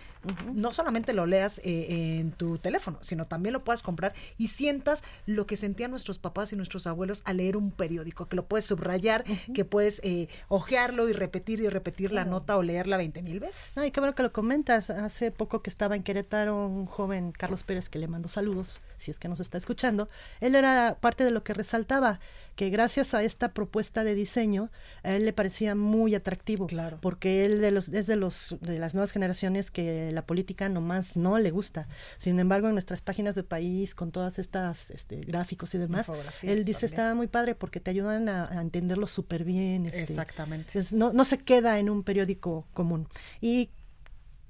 no 0.54 0.74
solamente 0.74 1.14
lo 1.14 1.26
leas 1.26 1.60
eh, 1.64 2.20
en 2.20 2.32
tu 2.32 2.58
teléfono, 2.58 3.00
sino 3.02 3.26
también 3.26 3.54
lo 3.54 3.64
puedas 3.64 3.82
comprar 3.82 4.14
y 4.38 4.48
sientas 4.48 5.04
lo 5.26 5.46
que 5.46 5.58
sentían 5.58 5.92
nuestros 5.92 6.20
papás 6.20 6.52
y 6.54 6.56
nuestros 6.56 6.88
abuelos 6.88 7.22
al 7.26 7.38
leer 7.38 7.58
un 7.58 7.72
periódico, 7.72 8.28
que 8.28 8.36
lo 8.36 8.46
puedes 8.46 8.66
subrayar, 8.66 9.24
que 9.54 9.66
puedes 9.66 10.02
eh, 10.04 10.28
ojearlo 10.48 11.08
y 11.10 11.14
repetir 11.14 11.62
y 11.62 11.70
repetir 11.70 12.12
la 12.12 12.26
nota 12.26 12.58
o 12.58 12.64
leerla 12.64 12.98
20 12.98 13.22
mil 13.22 13.40
veces. 13.40 13.78
Ay, 13.78 13.92
qué 13.92 14.00
bueno 14.00 14.16
que 14.16 14.24
lo 14.24 14.32
comentas. 14.32 14.90
Hace 14.90 15.32
poco 15.32 15.62
que 15.62 15.70
estaba 15.70 15.96
en 15.96 16.04
Querétaro 16.04 16.66
un 16.66 16.86
joven, 16.86 17.32
Carlos 17.32 17.64
Pérez, 17.64 17.90
que 17.90 18.00
le 18.00 18.08
mando 18.08 18.28
saludos, 18.28 18.74
si 18.98 19.12
es 19.12 19.20
que 19.20 19.28
nos 19.28 19.40
está 19.40 19.58
escuchando 19.58 20.10
él 20.40 20.56
era 20.56 20.98
parte 21.00 21.24
de 21.24 21.32
lo 21.32 21.44
que 21.44 21.54
resaltaba, 21.54 22.20
que 22.56 22.70
gracias 22.70 23.14
a 23.14 23.24
esta 23.24 23.54
propuesta 23.54 24.04
de 24.04 24.16
diseño, 24.16 24.70
a 25.04 25.12
él 25.12 25.26
le 25.26 25.34
parecía 25.34 25.76
muy 25.76 26.16
atractivo. 26.16 26.68
Claro. 26.68 27.00
Porque 27.02 27.46
él 27.46 27.62
de 27.62 27.72
los, 27.72 27.90
es 27.90 28.08
de, 28.08 28.16
los, 28.16 28.56
de 28.62 28.78
las 28.80 28.94
nuevas 28.94 29.12
generaciones 29.12 29.72
que 29.72 30.12
la 30.12 30.26
política 30.26 30.70
nomás 30.70 31.16
no 31.16 31.40
le 31.40 31.52
gusta. 31.52 31.88
Sin 32.18 32.40
embargo, 32.40 32.68
en 32.68 32.74
nuestras 32.74 33.02
páginas 33.02 33.36
de 33.36 33.44
país, 33.44 33.96
con 33.96 34.12
todas 34.12 34.40
estas 34.40 34.92
este, 34.92 35.22
gráficos 35.22 35.74
y 35.76 35.78
demás, 35.78 36.08
él 36.42 36.66
dice, 36.66 36.86
está 36.86 37.16
muy 37.16 37.28
padre 37.28 37.56
porque 37.56 37.80
te 37.80 37.92
ayudan 37.92 38.30
a, 38.30 38.62
entenderlo 38.62 39.08
súper 39.08 39.44
bien. 39.44 39.86
Este, 39.86 40.02
Exactamente. 40.02 40.80
no, 40.92 41.14
no 41.14 41.26
se 41.26 41.38
queda 41.38 41.80
en 41.80 41.90
un 41.90 42.04
periódico 42.04 42.68
común. 42.74 43.08
¿Y 43.40 43.70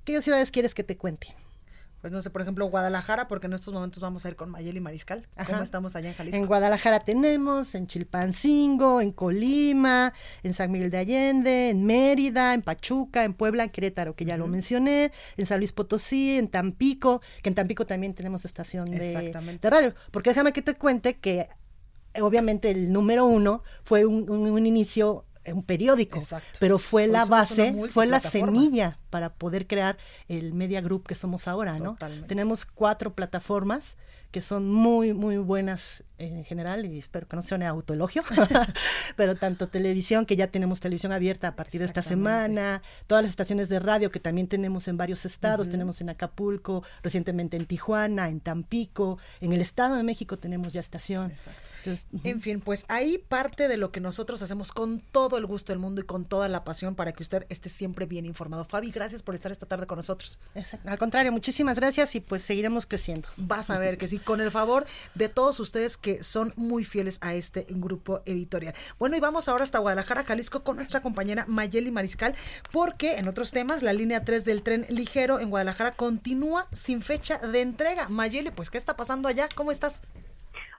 qué 0.04 0.22
ciudades 0.22 0.52
quieres 0.52 0.74
que 0.74 0.84
te 0.84 0.98
cuente? 0.98 1.36
Pues 2.02 2.12
no 2.12 2.22
sé, 2.22 2.32
por 2.32 2.42
ejemplo, 2.42 2.66
Guadalajara, 2.66 3.28
porque 3.28 3.46
en 3.48 3.54
estos 3.54 3.74
momentos 3.74 4.02
vamos 4.02 4.26
a 4.26 4.30
ir 4.30 4.36
con 4.36 4.50
Mayeli 4.50 4.80
Mariscal. 4.80 5.28
¿Cómo 5.46 5.62
estamos 5.62 5.96
allá 5.96 6.10
en 6.10 6.16
Jalisco? 6.16 6.38
En 6.38 6.48
Guadalajara 6.48 7.02
tenemos, 7.02 7.76
en 7.76 7.86
Chilpancingo, 7.88 9.02
en 9.02 9.12
Colima, 9.12 10.12
en 10.42 10.54
San 10.54 10.72
Miguel 10.72 10.90
de 10.90 10.98
Allende, 10.98 11.70
en 11.70 11.86
Mérida, 11.86 12.56
en 12.56 12.64
Pachuca, 12.64 13.24
en 13.24 13.34
Puebla, 13.36 13.64
en 13.64 13.70
Querétaro, 13.70 14.16
que 14.16 14.26
ya 14.26 14.36
lo 14.36 14.48
mencioné, 14.48 15.12
en 15.38 15.46
San 15.46 15.60
Luis 15.60 15.72
Potosí, 15.72 16.38
en 16.38 16.48
Tampico, 16.48 17.22
que 17.44 17.50
en 17.50 17.56
Tampico 17.56 17.86
también 17.86 18.16
tenemos 18.16 18.46
estación 18.46 18.90
de, 18.90 19.34
de 19.62 19.70
radio. 19.70 19.94
Porque 20.10 20.32
déjame 20.32 20.54
que 20.54 20.64
te 20.64 20.76
cuente 20.76 21.18
que 21.18 21.50
obviamente 22.20 22.72
el 22.72 22.92
número 22.92 23.26
uno 23.26 23.64
fue 23.84 24.06
un, 24.06 24.30
un 24.30 24.66
inicio 24.66 25.26
un 25.48 25.64
periódico, 25.64 26.22
pero 26.60 26.78
fue 26.78 27.08
la 27.08 27.26
base, 27.26 27.74
fue 27.92 28.06
la 28.06 28.20
semilla 28.20 29.00
para 29.10 29.34
poder 29.34 29.68
crear 29.68 29.98
el 30.28 30.54
Media 30.54 30.82
Group 30.82 31.08
que 31.08 31.16
somos 31.16 31.48
ahora, 31.48 31.78
¿no? 31.78 31.98
Tenemos 32.28 32.66
cuatro 32.66 33.14
plataformas 33.14 33.98
que 34.32 34.42
son 34.42 34.70
muy, 34.70 35.14
muy 35.14 35.38
buenas 35.38 36.04
en 36.18 36.46
general, 36.46 36.86
y 36.86 37.00
espero 37.00 37.28
que 37.28 37.36
no 37.36 37.42
sea 37.42 37.58
un 37.58 37.64
autoelogio, 37.64 38.24
pero 39.16 39.36
tanto 39.36 39.68
televisión, 39.68 40.26
que 40.26 40.36
ya 40.36 40.48
tenemos 40.48 40.80
televisión 40.80 41.12
abierta 41.12 41.50
a 41.50 41.56
partir 41.56 41.80
de 41.80 41.86
esta 41.86 42.02
semana, 42.02 42.82
todas 43.08 43.24
las 43.24 43.30
estaciones 43.32 43.70
de 43.70 43.80
radio 43.80 44.12
que 44.12 44.20
también 44.20 44.48
tenemos 44.48 44.88
en 44.88 44.98
varios 44.98 45.26
estados, 45.26 45.70
tenemos 45.70 46.00
en 46.02 46.10
Acapulco, 46.10 46.84
recientemente 47.02 47.58
en 47.58 47.66
Tijuana, 47.66 48.30
en 48.30 48.40
Tampico, 48.40 49.18
en 49.40 49.54
el 49.54 49.62
Estado 49.62 49.96
de 49.96 50.04
México 50.04 50.38
tenemos 50.38 50.74
ya 50.74 50.82
estación. 50.82 51.32
En 52.24 52.42
fin, 52.42 52.62
pues 52.62 52.86
ahí 52.88 53.18
parte 53.18 53.68
de 53.68 53.78
lo 53.78 53.92
que 53.92 54.00
nosotros 54.00 54.42
hacemos 54.42 54.72
con 54.72 55.00
todo 55.00 55.38
el 55.38 55.46
gusto 55.46 55.72
del 55.72 55.80
mundo 55.80 56.02
y 56.02 56.06
con 56.06 56.26
toda 56.26 56.48
la 56.48 56.64
pasión 56.64 56.96
para 56.96 57.12
que 57.14 57.24
usted 57.24 57.46
esté 57.50 57.70
siempre 57.70 58.06
bien 58.06 58.26
informado. 58.26 58.66
Fabi, 58.66 58.92
gracias 58.92 59.24
por 59.24 59.34
estar 59.34 59.52
esta 59.52 59.66
tarde 59.66 59.88
con 59.88 59.98
nosotros. 59.98 60.40
Al 60.86 60.98
contrario, 60.98 61.32
muchísimas 61.32 61.78
gracias 61.78 62.14
y 62.16 62.20
pues 62.20 62.44
seguiremos 62.44 62.86
creciendo. 62.86 63.28
Vas 63.38 63.70
a 63.72 63.80
ver 63.80 63.98
que 63.98 64.08
sí, 64.08 64.20
con 64.24 64.42
el 64.42 64.52
favor 64.52 64.86
de 65.16 65.30
todos 65.30 65.60
ustedes 65.60 65.98
que 65.98 66.24
son 66.24 66.54
muy 66.56 66.84
fieles 66.84 67.20
a 67.22 67.34
este 67.34 67.66
grupo 67.70 68.22
editorial. 68.26 68.74
Bueno, 69.00 69.18
y 69.18 69.20
vamos 69.20 69.48
ahora 69.48 69.64
hasta 69.64 69.80
Guadalajara, 69.80 70.24
Jalisco, 70.24 70.64
con 70.64 70.76
nuestra 70.76 71.02
compañera 71.02 71.46
Mayeli 71.48 71.92
Mariscal, 71.92 72.36
porque 72.72 73.18
en 73.18 73.28
otros 73.28 73.52
temas, 73.52 73.84
la 73.84 73.94
línea 73.94 74.24
3 74.24 74.46
del 74.46 74.64
tren 74.64 74.86
ligero 74.90 75.40
en 75.40 75.50
Guadalajara 75.50 75.92
continúa 75.92 76.68
sin 76.72 77.02
fecha 77.02 77.38
de 77.38 77.62
entrega. 77.62 78.10
Mayeli, 78.10 78.52
pues, 78.52 78.70
¿qué 78.70 78.78
está 78.78 78.96
pasando 78.96 79.28
allá? 79.28 79.48
¿Cómo 79.56 79.72
estás? 79.72 80.02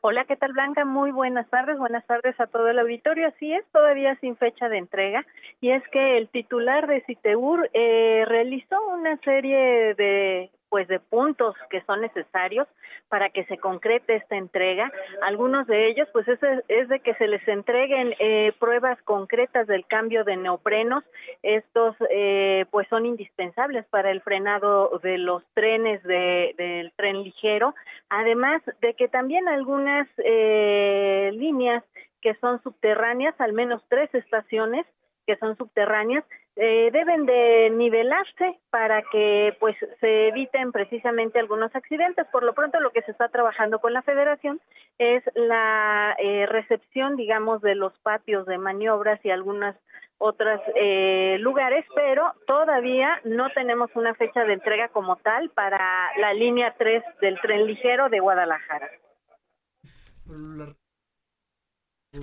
Hola, 0.05 0.25
¿qué 0.25 0.35
tal 0.35 0.53
Blanca? 0.53 0.85
Muy 0.85 1.13
buenas 1.13 1.49
tardes, 1.49 1.79
buenas 1.79 2.05
tardes 2.07 2.35
a 2.41 2.49
todo 2.49 2.67
el 2.67 2.79
auditorio. 2.81 3.29
Así 3.29 3.53
es, 3.53 3.65
todavía 3.71 4.17
sin 4.17 4.37
fecha 4.37 4.69
de 4.69 4.79
entrega. 4.79 5.25
Y 5.61 5.71
es 5.71 5.83
que 5.93 6.19
el 6.19 6.29
titular 6.29 6.89
de 6.89 7.03
Citeur 7.03 7.71
eh, 7.73 8.25
realizó 8.27 8.85
una 8.89 9.17
serie 9.19 9.95
de 9.95 10.51
pues 10.71 10.89
de 10.89 10.99
puntos 10.99 11.55
que 11.71 11.83
son 11.83 12.01
necesarios 12.01 12.67
para 13.13 13.29
que 13.29 13.45
se 13.45 13.59
concrete 13.59 14.17
esta 14.17 14.37
entrega. 14.37 14.91
Algunos 15.21 15.67
de 15.67 15.87
ellos, 15.91 16.09
pues 16.15 16.27
es, 16.29 16.39
es 16.69 16.89
de 16.89 17.01
que 17.01 17.13
se 17.17 17.29
les 17.29 17.47
entreguen 17.47 18.15
eh, 18.19 18.55
pruebas 18.59 18.97
concretas 19.03 19.67
del 19.67 19.85
cambio 19.85 20.25
de 20.25 20.39
neoprenos. 20.39 21.05
Estos, 21.43 21.95
eh, 22.09 22.65
pues 22.71 22.89
son 22.89 23.05
indispensables 23.05 23.85
para 23.89 24.11
el 24.11 24.23
frenado 24.23 24.99
de 25.03 25.19
los 25.19 25.45
trenes 25.53 26.03
de, 26.05 26.55
del 26.57 26.91
tren 26.97 27.23
ligero. 27.23 27.75
Además 28.09 28.63
de 28.81 28.95
que 28.95 29.09
también 29.09 29.47
algunas 29.47 30.09
eh, 30.25 31.33
líneas 31.35 31.85
que 32.23 32.33
son 32.37 32.63
subterráneas, 32.63 33.39
al 33.43 33.53
menos 33.53 33.83
tres 33.91 34.09
estaciones 34.15 34.87
que 35.27 35.37
son 35.37 35.57
subterráneas, 35.57 36.25
eh, 36.57 36.91
deben 36.93 37.25
de 37.25 37.71
nivelarse 37.71 38.59
para 38.71 39.03
que 39.11 39.57
pues 39.59 39.75
se 40.01 40.29
eviten 40.29 40.71
precisamente 40.71 41.39
algunos 41.39 41.75
accidentes. 41.75 42.27
Por 42.31 42.43
lo 42.43 42.53
pronto 42.53 42.79
lo 42.81 42.91
que 42.91 43.03
se 43.03 43.13
está 43.13 43.29
trabajando 43.29 43.79
con 43.79 43.93
la 43.93 44.03
Federación 44.03 44.61
es 44.99 45.23
la 45.35 46.15
eh, 46.19 46.47
recepción, 46.47 47.17
digamos, 47.17 47.63
de 47.63 47.75
los 47.75 47.99
patios 48.01 48.47
de 48.47 48.59
maniobras 48.59 49.25
y 49.25 49.31
algunas 49.31 49.77
otros 50.19 50.61
eh, 50.77 51.37
lugares, 51.41 51.85
pero 51.97 52.33
todavía 52.47 53.21
no 53.25 53.51
tenemos 53.51 53.91
una 53.95 54.15
fecha 54.15 54.45
de 54.45 54.53
entrega 54.53 54.89
como 54.89 55.17
tal 55.17 55.51
para 55.51 56.11
la 56.19 56.33
línea 56.33 56.75
3 56.79 57.03
del 57.21 57.41
tren 57.41 57.67
ligero 57.67 58.09
de 58.09 58.21
Guadalajara. 58.21 58.89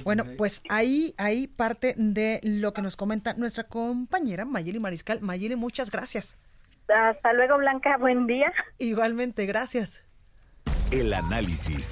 Bueno, 0.03 0.23
pues 0.37 0.61
ahí, 0.69 1.15
ahí 1.17 1.47
parte 1.47 1.95
de 1.97 2.39
lo 2.43 2.73
que 2.73 2.83
nos 2.83 2.95
comenta 2.95 3.33
nuestra 3.33 3.63
compañera 3.63 4.45
Mayeli 4.45 4.79
Mariscal. 4.79 5.19
Mayeli, 5.21 5.55
muchas 5.55 5.89
gracias. 5.89 6.39
Hasta 6.87 7.33
luego, 7.33 7.57
Blanca. 7.57 7.97
Buen 7.97 8.27
día. 8.27 8.51
Igualmente, 8.77 9.45
gracias. 9.47 10.03
El 10.91 11.13
análisis. 11.13 11.91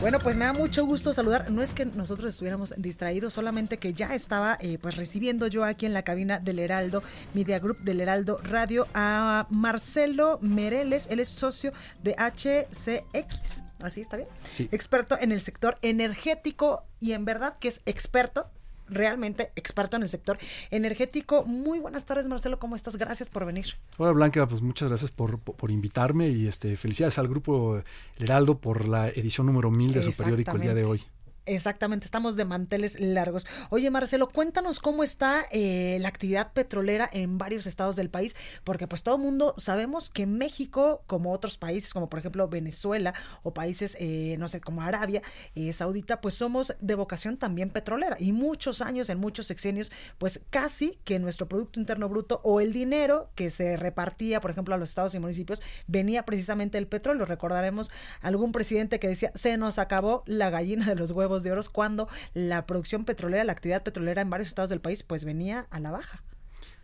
Bueno, 0.00 0.20
pues 0.20 0.36
me 0.36 0.44
da 0.44 0.52
mucho 0.52 0.86
gusto 0.86 1.12
saludar. 1.12 1.50
No 1.50 1.62
es 1.62 1.74
que 1.74 1.84
nosotros 1.84 2.32
estuviéramos 2.32 2.72
distraídos, 2.76 3.32
solamente 3.32 3.78
que 3.78 3.92
ya 3.92 4.14
estaba 4.14 4.56
eh, 4.60 4.78
pues 4.80 4.96
recibiendo 4.96 5.48
yo 5.48 5.64
aquí 5.64 5.84
en 5.84 5.92
la 5.92 6.04
cabina 6.04 6.38
del 6.38 6.60
Heraldo 6.60 7.02
Media 7.34 7.58
Group 7.58 7.80
del 7.80 8.00
Heraldo 8.00 8.38
Radio 8.44 8.86
a 8.94 9.48
Marcelo 9.50 10.38
Mereles. 10.42 11.08
Él 11.10 11.18
es 11.18 11.28
socio 11.28 11.72
de 12.04 12.14
HCX. 12.14 13.64
¿Así 13.80 14.00
está 14.00 14.16
bien? 14.16 14.28
Sí. 14.48 14.68
Experto 14.70 15.18
en 15.20 15.32
el 15.32 15.40
sector 15.40 15.76
energético 15.82 16.84
y 17.00 17.12
en 17.12 17.24
verdad 17.24 17.58
que 17.58 17.66
es 17.66 17.82
experto 17.84 18.48
realmente 18.90 19.52
experto 19.56 19.96
en 19.96 20.02
el 20.02 20.08
sector 20.08 20.38
energético. 20.70 21.44
Muy 21.44 21.78
buenas 21.78 22.04
tardes, 22.04 22.26
Marcelo, 22.26 22.58
¿cómo 22.58 22.76
estás? 22.76 22.96
Gracias 22.96 23.28
por 23.30 23.46
venir. 23.46 23.66
Hola, 23.96 24.12
Blanca, 24.12 24.46
pues 24.48 24.62
muchas 24.62 24.88
gracias 24.88 25.10
por, 25.10 25.38
por, 25.38 25.56
por 25.56 25.70
invitarme 25.70 26.28
y 26.28 26.46
este 26.46 26.76
felicidades 26.76 27.18
al 27.18 27.28
grupo 27.28 27.82
El 28.16 28.24
Heraldo 28.24 28.58
por 28.58 28.86
la 28.86 29.08
edición 29.08 29.46
número 29.46 29.70
1000 29.70 29.94
de 29.94 30.02
su 30.02 30.12
periódico 30.12 30.52
el 30.52 30.62
día 30.62 30.74
de 30.74 30.84
hoy. 30.84 31.02
Exactamente, 31.46 32.04
estamos 32.04 32.36
de 32.36 32.44
manteles 32.44 33.00
largos. 33.00 33.46
Oye, 33.70 33.90
Marcelo, 33.90 34.28
cuéntanos 34.28 34.78
cómo 34.78 35.02
está 35.02 35.46
eh, 35.50 35.96
la 36.00 36.08
actividad 36.08 36.52
petrolera 36.52 37.08
en 37.12 37.38
varios 37.38 37.66
estados 37.66 37.96
del 37.96 38.10
país, 38.10 38.36
porque 38.62 38.86
pues 38.86 39.02
todo 39.02 39.16
el 39.16 39.22
mundo 39.22 39.54
sabemos 39.56 40.10
que 40.10 40.26
México, 40.26 41.02
como 41.06 41.32
otros 41.32 41.56
países, 41.56 41.94
como 41.94 42.10
por 42.10 42.18
ejemplo 42.18 42.46
Venezuela 42.48 43.14
o 43.42 43.54
países, 43.54 43.96
eh, 44.00 44.36
no 44.38 44.48
sé, 44.48 44.60
como 44.60 44.82
Arabia 44.82 45.22
eh, 45.54 45.72
Saudita, 45.72 46.20
pues 46.20 46.34
somos 46.34 46.76
de 46.78 46.94
vocación 46.94 47.38
también 47.38 47.70
petrolera. 47.70 48.16
Y 48.20 48.32
muchos 48.32 48.82
años, 48.82 49.08
en 49.08 49.18
muchos 49.18 49.46
sexenios, 49.46 49.90
pues 50.18 50.42
casi 50.50 51.00
que 51.04 51.18
nuestro 51.18 51.48
Producto 51.48 51.80
Interno 51.80 52.08
Bruto 52.08 52.40
o 52.44 52.60
el 52.60 52.72
dinero 52.72 53.30
que 53.34 53.50
se 53.50 53.78
repartía, 53.78 54.40
por 54.40 54.50
ejemplo, 54.50 54.74
a 54.74 54.78
los 54.78 54.90
estados 54.90 55.14
y 55.14 55.18
municipios, 55.18 55.62
venía 55.86 56.24
precisamente 56.24 56.76
del 56.76 56.86
petróleo. 56.86 57.24
Recordaremos 57.24 57.90
algún 58.20 58.52
presidente 58.52 59.00
que 59.00 59.08
decía, 59.08 59.32
se 59.34 59.56
nos 59.56 59.78
acabó 59.78 60.22
la 60.26 60.50
gallina 60.50 60.86
de 60.86 60.94
los 60.94 61.10
huevos 61.10 61.39
de 61.42 61.52
oro 61.52 61.60
cuando 61.72 62.08
la 62.34 62.66
producción 62.66 63.04
petrolera, 63.04 63.44
la 63.44 63.52
actividad 63.52 63.82
petrolera 63.82 64.22
en 64.22 64.30
varios 64.30 64.48
estados 64.48 64.70
del 64.70 64.80
país, 64.80 65.02
pues 65.02 65.24
venía 65.24 65.66
a 65.70 65.80
la 65.80 65.90
baja. 65.90 66.22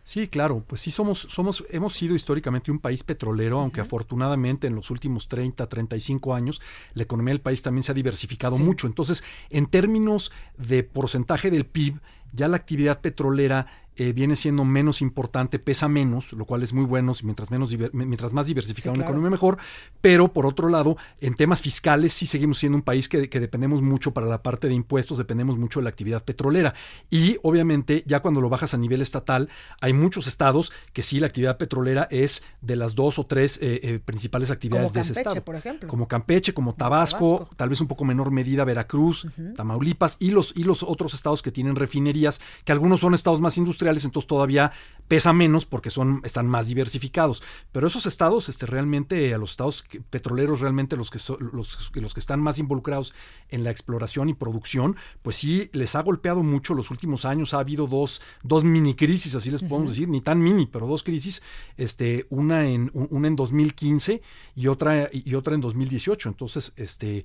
Sí, 0.03 0.29
claro, 0.29 0.63
pues 0.65 0.79
sí 0.79 0.89
somos, 0.91 1.27
somos, 1.29 1.65
hemos 1.69 1.93
sido 1.93 2.15
históricamente 2.15 2.71
un 2.71 2.79
país 2.79 3.03
petrolero, 3.03 3.59
aunque 3.59 3.81
afortunadamente 3.81 4.65
en 4.67 4.73
los 4.75 4.89
últimos 4.89 5.27
30, 5.27 5.67
35 5.67 6.33
años 6.33 6.61
la 6.93 7.03
economía 7.03 7.33
del 7.33 7.41
país 7.41 7.61
también 7.61 7.83
se 7.83 7.91
ha 7.91 7.95
diversificado 7.95 8.55
Sí. 8.55 8.63
mucho. 8.63 8.87
Entonces, 8.87 9.23
en 9.49 9.65
términos 9.65 10.31
de 10.57 10.83
porcentaje 10.83 11.51
del 11.51 11.65
PIB, 11.65 11.99
ya 12.31 12.47
la 12.47 12.55
actividad 12.55 13.01
petrolera 13.01 13.67
eh, 13.97 14.13
viene 14.13 14.35
siendo 14.35 14.63
menos 14.65 15.01
importante, 15.01 15.59
pesa 15.59 15.87
menos, 15.87 16.33
lo 16.33 16.45
cual 16.45 16.63
es 16.63 16.73
muy 16.73 16.85
bueno, 16.85 17.13
mientras, 17.23 17.51
menos 17.51 17.75
mientras 17.93 18.33
más 18.33 18.47
diversificada 18.47 18.77
Sí, 18.77 18.89
una 18.89 18.95
claro. 18.97 19.09
economía 19.11 19.31
mejor, 19.31 19.57
pero 20.01 20.31
por 20.31 20.45
otro 20.45 20.69
lado, 20.69 20.97
en 21.19 21.33
temas 21.33 21.61
fiscales 21.61 22.13
sí 22.13 22.25
seguimos 22.25 22.57
siendo 22.59 22.75
un 22.77 22.83
país 22.83 23.09
que, 23.09 23.29
que 23.29 23.39
dependemos 23.39 23.81
mucho 23.81 24.13
para 24.13 24.27
la 24.27 24.43
parte 24.43 24.67
de 24.67 24.73
impuestos, 24.73 25.17
dependemos 25.17 25.57
mucho 25.57 25.79
de 25.79 25.85
la 25.85 25.89
actividad 25.89 26.23
petrolera. 26.23 26.73
Y 27.09 27.37
obviamente 27.43 28.03
ya 28.05 28.19
cuando 28.21 28.41
lo 28.41 28.49
bajas 28.49 28.73
a 28.73 28.77
nivel 28.77 29.01
estatal, 29.01 29.49
hay 29.81 29.93
muchos 29.93 30.27
estados 30.27 30.71
que 30.93 31.01
sí 31.01 31.19
la 31.19 31.27
actividad 31.27 31.57
petrolera 31.57 32.07
es 32.11 32.43
de 32.61 32.75
las 32.75 32.95
dos 32.95 33.17
o 33.19 33.25
tres 33.25 33.57
eh, 33.61 33.79
eh, 33.83 33.99
principales 34.03 34.51
actividades 34.51 34.91
Como 34.91 34.93
de 34.93 35.01
ese 35.01 35.19
estado. 35.19 35.43
por 35.43 35.55
ejemplo. 35.55 35.87
Como 35.87 36.07
Campeche, 36.07 36.53
como 36.53 36.75
Tabasco, 36.75 37.31
Tabasco. 37.37 37.55
tal 37.55 37.69
vez 37.69 37.81
un 37.81 37.87
poco 37.87 38.05
menor 38.05 38.31
medida 38.31 38.63
Veracruz, 38.63 39.27
Tamaulipas 39.55 40.17
y 40.19 40.31
los, 40.31 40.53
y 40.55 40.63
los 40.63 40.83
otros 40.83 41.13
estados 41.13 41.41
que 41.41 41.51
tienen 41.51 41.75
refinerías, 41.75 42.41
que 42.63 42.71
algunos 42.71 42.99
son 42.99 43.13
estados 43.13 43.41
más 43.41 43.57
industriales, 43.57 43.86
entonces 43.89 44.27
todavía 44.27 44.71
pesa 45.07 45.31
menos 45.31 45.65
porque 45.65 45.89
son, 45.89 46.19
están 46.25 46.47
más 46.47 46.67
diversificados. 46.67 47.41
Pero 47.71 47.87
esos 47.87 48.05
estados, 48.05 48.49
este, 48.49 48.65
realmente, 48.65 49.33
a 49.33 49.37
los 49.37 49.51
estados 49.51 49.85
petroleros, 50.09 50.59
realmente 50.59 50.97
los 50.97 51.09
que, 51.09 51.19
los, 51.53 51.91
los 51.95 52.13
que 52.13 52.19
están 52.19 52.41
más 52.41 52.59
involucrados 52.59 53.13
en 53.47 53.63
la 53.63 53.71
exploración 53.71 54.27
y 54.27 54.33
producción, 54.33 54.97
pues 55.21 55.37
sí 55.37 55.69
les 55.71 55.95
ha 55.95 56.01
golpeado 56.03 56.43
mucho 56.43 56.73
los 56.73 56.91
últimos 56.91 57.23
años. 57.23 57.53
Ha 57.53 57.59
habido 57.59 57.87
dos, 57.87 58.21
dos 58.43 58.65
mini 58.65 58.95
crisis, 58.95 59.33
así 59.33 59.49
les 59.49 59.63
podemos 59.63 59.91
decir, 59.91 60.09
ni 60.09 60.19
tan 60.19 60.41
mini, 60.41 60.65
pero 60.65 60.87
dos 60.87 61.03
crisis, 61.03 61.41
este, 61.77 62.25
una 62.29 62.67
en, 62.67 62.91
un- 62.93 63.07
una 63.09 63.29
en 63.29 63.37
2015 63.37 64.21
y 64.57 64.67
otra, 64.67 65.09
y 65.13 65.35
otra 65.35 65.55
en 65.55 65.61
2018. 65.61 66.27
Entonces, 66.27 66.73
este 66.75 67.23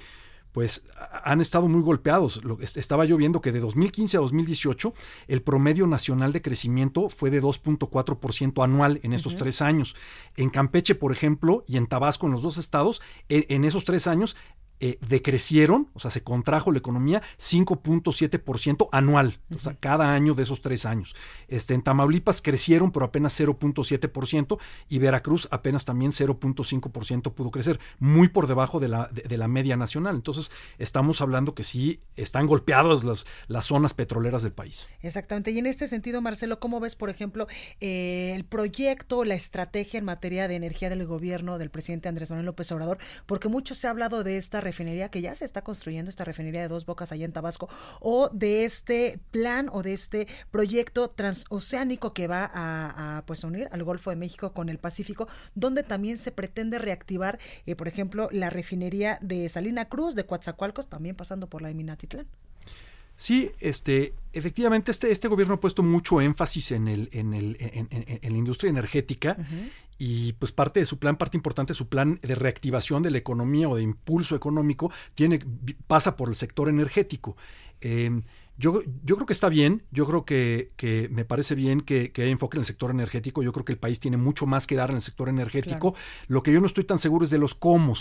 pues 0.53 0.85
han 1.25 1.41
estado 1.41 1.67
muy 1.67 1.81
golpeados. 1.83 2.41
Estaba 2.77 3.05
yo 3.05 3.17
viendo 3.17 3.41
que 3.41 3.53
de 3.53 3.61
2015 3.61 4.19
a 4.19 4.21
2018 4.21 4.93
el 5.29 5.43
promedio 5.43 5.87
nacional 5.87 6.33
de 6.33 6.43
crecimiento 6.43 7.09
fue 7.09 7.31
de 7.31 7.43
2.4% 7.43 8.63
anual 8.63 9.01
en 9.03 9.13
estos 9.15 9.37
tres 9.37 9.63
años. 9.63 9.97
En 10.37 10.51
Campeche, 10.51 10.95
por 10.95 11.13
ejemplo, 11.13 11.65
y 11.67 11.79
en 11.79 11.87
Tabasco, 11.87 12.27
en 12.27 12.33
los 12.33 12.43
dos 12.43 12.59
estados, 12.59 13.03
e- 13.29 13.47
en 13.49 13.65
esos 13.65 13.85
tres 13.85 14.07
años 14.07 14.37
eh, 14.85 14.99
decrecieron, 15.01 15.89
o 15.95 16.01
sea, 16.01 16.11
se 16.11 16.25
contrajo 16.25 16.73
la 16.73 16.79
economía 16.79 17.23
5.7% 17.39 18.89
anual, 18.91 19.39
o 19.55 19.59
sea, 19.61 19.77
cada 19.79 20.13
año 20.13 20.35
de 20.35 20.43
esos 20.43 20.61
tres 20.61 20.87
años. 20.87 21.15
Este, 21.47 21.75
en 21.75 21.83
Tamaulipas 21.83 22.43
crecieron, 22.43 22.91
pero 22.91 23.07
apenas 23.07 23.39
0.7%, 23.39 24.59
y 24.89 24.99
Veracruz 24.99 25.47
apenas 25.53 25.85
también 25.85 26.11
0.5% 26.11 27.33
pudo 27.33 27.53
crecer, 27.53 27.79
muy 28.01 28.27
por 28.27 28.49
debajo 28.49 28.81
de 28.81 28.89
la, 28.89 29.07
de, 29.13 29.23
de 29.23 29.39
la 29.39 29.47
media 29.47 29.77
nacional. 29.77 30.17
Entonces, 30.17 30.51
estamos 30.79 31.21
hablando 31.21 31.55
que 31.55 31.63
sí 31.63 32.01
están 32.17 32.49
golpeados 32.49 33.05
las, 33.05 33.25
las 33.47 33.67
zonas 33.67 33.95
petroleras 33.95 34.43
del 34.43 34.53
país. 34.53 34.89
Exactamente. 35.01 35.53
Y 35.53 35.59
en 35.59 35.67
este 35.67 35.87
sentido, 35.87 36.21
Marcelo, 36.23 36.59
¿cómo 36.59 36.81
ves, 36.81 36.97
por 36.97 37.09
ejemplo, 37.09 37.47
eh, 37.81 38.33
el 38.35 38.45
proyecto, 38.45 39.25
la 39.25 39.37
estrategia 39.37 39.99
en 39.99 40.05
materia 40.05 40.49
de 40.49 40.57
energía 40.57 40.91
del 40.91 41.07
gobierno 41.07 41.59
del 41.59 41.71
presidente 41.71 42.09
Andrés 42.09 42.31
Manuel 42.31 42.47
López 42.47 42.73
Obrador? 42.73 42.99
Porque 43.27 43.49
mucho 43.49 43.77
se 43.77 43.87
ha 43.87 43.91
hablado 43.91 44.25
de 44.25 44.39
esta 44.39 44.61
refinería 44.73 45.11
que 45.11 45.21
ya 45.21 45.35
se 45.35 45.45
está 45.45 45.63
construyendo, 45.63 46.09
esta 46.09 46.25
refinería 46.25 46.63
de 46.63 46.69
dos 46.69 46.87
bocas 46.87 47.13
allá 47.13 47.25
en 47.25 47.33
Tabasco, 47.33 47.69
o 48.01 48.29
de 48.33 48.65
este 48.65 49.21
plan 49.31 49.69
o 49.73 49.83
de 49.83 49.93
este 49.93 50.27
proyecto 50.51 51.09
transoceánico 51.09 52.13
que 52.15 52.27
va 52.27 52.51
a, 52.53 53.19
a, 53.19 53.27
pues 53.27 53.45
unir 53.45 53.69
al 53.71 53.85
Golfo 53.85 54.11
de 54.11 54.17
México 54.17 54.53
con 54.53 54.69
el 54.69 54.79
Pacífico, 54.79 55.29
donde 55.55 55.83
también 55.83 56.17
se 56.17 56.33
pretende 56.33 56.79
reactivar, 56.79 57.39
eh, 57.67 57.77
por 57.77 57.87
ejemplo, 57.87 58.29
la 58.33 58.51
refinería 58.51 59.19
de 59.21 59.49
Salina 59.49 59.85
Cruz, 59.89 60.15
de 60.15 60.25
Coatzacoalcos, 60.27 60.89
también 60.89 61.15
pasando 61.17 61.47
por 61.49 61.63
la 61.63 61.69
de 61.69 61.75
Minatitlán. 61.75 62.27
Sí, 63.15 63.51
este, 63.61 64.15
efectivamente, 64.33 64.91
este, 64.91 65.13
este 65.13 65.29
gobierno 65.29 65.55
ha 65.55 65.61
puesto 65.61 65.83
mucho 65.83 66.21
énfasis 66.21 66.73
en, 66.73 66.89
el, 66.89 67.09
en, 67.13 67.35
el, 67.35 67.57
en, 67.61 67.87
en- 67.91 68.19
en 68.23 68.33
la 68.33 68.39
industria 68.39 68.71
energética 68.71 69.37
y 70.05 70.33
pues 70.33 70.51
parte 70.51 70.81
de 70.81 70.87
su 70.87 70.99
plan, 70.99 71.17
parte 71.17 71.37
importante 71.37 71.75
de 71.75 71.77
su 71.77 71.89
plan 71.89 72.19
de 72.23 72.35
reactivación 72.35 73.05
de 73.05 73.13
la 73.13 73.19
economía 73.19 73.69
o 73.69 73.77
de 73.77 73.83
impulso 73.83 74.35
económico 74.35 74.91
tiene, 75.15 75.39
pasa 75.87 76.17
por 76.17 76.29
el 76.29 76.35
sector 76.35 76.69
energético. 76.69 77.37
Eh, 77.81 78.11
yo, 78.57 78.81
yo 79.05 79.15
creo 79.15 79.27
que 79.27 79.33
está 79.33 79.49
bien, 79.49 79.85
yo 79.93 80.05
creo 80.05 80.25
que, 80.25 80.73
que 80.77 81.09
me 81.13 81.25
parece 81.25 81.55
bien 81.55 81.81
que, 81.81 82.11
que 82.11 82.23
haya 82.23 82.33
enfoque 82.33 82.57
en 82.57 82.63
el 82.63 82.67
sector 82.67 82.91
energético, 82.91 83.45
yo 83.45 83.53
creo 83.53 83.65
que 83.65 83.71
el 83.71 83.79
país 83.79 84.01
tiene 84.01 84.17
mucho 84.17 84.45
más 84.45 84.67
que 84.67 84.75
dar 84.75 84.91
en 84.91 84.97
el 84.97 85.03
sector 85.03 85.29
energético. 85.29 85.95
Lo 86.27 86.43
que 86.43 86.53
yo 86.53 86.59
no 86.59 86.67
estoy 86.67 86.83
tan 86.83 86.99
seguro 86.99 87.25
es 87.25 87.31
de 87.31 87.39
los 87.39 87.55
cómo. 87.55 87.95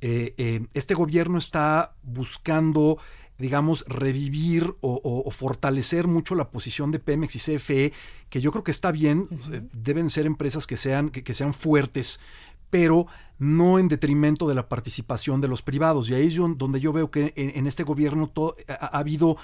Eh, 0.00 0.34
eh, 0.36 0.66
este 0.74 0.94
gobierno 0.94 1.38
está 1.38 1.94
buscando 2.02 2.98
digamos, 3.38 3.84
revivir 3.88 4.64
o, 4.80 5.00
o- 5.02 5.22
o 5.26 5.30
fortalecer 5.30 6.06
mucho 6.06 6.34
la 6.34 6.50
posición 6.50 6.90
de 6.90 6.98
Pemex 7.00 7.34
y 7.36 7.38
CFE, 7.38 7.92
que 8.30 8.40
yo 8.40 8.50
creo 8.52 8.64
que 8.64 8.70
está 8.70 8.92
bien, 8.92 9.28
deben 9.72 10.10
ser 10.10 10.26
empresas 10.26 10.66
que 10.66 10.76
sean, 10.76 11.10
que, 11.10 11.22
que 11.24 11.34
sean 11.34 11.54
fuertes, 11.54 12.20
pero 12.70 13.06
no 13.38 13.78
en 13.78 13.88
detrimento 13.88 14.48
de 14.48 14.54
la 14.54 14.68
participación 14.68 15.40
de 15.40 15.48
los 15.48 15.62
privados. 15.62 16.08
Y 16.10 16.14
ahí 16.14 16.26
es 16.28 16.36
donde 16.36 16.80
yo 16.80 16.92
veo 16.92 17.10
que 17.10 17.32
en, 17.36 17.56
en 17.56 17.66
este 17.66 17.82
gobierno 17.84 18.32
ha, 18.68 18.74
ha 18.74 18.98
habido 18.98 19.36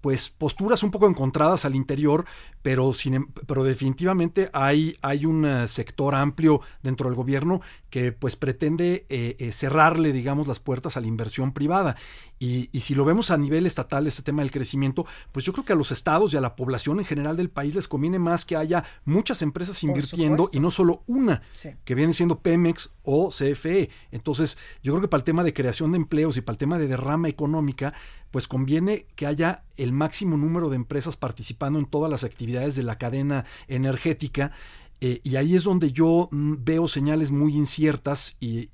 pues 0.00 0.28
posturas 0.30 0.84
un 0.84 0.92
poco 0.92 1.08
encontradas 1.08 1.64
al 1.64 1.74
interior, 1.74 2.24
pero, 2.62 2.92
sin, 2.92 3.14
em- 3.14 3.28
pero 3.48 3.64
definitivamente 3.64 4.48
hay, 4.52 4.96
hay 5.02 5.26
un 5.26 5.44
eh, 5.44 5.66
sector 5.66 6.14
amplio 6.14 6.60
dentro 6.84 7.08
del 7.08 7.16
gobierno 7.16 7.60
que 7.90 8.12
pues 8.12 8.36
pretende 8.36 9.06
eh, 9.08 9.36
eh, 9.38 9.52
cerrarle, 9.52 10.12
digamos, 10.12 10.46
las 10.46 10.60
puertas 10.60 10.96
a 10.96 11.00
la 11.00 11.06
inversión 11.06 11.52
privada. 11.52 11.96
Y, 12.38 12.68
y 12.70 12.80
si 12.80 12.94
lo 12.94 13.04
vemos 13.04 13.30
a 13.30 13.36
nivel 13.38 13.66
estatal, 13.66 14.06
este 14.06 14.22
tema 14.22 14.42
del 14.42 14.50
crecimiento, 14.50 15.06
pues 15.32 15.44
yo 15.44 15.52
creo 15.52 15.64
que 15.64 15.72
a 15.72 15.76
los 15.76 15.90
estados 15.90 16.32
y 16.32 16.36
a 16.36 16.40
la 16.40 16.54
población 16.54 16.98
en 17.00 17.04
general 17.06 17.36
del 17.36 17.50
país 17.50 17.74
les 17.74 17.88
conviene 17.88 18.18
más 18.18 18.44
que 18.44 18.56
haya 18.56 18.84
muchas 19.04 19.42
empresas 19.42 19.82
invirtiendo 19.82 20.48
y 20.52 20.60
no 20.60 20.70
solo 20.70 21.02
una, 21.06 21.42
Sí. 21.52 21.70
que 21.84 21.94
viene 21.94 22.12
siendo 22.12 22.40
Pemex 22.40 22.90
o 23.02 23.30
CFE. 23.30 23.90
Entonces, 24.12 24.58
yo 24.82 24.92
creo 24.92 25.02
que 25.02 25.08
para 25.08 25.18
el 25.20 25.24
tema 25.24 25.42
de 25.42 25.52
creación 25.54 25.92
de 25.92 25.96
empleos 25.98 26.36
y 26.36 26.42
para 26.42 26.54
el 26.54 26.58
tema 26.58 26.78
de 26.78 26.86
derrama 26.88 27.28
económica, 27.28 27.94
pues 28.30 28.46
conviene 28.46 29.06
que 29.16 29.26
haya 29.26 29.64
el 29.78 29.92
máximo 29.92 30.36
número 30.36 30.68
de 30.68 30.76
empresas 30.76 31.16
participando 31.16 31.78
en 31.78 31.86
todas 31.86 32.10
las 32.10 32.22
actividades 32.24 32.76
de 32.76 32.82
la 32.82 32.98
cadena 32.98 33.46
energética 33.68 34.52
Eh, 35.00 35.20
y 35.22 35.36
ahí 35.36 35.54
es 35.54 35.62
donde 35.62 35.92
yo 35.92 36.28
mm, 36.32 36.54
veo 36.60 36.88
señales 36.88 37.30
muy 37.30 37.54
inciertas 37.54 38.36
y, 38.40 38.66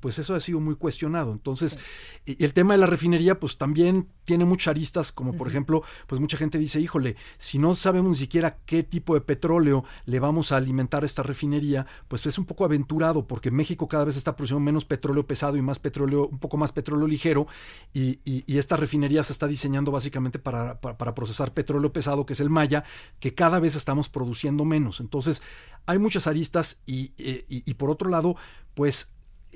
pues 0.00 0.18
eso 0.18 0.34
ha 0.34 0.40
sido 0.40 0.60
muy 0.60 0.76
cuestionado. 0.76 1.32
Entonces, 1.32 1.78
el 2.26 2.52
tema 2.52 2.74
de 2.74 2.78
la 2.78 2.86
refinería 2.86 3.38
pues 3.38 3.56
también 3.56 4.08
tiene 4.24 4.44
muchas 4.44 4.68
aristas, 4.68 5.12
como 5.12 5.34
por 5.34 5.48
ejemplo, 5.48 5.82
pues 6.06 6.20
mucha 6.20 6.36
gente 6.36 6.58
dice, 6.58 6.80
híjole, 6.80 7.16
si 7.36 7.58
no 7.58 7.74
sabemos 7.74 8.10
ni 8.10 8.16
siquiera 8.16 8.58
qué 8.64 8.82
tipo 8.82 9.14
de 9.14 9.20
petróleo 9.20 9.84
le 10.06 10.18
vamos 10.18 10.52
a 10.52 10.56
alimentar 10.56 11.02
a 11.02 11.06
esta 11.06 11.22
refinería, 11.22 11.86
pues 12.08 12.24
es 12.26 12.38
un 12.38 12.46
poco 12.46 12.64
aventurado 12.64 13.26
porque 13.26 13.50
México 13.50 13.86
cada 13.88 14.04
vez 14.04 14.16
está 14.16 14.34
produciendo 14.34 14.60
menos 14.60 14.84
petróleo 14.84 15.26
pesado 15.26 15.56
y 15.56 15.62
más 15.62 15.78
petróleo, 15.78 16.28
un 16.28 16.38
poco 16.38 16.56
más 16.56 16.72
petróleo 16.72 17.06
ligero 17.06 17.46
y, 17.92 18.20
esta 18.54 18.76
refinería 18.76 19.22
se 19.24 19.32
está 19.32 19.46
diseñando 19.48 19.90
básicamente 19.90 20.38
para, 20.38 20.80
para 20.80 21.14
procesar 21.14 21.52
petróleo 21.52 21.92
pesado, 21.92 22.24
que 22.24 22.34
es 22.34 22.40
el 22.40 22.50
Maya, 22.50 22.84
que 23.18 23.34
cada 23.34 23.58
vez 23.58 23.74
estamos 23.74 24.08
produciendo 24.08 24.64
menos. 24.64 25.00
Entonces, 25.00 25.33
hay 25.86 25.98
muchas 25.98 26.26
aristas 26.26 26.80
eh, 26.86 27.44
y, 27.48 27.74
por 27.74 27.90
otro 27.90 28.08
lado, 28.08 28.36
pues 28.74 29.10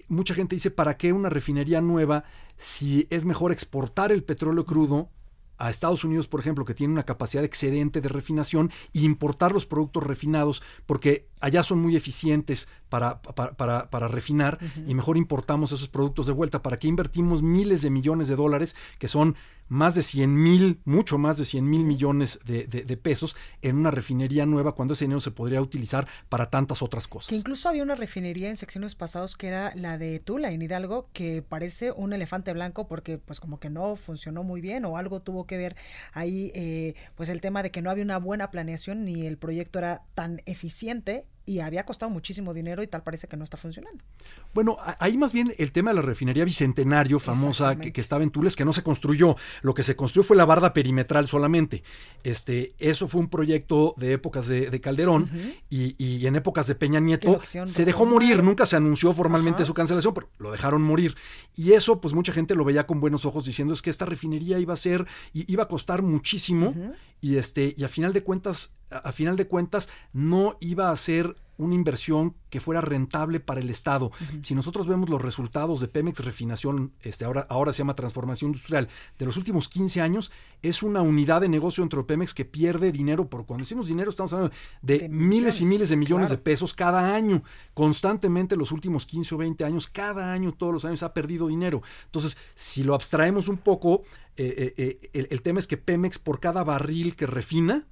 mucha 0.09 0.35
gente 0.35 0.57
dice, 0.57 0.71
¿para 0.71 0.97
qué 0.97 1.13
una 1.13 1.31
refinería 1.31 1.81
nueva 1.81 2.25
si 2.57 3.07
es 3.11 3.25
mejor 3.25 3.53
exportar 3.53 4.13
el 4.13 4.25
petróleo 4.25 4.65
crudo 4.65 5.11
a 5.59 5.71
Estados 5.71 6.05
Unidos, 6.05 6.29
por 6.29 6.39
ejemplo, 6.39 6.65
que 6.65 6.75
tiene 6.75 6.93
una 6.93 7.03
capacidad 7.03 7.43
excedente 7.43 8.01
de 8.01 8.09
refinación, 8.09 8.71
e 8.95 9.01
importar 9.01 9.53
los 9.53 9.67
productos 9.67 10.05
refinados, 10.05 10.63
porque 10.87 11.27
allá 11.41 11.65
son 11.65 11.81
muy 11.81 11.97
eficientes 11.97 12.69
para, 12.89 13.21
para, 13.21 13.91
para, 13.91 14.09
refinar, 14.09 14.59
y 14.87 14.95
mejor 14.95 15.17
importamos 15.17 15.73
esos 15.73 15.89
productos 15.89 16.27
de 16.27 16.33
vuelta. 16.33 16.63
¿Para 16.63 16.79
qué 16.79 16.87
invertimos 16.87 17.43
miles 17.43 17.83
de 17.83 17.91
millones 17.91 18.29
de 18.29 18.37
dólares, 18.37 18.77
que 19.01 19.09
son 19.09 19.35
más 19.69 19.95
de 19.95 20.03
100 20.03 20.43
mil, 20.43 20.81
mucho 20.85 21.19
más 21.19 21.39
de 21.39 21.45
100 21.45 21.69
mil 21.69 21.85
millones 21.85 22.41
de, 22.45 22.97
pesos 22.97 23.37
en 23.63 23.77
una 23.77 23.91
refinería 23.91 24.47
nueva 24.47 24.75
cuando 24.75 24.95
ese 24.95 25.05
dinero 25.05 25.21
se 25.21 25.31
podría 25.31 25.63
utilizar 25.63 26.09
para 26.29 26.51
tantas 26.51 26.83
otras 26.83 27.07
cosas. 27.07 27.29
Que 27.29 27.37
incluso 27.37 27.69
había 27.69 27.83
una 27.83 27.95
refinería 27.95 28.49
en 28.49 28.57
secciones 28.57 28.95
pasados 28.95 29.37
que 29.37 29.49
era 29.49 29.73
la 29.77 29.99
de 29.99 30.19
Tula 30.21 30.51
en 30.51 30.63
Hidalgo 30.63 31.09
que 31.13 31.43
parece 31.43 31.93
un 31.93 32.13
elefante 32.13 32.53
blanco 32.53 32.89
porque 32.89 33.19
pues 33.19 33.41
como 33.41 33.61
que 33.61 33.71
no 33.71 33.97
funcionó 33.97 34.43
muy 34.43 34.61
bien 34.61 34.85
o 34.85 34.97
algo 34.97 35.21
tuvo 35.21 35.47
que 35.47 35.57
ver 35.57 35.77
ahí 36.13 36.51
eh, 36.55 36.95
pues 37.15 37.29
el 37.29 37.41
tema 37.41 37.63
de 37.63 37.71
que 37.71 37.83
no 37.83 37.91
había 37.91 38.05
una 38.05 38.19
buena 38.19 38.51
planeación 38.51 39.05
ni 39.05 39.27
el 39.27 39.39
proyecto 39.39 39.79
era 39.79 40.03
tan 40.15 40.41
eficiente 40.47 41.27
y 41.49 41.61
había 41.61 41.87
costado 41.87 42.11
muchísimo 42.11 42.53
dinero 42.53 42.83
y 42.83 42.87
tal 42.87 43.03
parece 43.03 43.27
que 43.27 43.35
no 43.35 43.43
está 43.43 43.57
funcionando. 43.57 44.05
Bueno, 44.53 44.77
ahí 44.99 45.17
más 45.17 45.33
bien 45.33 45.55
el 45.57 45.73
tema 45.73 45.91
de 45.91 45.97
la 45.97 46.03
refinería 46.03 46.45
Bicentenario, 46.45 47.19
famosa, 47.19 47.75
que, 47.75 47.99
estaba 47.99 48.23
en 48.23 48.31
Tules, 48.31 48.55
que 48.55 48.67
no 48.67 48.75
se 48.75 48.83
construyó. 48.83 49.35
Lo 49.63 49.73
que 49.73 49.83
se 49.83 49.97
construyó 49.97 50.27
fue 50.27 50.37
la 50.37 50.45
barda 50.45 50.75
perimetral 50.75 51.27
solamente. 51.27 51.83
Este, 52.23 52.75
eso 52.79 53.09
fue 53.09 53.23
un 53.23 53.31
proyecto 53.31 53.95
de 53.97 54.13
épocas 54.13 54.47
de, 54.47 54.79
Calderón 54.83 55.31
y, 55.71 56.27
en 56.27 56.37
épocas 56.37 56.67
de 56.67 56.75
Peña 56.75 57.01
Nieto 57.01 57.41
se 57.43 57.85
dejó 57.87 58.05
morir. 58.05 58.43
Nunca 58.43 58.67
se 58.67 58.77
anunció 58.77 59.15
formalmente 59.15 59.65
su 59.65 59.73
cancelación, 59.73 60.13
pero 60.13 60.29
lo 60.37 60.53
dejaron 60.53 60.83
morir. 60.83 61.17
Y 61.57 61.73
eso, 61.73 61.99
pues 61.99 62.13
mucha 62.13 62.35
gente 62.35 62.55
lo 62.55 62.65
veía 62.67 62.87
con 62.87 63.01
buenos 63.01 63.25
ojos 63.25 63.47
diciendo 63.47 63.73
es 63.73 63.81
que 63.81 63.89
esta 63.89 64.05
refinería 64.05 64.59
iba 64.59 64.75
a 64.75 64.77
ser, 64.77 65.07
iba 65.33 65.63
a 65.63 65.69
costar 65.69 66.03
muchísimo 66.03 66.75
y 67.23 67.37
este, 67.37 67.75
y 67.75 67.85
a 67.85 67.89
final 67.89 68.13
de 68.13 68.23
cuentas 68.23 68.73
a 68.91 69.13
final 69.13 69.37
de 69.37 69.47
cuentas 69.47 69.89
no 70.13 70.57
iba 70.61 70.91
a 70.91 70.97
ser 70.97 71.37
una 71.59 71.75
inversión 71.75 72.37
que 72.51 72.61
fuera 72.61 72.81
rentable 72.81 73.41
para 73.41 73.61
el 73.61 73.69
Estado. 73.69 74.13
Si 74.43 74.55
nosotros 74.55 74.87
vemos 74.87 75.11
los 75.11 75.21
resultados 75.21 75.81
de 75.81 75.89
Pemex 75.89 76.21
Refinación, 76.25 76.93
este, 77.03 77.25
ahora, 77.25 77.47
ahora 77.51 77.73
se 77.73 77.79
llama 77.79 77.97
Transformación 77.97 78.51
Industrial, 78.51 78.89
de 79.19 79.27
los 79.27 79.37
últimos 79.37 79.69
15 79.69 80.01
años, 80.01 80.31
es 80.63 80.83
una 80.85 81.03
unidad 81.03 81.41
de 81.41 81.49
negocio 81.49 81.83
dentro 81.83 82.03
de 82.03 82.07
Pemex 82.07 82.33
que 82.33 82.45
pierde 82.45 82.93
dinero, 82.93 83.29
por 83.29 83.45
cuando 83.45 83.65
decimos 83.65 83.89
dinero 83.89 84.11
estamos 84.11 84.33
hablando 84.33 84.55
de, 84.83 85.09
miles 85.09 85.61
y 85.61 85.65
miles 85.65 85.89
de 85.89 85.97
millones 85.97 86.31
de 86.31 86.39
pesos 86.39 86.75
cada 86.75 87.15
año, 87.15 87.43
constantemente 87.75 88.57
los 88.57 88.71
últimos 88.71 89.05
15 89.05 89.35
o 89.35 89.39
20 89.39 89.65
años, 89.65 89.89
cada 89.89 90.33
año, 90.33 90.55
todos 90.55 90.73
los 90.73 90.85
años 90.85 91.03
ha 91.03 91.13
perdido 91.13 91.49
dinero. 91.49 91.83
Entonces, 92.07 92.37
si 92.55 92.85
lo 92.85 92.95
abstraemos 92.95 93.49
un 93.49 93.59
poco, 93.59 94.03
eh, 94.37 94.75
eh, 94.77 95.01
eh, 95.13 95.27
el 95.29 95.43
tema 95.43 95.59
es 95.59 95.67
que 95.67 95.77
Pemex 95.77 96.21
por 96.21 96.39
cada 96.39 96.63
barril 96.63 97.17
que 97.17 97.27
refina, 97.27 97.89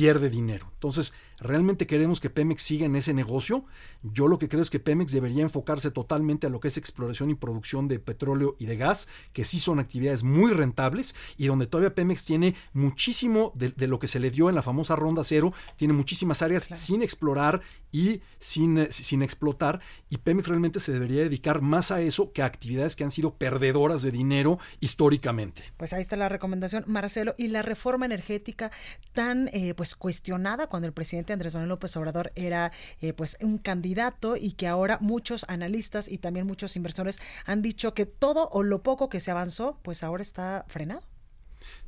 pierde 0.00 0.30
dinero. 0.30 0.66
Entonces, 0.72 1.12
¿realmente 1.40 1.86
queremos 1.86 2.20
que 2.20 2.30
Pemex 2.30 2.62
siga 2.62 2.86
en 2.86 2.96
ese 2.96 3.14
negocio? 3.14 3.64
Yo 4.02 4.28
lo 4.28 4.38
que 4.38 4.48
creo 4.48 4.62
es 4.62 4.70
que 4.70 4.80
Pemex 4.80 5.12
debería 5.12 5.42
enfocarse 5.42 5.90
totalmente 5.90 6.46
a 6.46 6.50
lo 6.50 6.60
que 6.60 6.68
es 6.68 6.76
exploración 6.76 7.30
y 7.30 7.34
producción 7.34 7.88
de 7.88 7.98
petróleo 7.98 8.56
y 8.58 8.66
de 8.66 8.76
gas, 8.76 9.08
que 9.32 9.44
sí 9.44 9.58
son 9.58 9.78
actividades 9.78 10.22
muy 10.22 10.52
rentables 10.52 11.14
y 11.36 11.46
donde 11.46 11.66
todavía 11.66 11.94
Pemex 11.94 12.24
tiene 12.24 12.54
muchísimo 12.72 13.52
de, 13.54 13.86
lo 13.86 13.98
que 13.98 14.08
se 14.08 14.20
le 14.20 14.30
dio 14.30 14.48
en 14.48 14.54
la 14.54 14.62
famosa 14.62 14.96
ronda 14.96 15.24
cero, 15.24 15.52
tiene 15.76 15.94
muchísimas 15.94 16.42
áreas 16.42 16.68
sin 16.72 17.02
explorar 17.02 17.60
y 17.92 18.20
sin, 18.38 18.78
eh, 18.78 18.92
sin 18.92 19.22
explotar 19.22 19.80
y 20.08 20.18
Pemex 20.18 20.48
realmente 20.48 20.80
se 20.80 20.92
debería 20.92 21.22
dedicar 21.22 21.60
más 21.60 21.90
a 21.90 22.00
eso 22.00 22.32
que 22.32 22.42
a 22.42 22.46
actividades 22.46 22.96
que 22.96 23.04
han 23.04 23.10
sido 23.10 23.34
perdedoras 23.34 24.02
de 24.02 24.10
dinero 24.10 24.58
históricamente. 24.80 25.62
Pues 25.76 25.92
ahí 25.92 26.00
está 26.00 26.16
la 26.16 26.28
recomendación, 26.28 26.84
Marcelo, 26.86 27.34
y 27.38 27.48
la 27.48 27.62
reforma 27.62 28.06
energética 28.06 28.70
tan 29.12 29.48
eh, 29.48 29.74
pues 29.74 29.94
cuestionada 29.94 30.68
cuando 30.68 30.86
el 30.86 30.92
presidente 30.92 31.29
Andrés 31.32 31.54
Manuel 31.54 31.70
López 31.70 31.96
Obrador 31.96 32.32
era 32.34 32.72
eh, 33.00 33.12
pues 33.12 33.36
un 33.40 33.58
candidato 33.58 34.36
y 34.36 34.52
que 34.52 34.66
ahora 34.66 34.98
muchos 35.00 35.44
analistas 35.48 36.08
y 36.08 36.18
también 36.18 36.46
muchos 36.46 36.76
inversores 36.76 37.20
han 37.46 37.62
dicho 37.62 37.94
que 37.94 38.06
todo 38.06 38.48
o 38.52 38.62
lo 38.62 38.82
poco 38.82 39.08
que 39.08 39.20
se 39.20 39.30
avanzó 39.30 39.78
pues 39.82 40.02
ahora 40.02 40.22
está 40.22 40.64
frenado. 40.68 41.09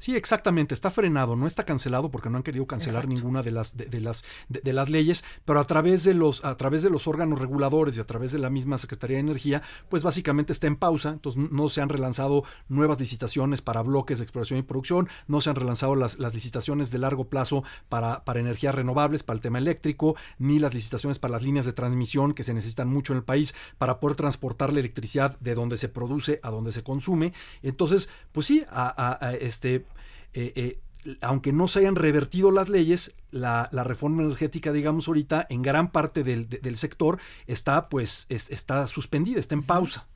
Sí, 0.03 0.16
exactamente, 0.16 0.74
está 0.74 0.90
frenado, 0.90 1.36
no 1.36 1.46
está 1.46 1.64
cancelado 1.64 2.11
porque 2.11 2.28
no 2.28 2.36
han 2.36 2.42
querido 2.42 2.66
cancelar 2.66 3.07
ninguna 3.07 3.40
de 3.44 3.53
las, 3.53 3.76
de, 3.76 4.00
las, 4.00 4.24
de, 4.48 4.72
las 4.72 4.90
leyes, 4.90 5.22
pero 5.44 5.61
a 5.61 5.64
través, 5.64 6.03
de 6.03 6.12
los, 6.12 6.44
a 6.44 6.57
través 6.57 6.82
de 6.82 6.90
los 6.90 7.07
órganos 7.07 7.38
reguladores 7.38 7.96
y 7.96 8.00
a 8.00 8.05
través 8.05 8.32
de 8.32 8.40
la 8.40 8.50
misma 8.50 8.78
Secretaría 8.78 9.18
de 9.18 9.20
Energía, 9.20 9.62
pues 9.88 10.03
básicamente 10.03 10.53
está 10.53 10.66
en 10.66 10.74
pausa, 10.74 11.11
entonces 11.11 11.48
no 11.53 11.68
se 11.68 11.82
han 11.82 11.88
relanzado 11.88 12.42
nuevas 12.68 12.98
licitaciones 12.98 13.62
para 13.62 13.82
bloques 13.82 14.18
de 14.18 14.24
exploración 14.24 14.59
y 14.59 14.62
producción, 14.62 15.09
no 15.28 15.40
se 15.40 15.50
han 15.50 15.55
relanzado 15.55 15.94
las, 15.94 16.18
las 16.18 16.34
licitaciones 16.34 16.90
de 16.90 16.98
largo 16.98 17.28
plazo 17.28 17.62
para, 17.88 18.24
para 18.24 18.40
energías 18.40 18.74
renovables, 18.74 19.22
para 19.22 19.36
el 19.36 19.40
tema 19.40 19.59
eléctrico, 19.59 20.16
ni 20.36 20.59
las 20.59 20.74
licitaciones 20.74 21.20
para 21.20 21.34
las 21.34 21.44
líneas 21.44 21.64
de 21.64 21.74
transmisión 21.74 22.34
que 22.34 22.42
se 22.42 22.55
necesitan 22.55 22.88
mucho 22.88 23.12
en 23.12 23.18
el 23.18 23.24
país 23.24 23.55
para 23.78 24.00
poder 24.00 24.16
transportar 24.16 24.72
la 24.72 24.80
electricidad 24.80 25.38
de 25.38 25.55
donde 25.55 25.78
se 25.78 25.88
produce 25.88 26.40
a 26.42 26.50
donde 26.50 26.72
se 26.72 26.82
consume. 26.82 27.32
Entonces, 27.62 28.09
pues 28.32 28.48
sí, 28.48 28.64
a 28.68 29.36
este 29.38 29.86
eh, 30.35 30.53
eh, 30.57 30.80
aunque 31.20 31.53
no 31.53 31.68
se 31.68 31.80
hayan 31.80 31.97
revertido 31.97 32.51
las 32.51 32.68
leyes, 32.68 33.12
la, 33.30 33.68
reforma 33.72 34.22
energética, 34.22 34.72
digamos 34.72 35.09
ahorita, 35.09 35.47
en 35.51 35.62
gran 35.62 35.91
parte 35.91 36.22
del, 36.22 36.76
sector 36.76 37.18
está 37.47 37.89
pues 37.89 38.26
está 38.28 38.87
suspendida, 38.87 39.41
está 39.41 39.55
en 39.55 39.64
pausa. 39.64 40.07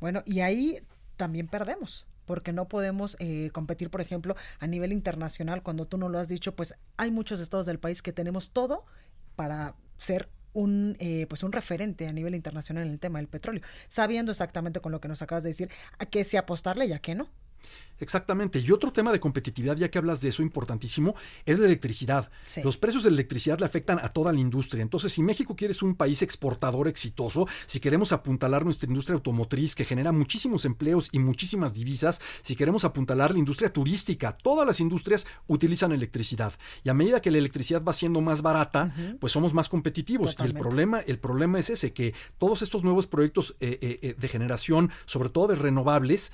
Bueno, 0.00 0.22
y 0.24 0.40
ahí 0.40 0.78
también 1.16 1.48
perdemos 1.48 2.06
porque 2.26 2.52
no 2.52 2.68
podemos 2.68 3.16
eh, 3.18 3.50
competir, 3.52 3.90
por 3.90 4.00
ejemplo, 4.00 4.34
a 4.58 4.66
nivel 4.66 4.92
internacional, 4.92 5.62
cuando 5.62 5.86
tú 5.86 5.98
no 5.98 6.08
lo 6.08 6.18
has 6.18 6.28
dicho, 6.28 6.54
pues 6.54 6.74
hay 6.96 7.10
muchos 7.10 7.38
estados 7.38 7.66
del 7.66 7.78
país 7.78 8.00
que 8.00 8.12
tenemos 8.14 8.50
todo 8.50 8.86
para 9.36 9.74
ser 9.98 10.30
un, 10.54 10.96
pues 11.28 11.42
un 11.42 11.52
referente 11.52 12.06
a 12.06 12.12
nivel 12.12 12.34
internacional 12.34 12.86
en 12.86 12.92
el 12.92 12.98
tema 13.00 13.18
del 13.18 13.28
petróleo, 13.28 13.62
sabiendo 13.88 14.30
exactamente 14.32 14.80
con 14.80 14.92
lo 14.92 15.00
que 15.00 15.08
nos 15.08 15.20
acabas 15.20 15.42
de 15.42 15.50
decir, 15.50 15.70
a 15.98 16.06
qué 16.06 16.24
sí 16.24 16.36
apostarle 16.36 16.86
y 16.86 16.92
a 16.92 17.00
qué 17.00 17.14
no. 17.14 17.28
Exactamente. 18.00 18.58
Y 18.58 18.70
otro 18.72 18.92
tema 18.92 19.12
de 19.12 19.20
competitividad, 19.20 19.76
ya 19.76 19.90
que 19.90 19.98
hablas 19.98 20.20
de 20.20 20.28
eso 20.28 20.42
importantísimo, 20.42 21.14
es 21.46 21.58
la 21.58 21.66
electricidad. 21.66 22.30
Los 22.62 22.76
precios 22.76 23.04
de 23.04 23.10
la 23.10 23.14
electricidad 23.14 23.58
le 23.58 23.66
afectan 23.66 23.98
a 23.98 24.08
toda 24.08 24.32
la 24.32 24.40
industria. 24.40 24.82
Entonces, 24.82 25.12
si 25.12 25.22
México 25.22 25.54
quiere 25.54 25.74
ser 25.74 25.84
un 25.84 25.94
país 25.94 26.22
exportador 26.22 26.88
exitoso, 26.88 27.46
si 27.66 27.80
queremos 27.80 28.12
apuntalar 28.12 28.64
nuestra 28.64 28.88
industria 28.88 29.14
automotriz 29.14 29.74
que 29.74 29.84
genera 29.84 30.12
muchísimos 30.12 30.64
empleos 30.64 31.08
y 31.12 31.18
muchísimas 31.18 31.74
divisas, 31.74 32.20
si 32.42 32.56
queremos 32.56 32.84
apuntalar 32.84 33.32
la 33.32 33.38
industria 33.38 33.72
turística, 33.72 34.36
todas 34.36 34.66
las 34.66 34.80
industrias 34.80 35.26
utilizan 35.46 35.92
electricidad. 35.92 36.52
Y 36.82 36.88
a 36.88 36.94
medida 36.94 37.20
que 37.20 37.30
la 37.30 37.38
electricidad 37.38 37.82
va 37.82 37.92
siendo 37.92 38.20
más 38.20 38.42
barata, 38.42 38.92
pues 39.20 39.32
somos 39.32 39.54
más 39.54 39.68
competitivos. 39.68 40.36
Y 40.40 40.44
el 40.44 40.54
problema, 40.54 41.00
el 41.00 41.18
problema 41.18 41.58
es 41.58 41.70
ese, 41.70 41.92
que 41.92 42.14
todos 42.38 42.62
estos 42.62 42.82
nuevos 42.82 43.06
proyectos 43.06 43.56
eh, 43.60 43.78
eh, 43.80 43.98
eh, 44.02 44.14
de 44.18 44.28
generación, 44.28 44.90
sobre 45.06 45.28
todo 45.28 45.48
de 45.48 45.54
renovables, 45.54 46.32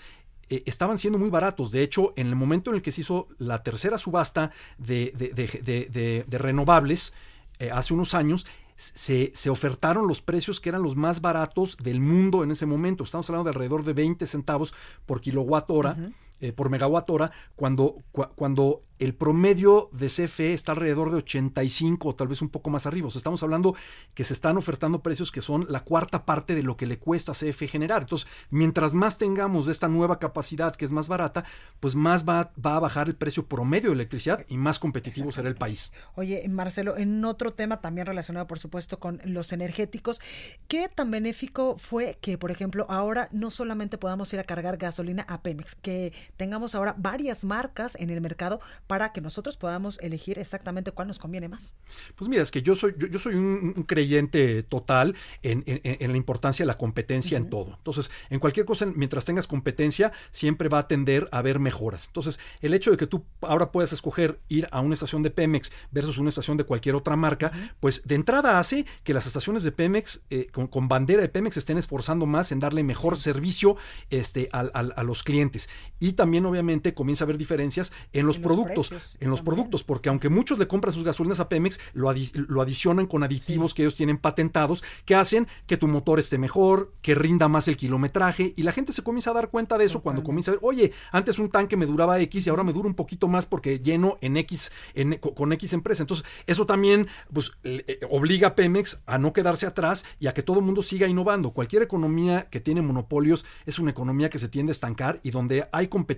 eh, 0.51 0.65
estaban 0.67 0.99
siendo 0.99 1.19
muy 1.19 1.31
baratos. 1.31 1.71
De 1.71 1.83
hecho, 1.83 2.13
en 2.17 2.27
el 2.27 2.35
momento 2.35 2.71
en 2.71 2.77
el 2.77 2.83
que 2.83 2.91
se 2.91 3.03
hizo 3.03 3.29
la 3.39 3.63
tercera 3.63 3.99
subasta 3.99 4.51
de, 4.79 5.13
de, 5.17 6.39
renovables, 6.39 7.15
eh, 7.61 7.71
hace 7.71 7.95
unos 7.95 8.15
años, 8.15 8.47
se, 8.77 9.31
se, 9.35 9.51
ofertaron 9.51 10.09
los 10.09 10.23
precios 10.23 10.59
que 10.59 10.71
eran 10.71 10.83
los 10.83 10.97
más 10.97 11.21
baratos 11.21 11.77
del 11.77 12.01
mundo 12.01 12.43
en 12.43 12.51
ese 12.51 12.67
momento. 12.67 13.05
Estamos 13.05 13.29
hablando 13.31 13.45
de 13.45 13.51
alrededor 13.51 13.85
de 13.85 13.93
20 13.93 14.27
centavos 14.27 14.75
por 15.07 15.21
kilowatt 15.21 15.71
hora. 15.71 15.97
Eh, 16.41 16.53
por 16.53 16.71
megawatt 16.71 17.11
hora 17.11 17.31
cuando, 17.55 18.03
cuando 18.35 18.85
el 19.01 19.15
promedio 19.15 19.89
de 19.93 20.09
CFE 20.09 20.53
está 20.53 20.73
alrededor 20.73 21.11
de 21.11 21.17
85 21.17 22.07
o 22.07 22.15
tal 22.15 22.29
vez 22.29 22.43
un 22.43 22.51
poco 22.51 22.69
más 22.69 22.87
arriba. 22.87 23.09
O 23.09 23.11
sea, 23.11 23.19
estamos 23.19 23.43
hablando 23.43 23.75
que 24.13 24.25
se 24.25 24.35
están 24.35 24.59
ofertando 24.59 25.03
precios 25.03 25.33
que 25.33 25.41
son 25.41 25.67
la 25.71 25.85
cuarta 25.85 26.27
parte 26.27 26.55
de 26.55 26.63
lo 26.63 26.77
que 26.77 26.87
le 26.87 26.99
cuesta 26.99 27.33
a 27.33 27.35
CFE 27.35 27.67
generar. 27.67 28.03
Entonces, 28.03 28.29
mientras 28.51 28.93
más 28.93 29.17
tengamos 29.17 29.65
de 29.67 29.73
esta 29.73 29.89
nueva 29.89 30.19
capacidad 30.19 30.77
que 30.77 30.85
es 30.85 30.93
más 30.93 31.09
barata, 31.09 31.47
pues 31.81 31.95
más 31.95 32.29
va, 32.29 32.53
va 32.65 32.77
a 32.77 32.81
bajar 32.81 33.09
el 33.09 33.17
precio 33.17 33.47
promedio 33.47 33.89
de 33.89 33.95
electricidad 33.95 34.45
y 34.49 34.59
más 34.59 34.79
competitivo 34.79 35.33
será 35.33 35.49
el 35.49 35.55
país. 35.55 35.93
Oye, 36.15 36.47
Marcelo, 36.49 36.99
en 36.99 37.25
otro 37.25 37.55
tema 37.55 37.81
también 37.81 38.07
relacionado, 38.07 38.47
por 38.47 38.59
supuesto, 38.59 39.01
con 39.01 39.23
los 39.25 39.55
energéticos, 39.55 40.21
¿qué 40.69 40.91
tan 40.95 41.11
benéfico 41.11 41.79
fue 41.79 42.19
que, 42.21 42.37
por 42.37 42.51
ejemplo, 42.51 42.85
ahora 42.91 43.29
no 43.33 43.51
solamente 43.51 43.97
podamos 43.97 44.31
ir 44.35 44.41
a 44.41 44.45
cargar 44.45 44.77
gasolina 44.77 45.25
a 45.27 45.41
Pemex, 45.41 45.75
que 45.75 46.13
tengamos 46.37 46.75
ahora 46.75 46.95
varias 46.99 47.45
marcas 47.45 47.97
en 47.97 48.11
el 48.11 48.21
mercado 48.21 48.61
para 48.87 49.13
que 49.13 49.21
nosotros 49.21 49.57
podamos 49.57 49.99
elegir 50.01 50.39
exactamente 50.39 50.93
cuál 50.93 51.09
nos 51.09 51.19
conviene 51.19 51.49
más? 51.49 51.75
Pues 52.17 52.29
mira, 52.29 52.43
es 52.43 52.51
que 52.51 52.63
yo 52.63 52.75
soy, 52.75 52.95
yo, 52.97 53.19
soy 53.19 53.35
un, 53.35 53.85
creyente 53.87 54.63
total 54.63 55.15
en, 55.43 55.65
la 55.65 56.17
importancia 56.17 56.65
de 56.65 56.67
la 56.67 56.77
competencia 56.77 57.37
en 57.39 57.51
todo. 57.51 57.75
Entonces, 57.77 58.11
en 58.31 58.39
cualquier 58.39 58.67
cosa, 58.67 58.87
mientras 58.87 59.25
tengas 59.25 59.47
competencia, 59.47 60.13
siempre 60.31 60.69
va 60.69 60.81
a 60.81 60.89
tender 60.89 61.29
a 61.33 61.39
haber 61.39 61.59
mejoras. 61.59 62.07
Entonces, 62.07 62.39
el 62.61 62.75
hecho 62.75 62.91
de 62.91 62.97
que 62.97 63.07
tú 63.07 63.25
ahora 63.43 63.73
puedas 63.73 63.93
escoger 63.93 64.41
ir 64.49 64.69
a 64.71 64.81
una 64.81 64.95
estación 64.95 65.23
de 65.23 65.31
Pemex 65.31 65.73
versus 65.91 66.19
una 66.19 66.29
estación 66.29 66.57
de 66.57 66.65
cualquier 66.65 66.95
otra 66.95 67.17
marca, 67.17 67.53
pues 67.81 68.07
de 68.07 68.15
entrada 68.15 68.59
hace 68.59 68.87
que 69.05 69.15
las 69.15 69.27
estaciones 69.27 69.63
de 69.63 69.73
Pemex 69.73 70.21
eh, 70.31 70.49
con, 70.51 70.89
bandera 70.89 71.23
de 71.23 71.29
Pemex 71.29 71.57
estén 71.57 71.79
esforzando 71.79 72.27
más 72.27 72.53
en 72.53 72.61
darle 72.61 72.83
mejor 72.83 73.21
servicio 73.21 73.77
este, 74.11 74.49
a, 74.53 75.03
los 75.03 75.23
clientes. 75.23 75.69
Y 75.99 76.13
también, 76.21 76.45
obviamente, 76.45 76.93
comienza 76.93 77.25
a 77.25 77.27
haber 77.27 77.39
diferencias 77.39 77.93
en 78.13 78.27
los 78.27 78.39
productos 78.39 79.17
en 79.21 79.31
los 79.31 79.41
productos, 79.41 79.85
porque 79.85 80.11
aunque 80.11 80.29
muchos 80.29 80.59
le 80.59 80.69
compran 80.69 80.93
sus 80.93 81.03
gasolinas 81.03 81.41
a 81.41 81.49
Pemex, 81.49 81.81
lo, 81.95 82.13
lo 82.35 82.61
adicionan 82.61 83.07
con 83.07 83.23
aditivos 83.23 83.73
que 83.73 83.83
ellos 83.83 83.95
tienen 83.95 84.19
patentados 84.19 84.85
que 85.07 85.15
hacen 85.15 85.49
que 85.67 85.79
tu 85.79 85.89
motor 85.89 86.21
esté 86.21 86.37
mejor, 86.37 86.93
que 87.01 87.15
rinda 87.15 87.49
más 87.49 87.69
el 87.69 87.79
kilometraje 87.79 88.53
y 88.55 88.65
la 88.65 88.73
gente 88.73 88.93
se 88.93 89.03
comienza 89.03 89.31
a 89.31 89.35
dar 89.35 89.49
cuenta 89.49 89.79
de 89.79 89.87
eso 89.87 90.03
cuando 90.03 90.23
comienza 90.23 90.51
a 90.51 90.57
ver, 90.57 90.61
oye, 90.63 90.93
antes 91.11 91.39
un 91.39 91.49
tanque 91.49 91.79
me 91.79 91.87
duraba 91.87 92.21
X 92.21 92.47
y 92.47 92.51
ahora 92.51 92.65
me 92.65 92.75
dura 92.75 92.87
un 92.87 92.95
poquito 92.95 93.27
más 93.29 93.47
porque 93.47 93.79
lleno 93.79 94.19
en 94.21 94.37
X, 94.37 94.73
en, 94.95 95.17
con 95.17 95.55
X 95.55 95.73
empresa. 95.73 96.03
Entonces, 96.03 96.27
eso 96.47 96.67
también 96.67 97.09
pues, 97.33 97.53
eh, 97.65 98.01
obliga 98.11 98.49
a 98.49 98.55
Pemex 98.55 99.03
a 99.07 99.17
no 99.17 99.33
quedarse 99.33 99.65
atrás 99.65 100.05
y 100.19 100.27
a 100.27 100.35
que 100.35 100.43
todo 100.43 100.59
el 100.59 100.67
mundo 100.67 100.83
siga 100.83 101.09
innovando. 101.09 101.51
Cualquier 101.51 101.83
economía 101.83 102.49
que 102.51 102.61
tiene 102.61 102.83
monopolios 102.83 103.47
es 103.65 103.79
una 103.79 103.91
economía 103.91 104.29
que 104.29 104.39
se 104.39 104.49
tiende 104.49 104.71
a 104.73 104.75
estancar 104.75 105.21
y 105.23 105.31
donde 105.31 105.67
hay 105.73 105.89
competencia 105.89 106.10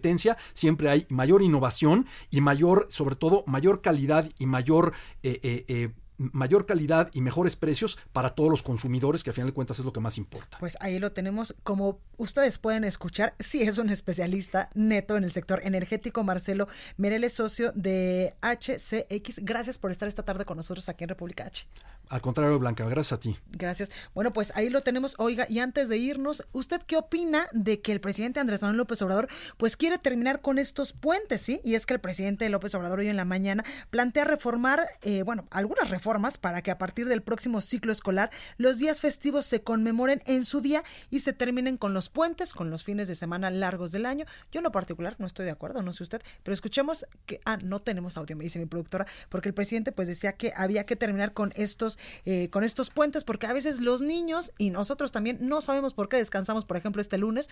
siempre 0.54 0.88
hay 0.88 1.06
mayor 1.08 1.42
innovación 1.42 2.06
y 2.30 2.40
mayor 2.40 2.86
sobre 2.90 3.16
todo, 3.16 3.44
mayor 3.46 3.80
calidad 3.80 4.30
y 4.38 4.46
mayor 4.46 4.92
eh, 5.22 5.40
eh, 5.42 5.64
eh, 5.68 5.90
mayor 6.32 6.66
calidad 6.66 7.10
y 7.12 7.20
mejores 7.20 7.56
precios 7.56 7.98
para 8.12 8.34
todos 8.34 8.50
los 8.50 8.62
consumidores, 8.62 9.22
que 9.24 9.30
a 9.30 9.32
final 9.32 9.48
de 9.48 9.54
cuentas 9.54 9.78
es 9.78 9.84
lo 9.84 9.92
que 9.92 10.00
más 10.00 10.18
importa. 10.18 10.58
Pues 10.58 10.76
ahí 10.80 10.98
lo 10.98 11.12
tenemos. 11.12 11.54
Como 11.62 11.98
ustedes 12.16 12.58
pueden 12.58 12.84
escuchar, 12.84 13.34
sí 13.40 13.62
es 13.62 13.78
un 13.78 13.90
especialista 13.90 14.70
neto 14.74 15.16
en 15.16 15.24
el 15.24 15.32
sector 15.32 15.60
energético. 15.64 16.22
Marcelo 16.22 16.68
Mereles, 16.96 17.32
socio 17.32 17.72
de 17.72 18.34
HCX. 18.42 19.40
Gracias 19.42 19.78
por 19.78 19.90
estar 19.90 20.08
esta 20.08 20.24
tarde 20.24 20.44
con 20.44 20.56
nosotros 20.56 20.88
aquí 20.88 21.04
en 21.04 21.08
República 21.08 21.44
H. 21.44 21.66
Al 22.12 22.20
contrario, 22.20 22.58
Blanca, 22.58 22.84
gracias 22.84 23.14
a 23.14 23.20
ti. 23.20 23.38
Gracias. 23.52 23.90
Bueno, 24.14 24.34
pues 24.34 24.54
ahí 24.54 24.68
lo 24.68 24.82
tenemos. 24.82 25.14
Oiga, 25.16 25.46
y 25.48 25.60
antes 25.60 25.88
de 25.88 25.96
irnos, 25.96 26.46
¿usted 26.52 26.82
qué 26.86 26.98
opina 26.98 27.46
de 27.52 27.80
que 27.80 27.90
el 27.90 28.00
presidente 28.00 28.38
Andrés 28.38 28.60
Manuel 28.60 28.76
López 28.76 29.00
Obrador 29.00 29.28
pues 29.56 29.78
quiere 29.78 29.96
terminar 29.96 30.42
con 30.42 30.58
estos 30.58 30.92
puentes, 30.92 31.40
sí? 31.40 31.62
Y 31.64 31.74
es 31.74 31.86
que 31.86 31.94
el 31.94 32.00
presidente 32.00 32.46
López 32.50 32.74
Obrador 32.74 32.98
hoy 32.98 33.08
en 33.08 33.16
la 33.16 33.24
mañana 33.24 33.64
plantea 33.88 34.26
reformar, 34.26 34.86
eh, 35.00 35.22
bueno, 35.22 35.46
algunas 35.50 35.88
reformas 35.88 36.36
para 36.36 36.60
que 36.60 36.70
a 36.70 36.76
partir 36.76 37.08
del 37.08 37.22
próximo 37.22 37.62
ciclo 37.62 37.92
escolar 37.92 38.30
los 38.58 38.76
días 38.76 39.00
festivos 39.00 39.46
se 39.46 39.62
conmemoren 39.62 40.22
en 40.26 40.44
su 40.44 40.60
día 40.60 40.84
y 41.08 41.20
se 41.20 41.32
terminen 41.32 41.78
con 41.78 41.94
los 41.94 42.10
puentes, 42.10 42.52
con 42.52 42.68
los 42.68 42.84
fines 42.84 43.08
de 43.08 43.14
semana 43.14 43.50
largos 43.50 43.90
del 43.90 44.04
año. 44.04 44.26
Yo 44.50 44.58
en 44.58 44.64
lo 44.64 44.70
particular 44.70 45.16
no 45.18 45.24
estoy 45.24 45.46
de 45.46 45.52
acuerdo, 45.52 45.80
no 45.80 45.94
sé 45.94 46.02
usted, 46.02 46.20
pero 46.42 46.52
escuchemos 46.52 47.06
que, 47.24 47.40
ah, 47.46 47.56
no 47.56 47.80
tenemos 47.80 48.18
audio, 48.18 48.36
me 48.36 48.44
dice 48.44 48.58
mi 48.58 48.66
productora, 48.66 49.06
porque 49.30 49.48
el 49.48 49.54
presidente 49.54 49.92
pues 49.92 50.08
decía 50.08 50.34
que 50.34 50.52
había 50.54 50.84
que 50.84 50.94
terminar 50.94 51.32
con 51.32 51.54
estos 51.56 51.98
eh, 52.24 52.48
con 52.50 52.64
estos 52.64 52.90
puentes, 52.90 53.24
porque 53.24 53.46
a 53.46 53.52
veces 53.52 53.80
los 53.80 54.02
niños 54.02 54.52
y 54.58 54.70
nosotros 54.70 55.12
también 55.12 55.38
no 55.40 55.60
sabemos 55.60 55.94
por 55.94 56.08
qué 56.08 56.16
descansamos, 56.16 56.64
por 56.64 56.76
ejemplo, 56.76 57.00
este 57.00 57.18
lunes, 57.18 57.48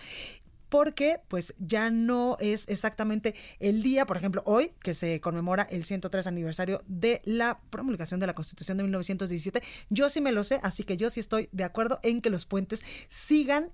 porque 0.71 1.19
pues 1.27 1.53
ya 1.59 1.89
no 1.89 2.37
es 2.39 2.69
exactamente 2.69 3.35
el 3.59 3.83
día, 3.83 4.05
por 4.05 4.15
ejemplo, 4.15 4.41
hoy 4.45 4.71
que 4.81 4.93
se 4.93 5.19
conmemora 5.19 5.63
el 5.63 5.83
103 5.83 6.27
aniversario 6.27 6.81
de 6.87 7.21
la 7.25 7.59
promulgación 7.69 8.21
de 8.21 8.27
la 8.27 8.35
Constitución 8.35 8.77
de 8.77 8.83
1917. 8.83 9.61
Yo 9.89 10.09
sí 10.09 10.21
me 10.21 10.31
lo 10.31 10.45
sé, 10.45 10.61
así 10.63 10.83
que 10.83 10.95
yo 10.95 11.09
sí 11.09 11.19
estoy 11.19 11.49
de 11.51 11.65
acuerdo 11.65 11.99
en 12.03 12.21
que 12.21 12.29
los 12.29 12.45
puentes 12.45 12.85
sigan 13.09 13.73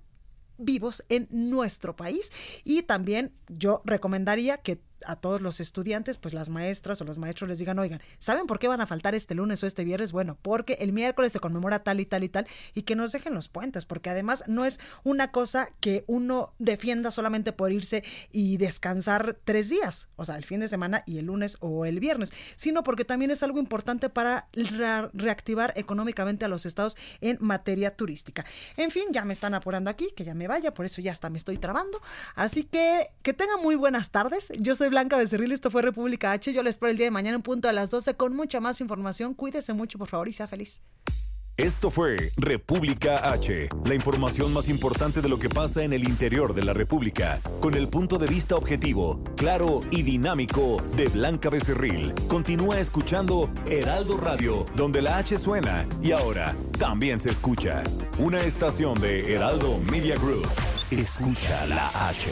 vivos 0.58 1.04
en 1.08 1.28
nuestro 1.30 1.94
país 1.94 2.32
y 2.64 2.82
también 2.82 3.32
yo 3.46 3.80
recomendaría 3.84 4.56
que 4.56 4.80
a 5.06 5.16
todos 5.16 5.40
los 5.40 5.60
estudiantes, 5.60 6.16
pues 6.16 6.34
las 6.34 6.50
maestras 6.50 7.00
o 7.00 7.04
los 7.04 7.18
maestros 7.18 7.48
les 7.48 7.58
digan, 7.58 7.78
oigan, 7.78 8.00
¿saben 8.18 8.46
por 8.46 8.58
qué 8.58 8.68
van 8.68 8.80
a 8.80 8.86
faltar 8.86 9.14
este 9.14 9.34
lunes 9.34 9.62
o 9.62 9.66
este 9.66 9.84
viernes? 9.84 10.12
Bueno, 10.12 10.38
porque 10.40 10.74
el 10.80 10.92
miércoles 10.92 11.32
se 11.32 11.40
conmemora 11.40 11.82
tal 11.82 12.00
y 12.00 12.06
tal 12.06 12.24
y 12.24 12.28
tal 12.28 12.46
y 12.74 12.82
que 12.82 12.96
nos 12.96 13.12
dejen 13.12 13.34
los 13.34 13.48
puentes, 13.48 13.84
porque 13.84 14.10
además 14.10 14.44
no 14.46 14.64
es 14.64 14.80
una 15.04 15.30
cosa 15.30 15.70
que 15.80 16.04
uno 16.06 16.54
defienda 16.58 17.10
solamente 17.10 17.52
por 17.52 17.72
irse 17.72 18.04
y 18.30 18.56
descansar 18.56 19.38
tres 19.44 19.68
días, 19.68 20.08
o 20.16 20.24
sea, 20.24 20.36
el 20.36 20.44
fin 20.44 20.60
de 20.60 20.68
semana 20.68 21.02
y 21.06 21.18
el 21.18 21.26
lunes 21.26 21.56
o 21.60 21.84
el 21.84 22.00
viernes, 22.00 22.32
sino 22.56 22.82
porque 22.82 23.04
también 23.04 23.30
es 23.30 23.42
algo 23.42 23.58
importante 23.58 24.08
para 24.08 24.48
reactivar 25.12 25.72
económicamente 25.76 26.44
a 26.44 26.48
los 26.48 26.66
estados 26.66 26.96
en 27.20 27.38
materia 27.40 27.94
turística. 27.96 28.44
En 28.76 28.90
fin, 28.90 29.04
ya 29.10 29.24
me 29.24 29.32
están 29.32 29.54
apurando 29.54 29.90
aquí, 29.90 30.08
que 30.16 30.24
ya 30.24 30.34
me 30.34 30.48
vaya, 30.48 30.72
por 30.72 30.86
eso 30.86 31.00
ya 31.00 31.12
hasta 31.12 31.30
me 31.30 31.38
estoy 31.38 31.58
trabando. 31.58 32.00
Así 32.34 32.64
que 32.64 33.08
que 33.22 33.32
tengan 33.32 33.62
muy 33.62 33.74
buenas 33.74 34.10
tardes. 34.10 34.52
Yo 34.58 34.74
Blanca 34.88 35.16
Becerril, 35.16 35.52
esto 35.52 35.70
fue 35.70 35.82
República 35.82 36.32
H. 36.32 36.52
Yo 36.52 36.62
les 36.62 36.76
espero 36.76 36.90
el 36.90 36.96
día 36.96 37.06
de 37.06 37.10
mañana 37.10 37.36
en 37.36 37.42
punto 37.42 37.68
a 37.68 37.72
las 37.72 37.90
12 37.90 38.14
con 38.14 38.34
mucha 38.34 38.60
más 38.60 38.80
información. 38.80 39.34
Cuídese 39.34 39.72
mucho, 39.72 39.98
por 39.98 40.08
favor, 40.08 40.28
y 40.28 40.32
sea 40.32 40.46
feliz. 40.46 40.80
Esto 41.58 41.90
fue 41.90 42.30
República 42.36 43.32
H, 43.32 43.68
la 43.84 43.94
información 43.94 44.52
más 44.52 44.68
importante 44.68 45.20
de 45.20 45.28
lo 45.28 45.40
que 45.40 45.48
pasa 45.48 45.82
en 45.82 45.92
el 45.92 46.04
interior 46.04 46.54
de 46.54 46.62
la 46.62 46.72
República, 46.72 47.40
con 47.58 47.74
el 47.74 47.88
punto 47.88 48.16
de 48.16 48.28
vista 48.28 48.54
objetivo, 48.54 49.24
claro 49.36 49.80
y 49.90 50.02
dinámico 50.02 50.80
de 50.94 51.06
Blanca 51.08 51.50
Becerril. 51.50 52.14
Continúa 52.28 52.78
escuchando 52.78 53.50
Heraldo 53.68 54.18
Radio, 54.18 54.66
donde 54.76 55.02
la 55.02 55.18
H 55.18 55.36
suena 55.36 55.84
y 56.00 56.12
ahora 56.12 56.54
también 56.78 57.18
se 57.18 57.30
escucha. 57.30 57.82
Una 58.18 58.38
estación 58.42 58.94
de 59.00 59.34
Heraldo 59.34 59.78
Media 59.90 60.14
Group. 60.14 60.46
Escucha 60.92 61.66
la 61.66 61.88
H. 62.08 62.30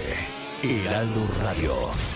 Heraldo 0.63 1.27
Radio. 1.43 2.16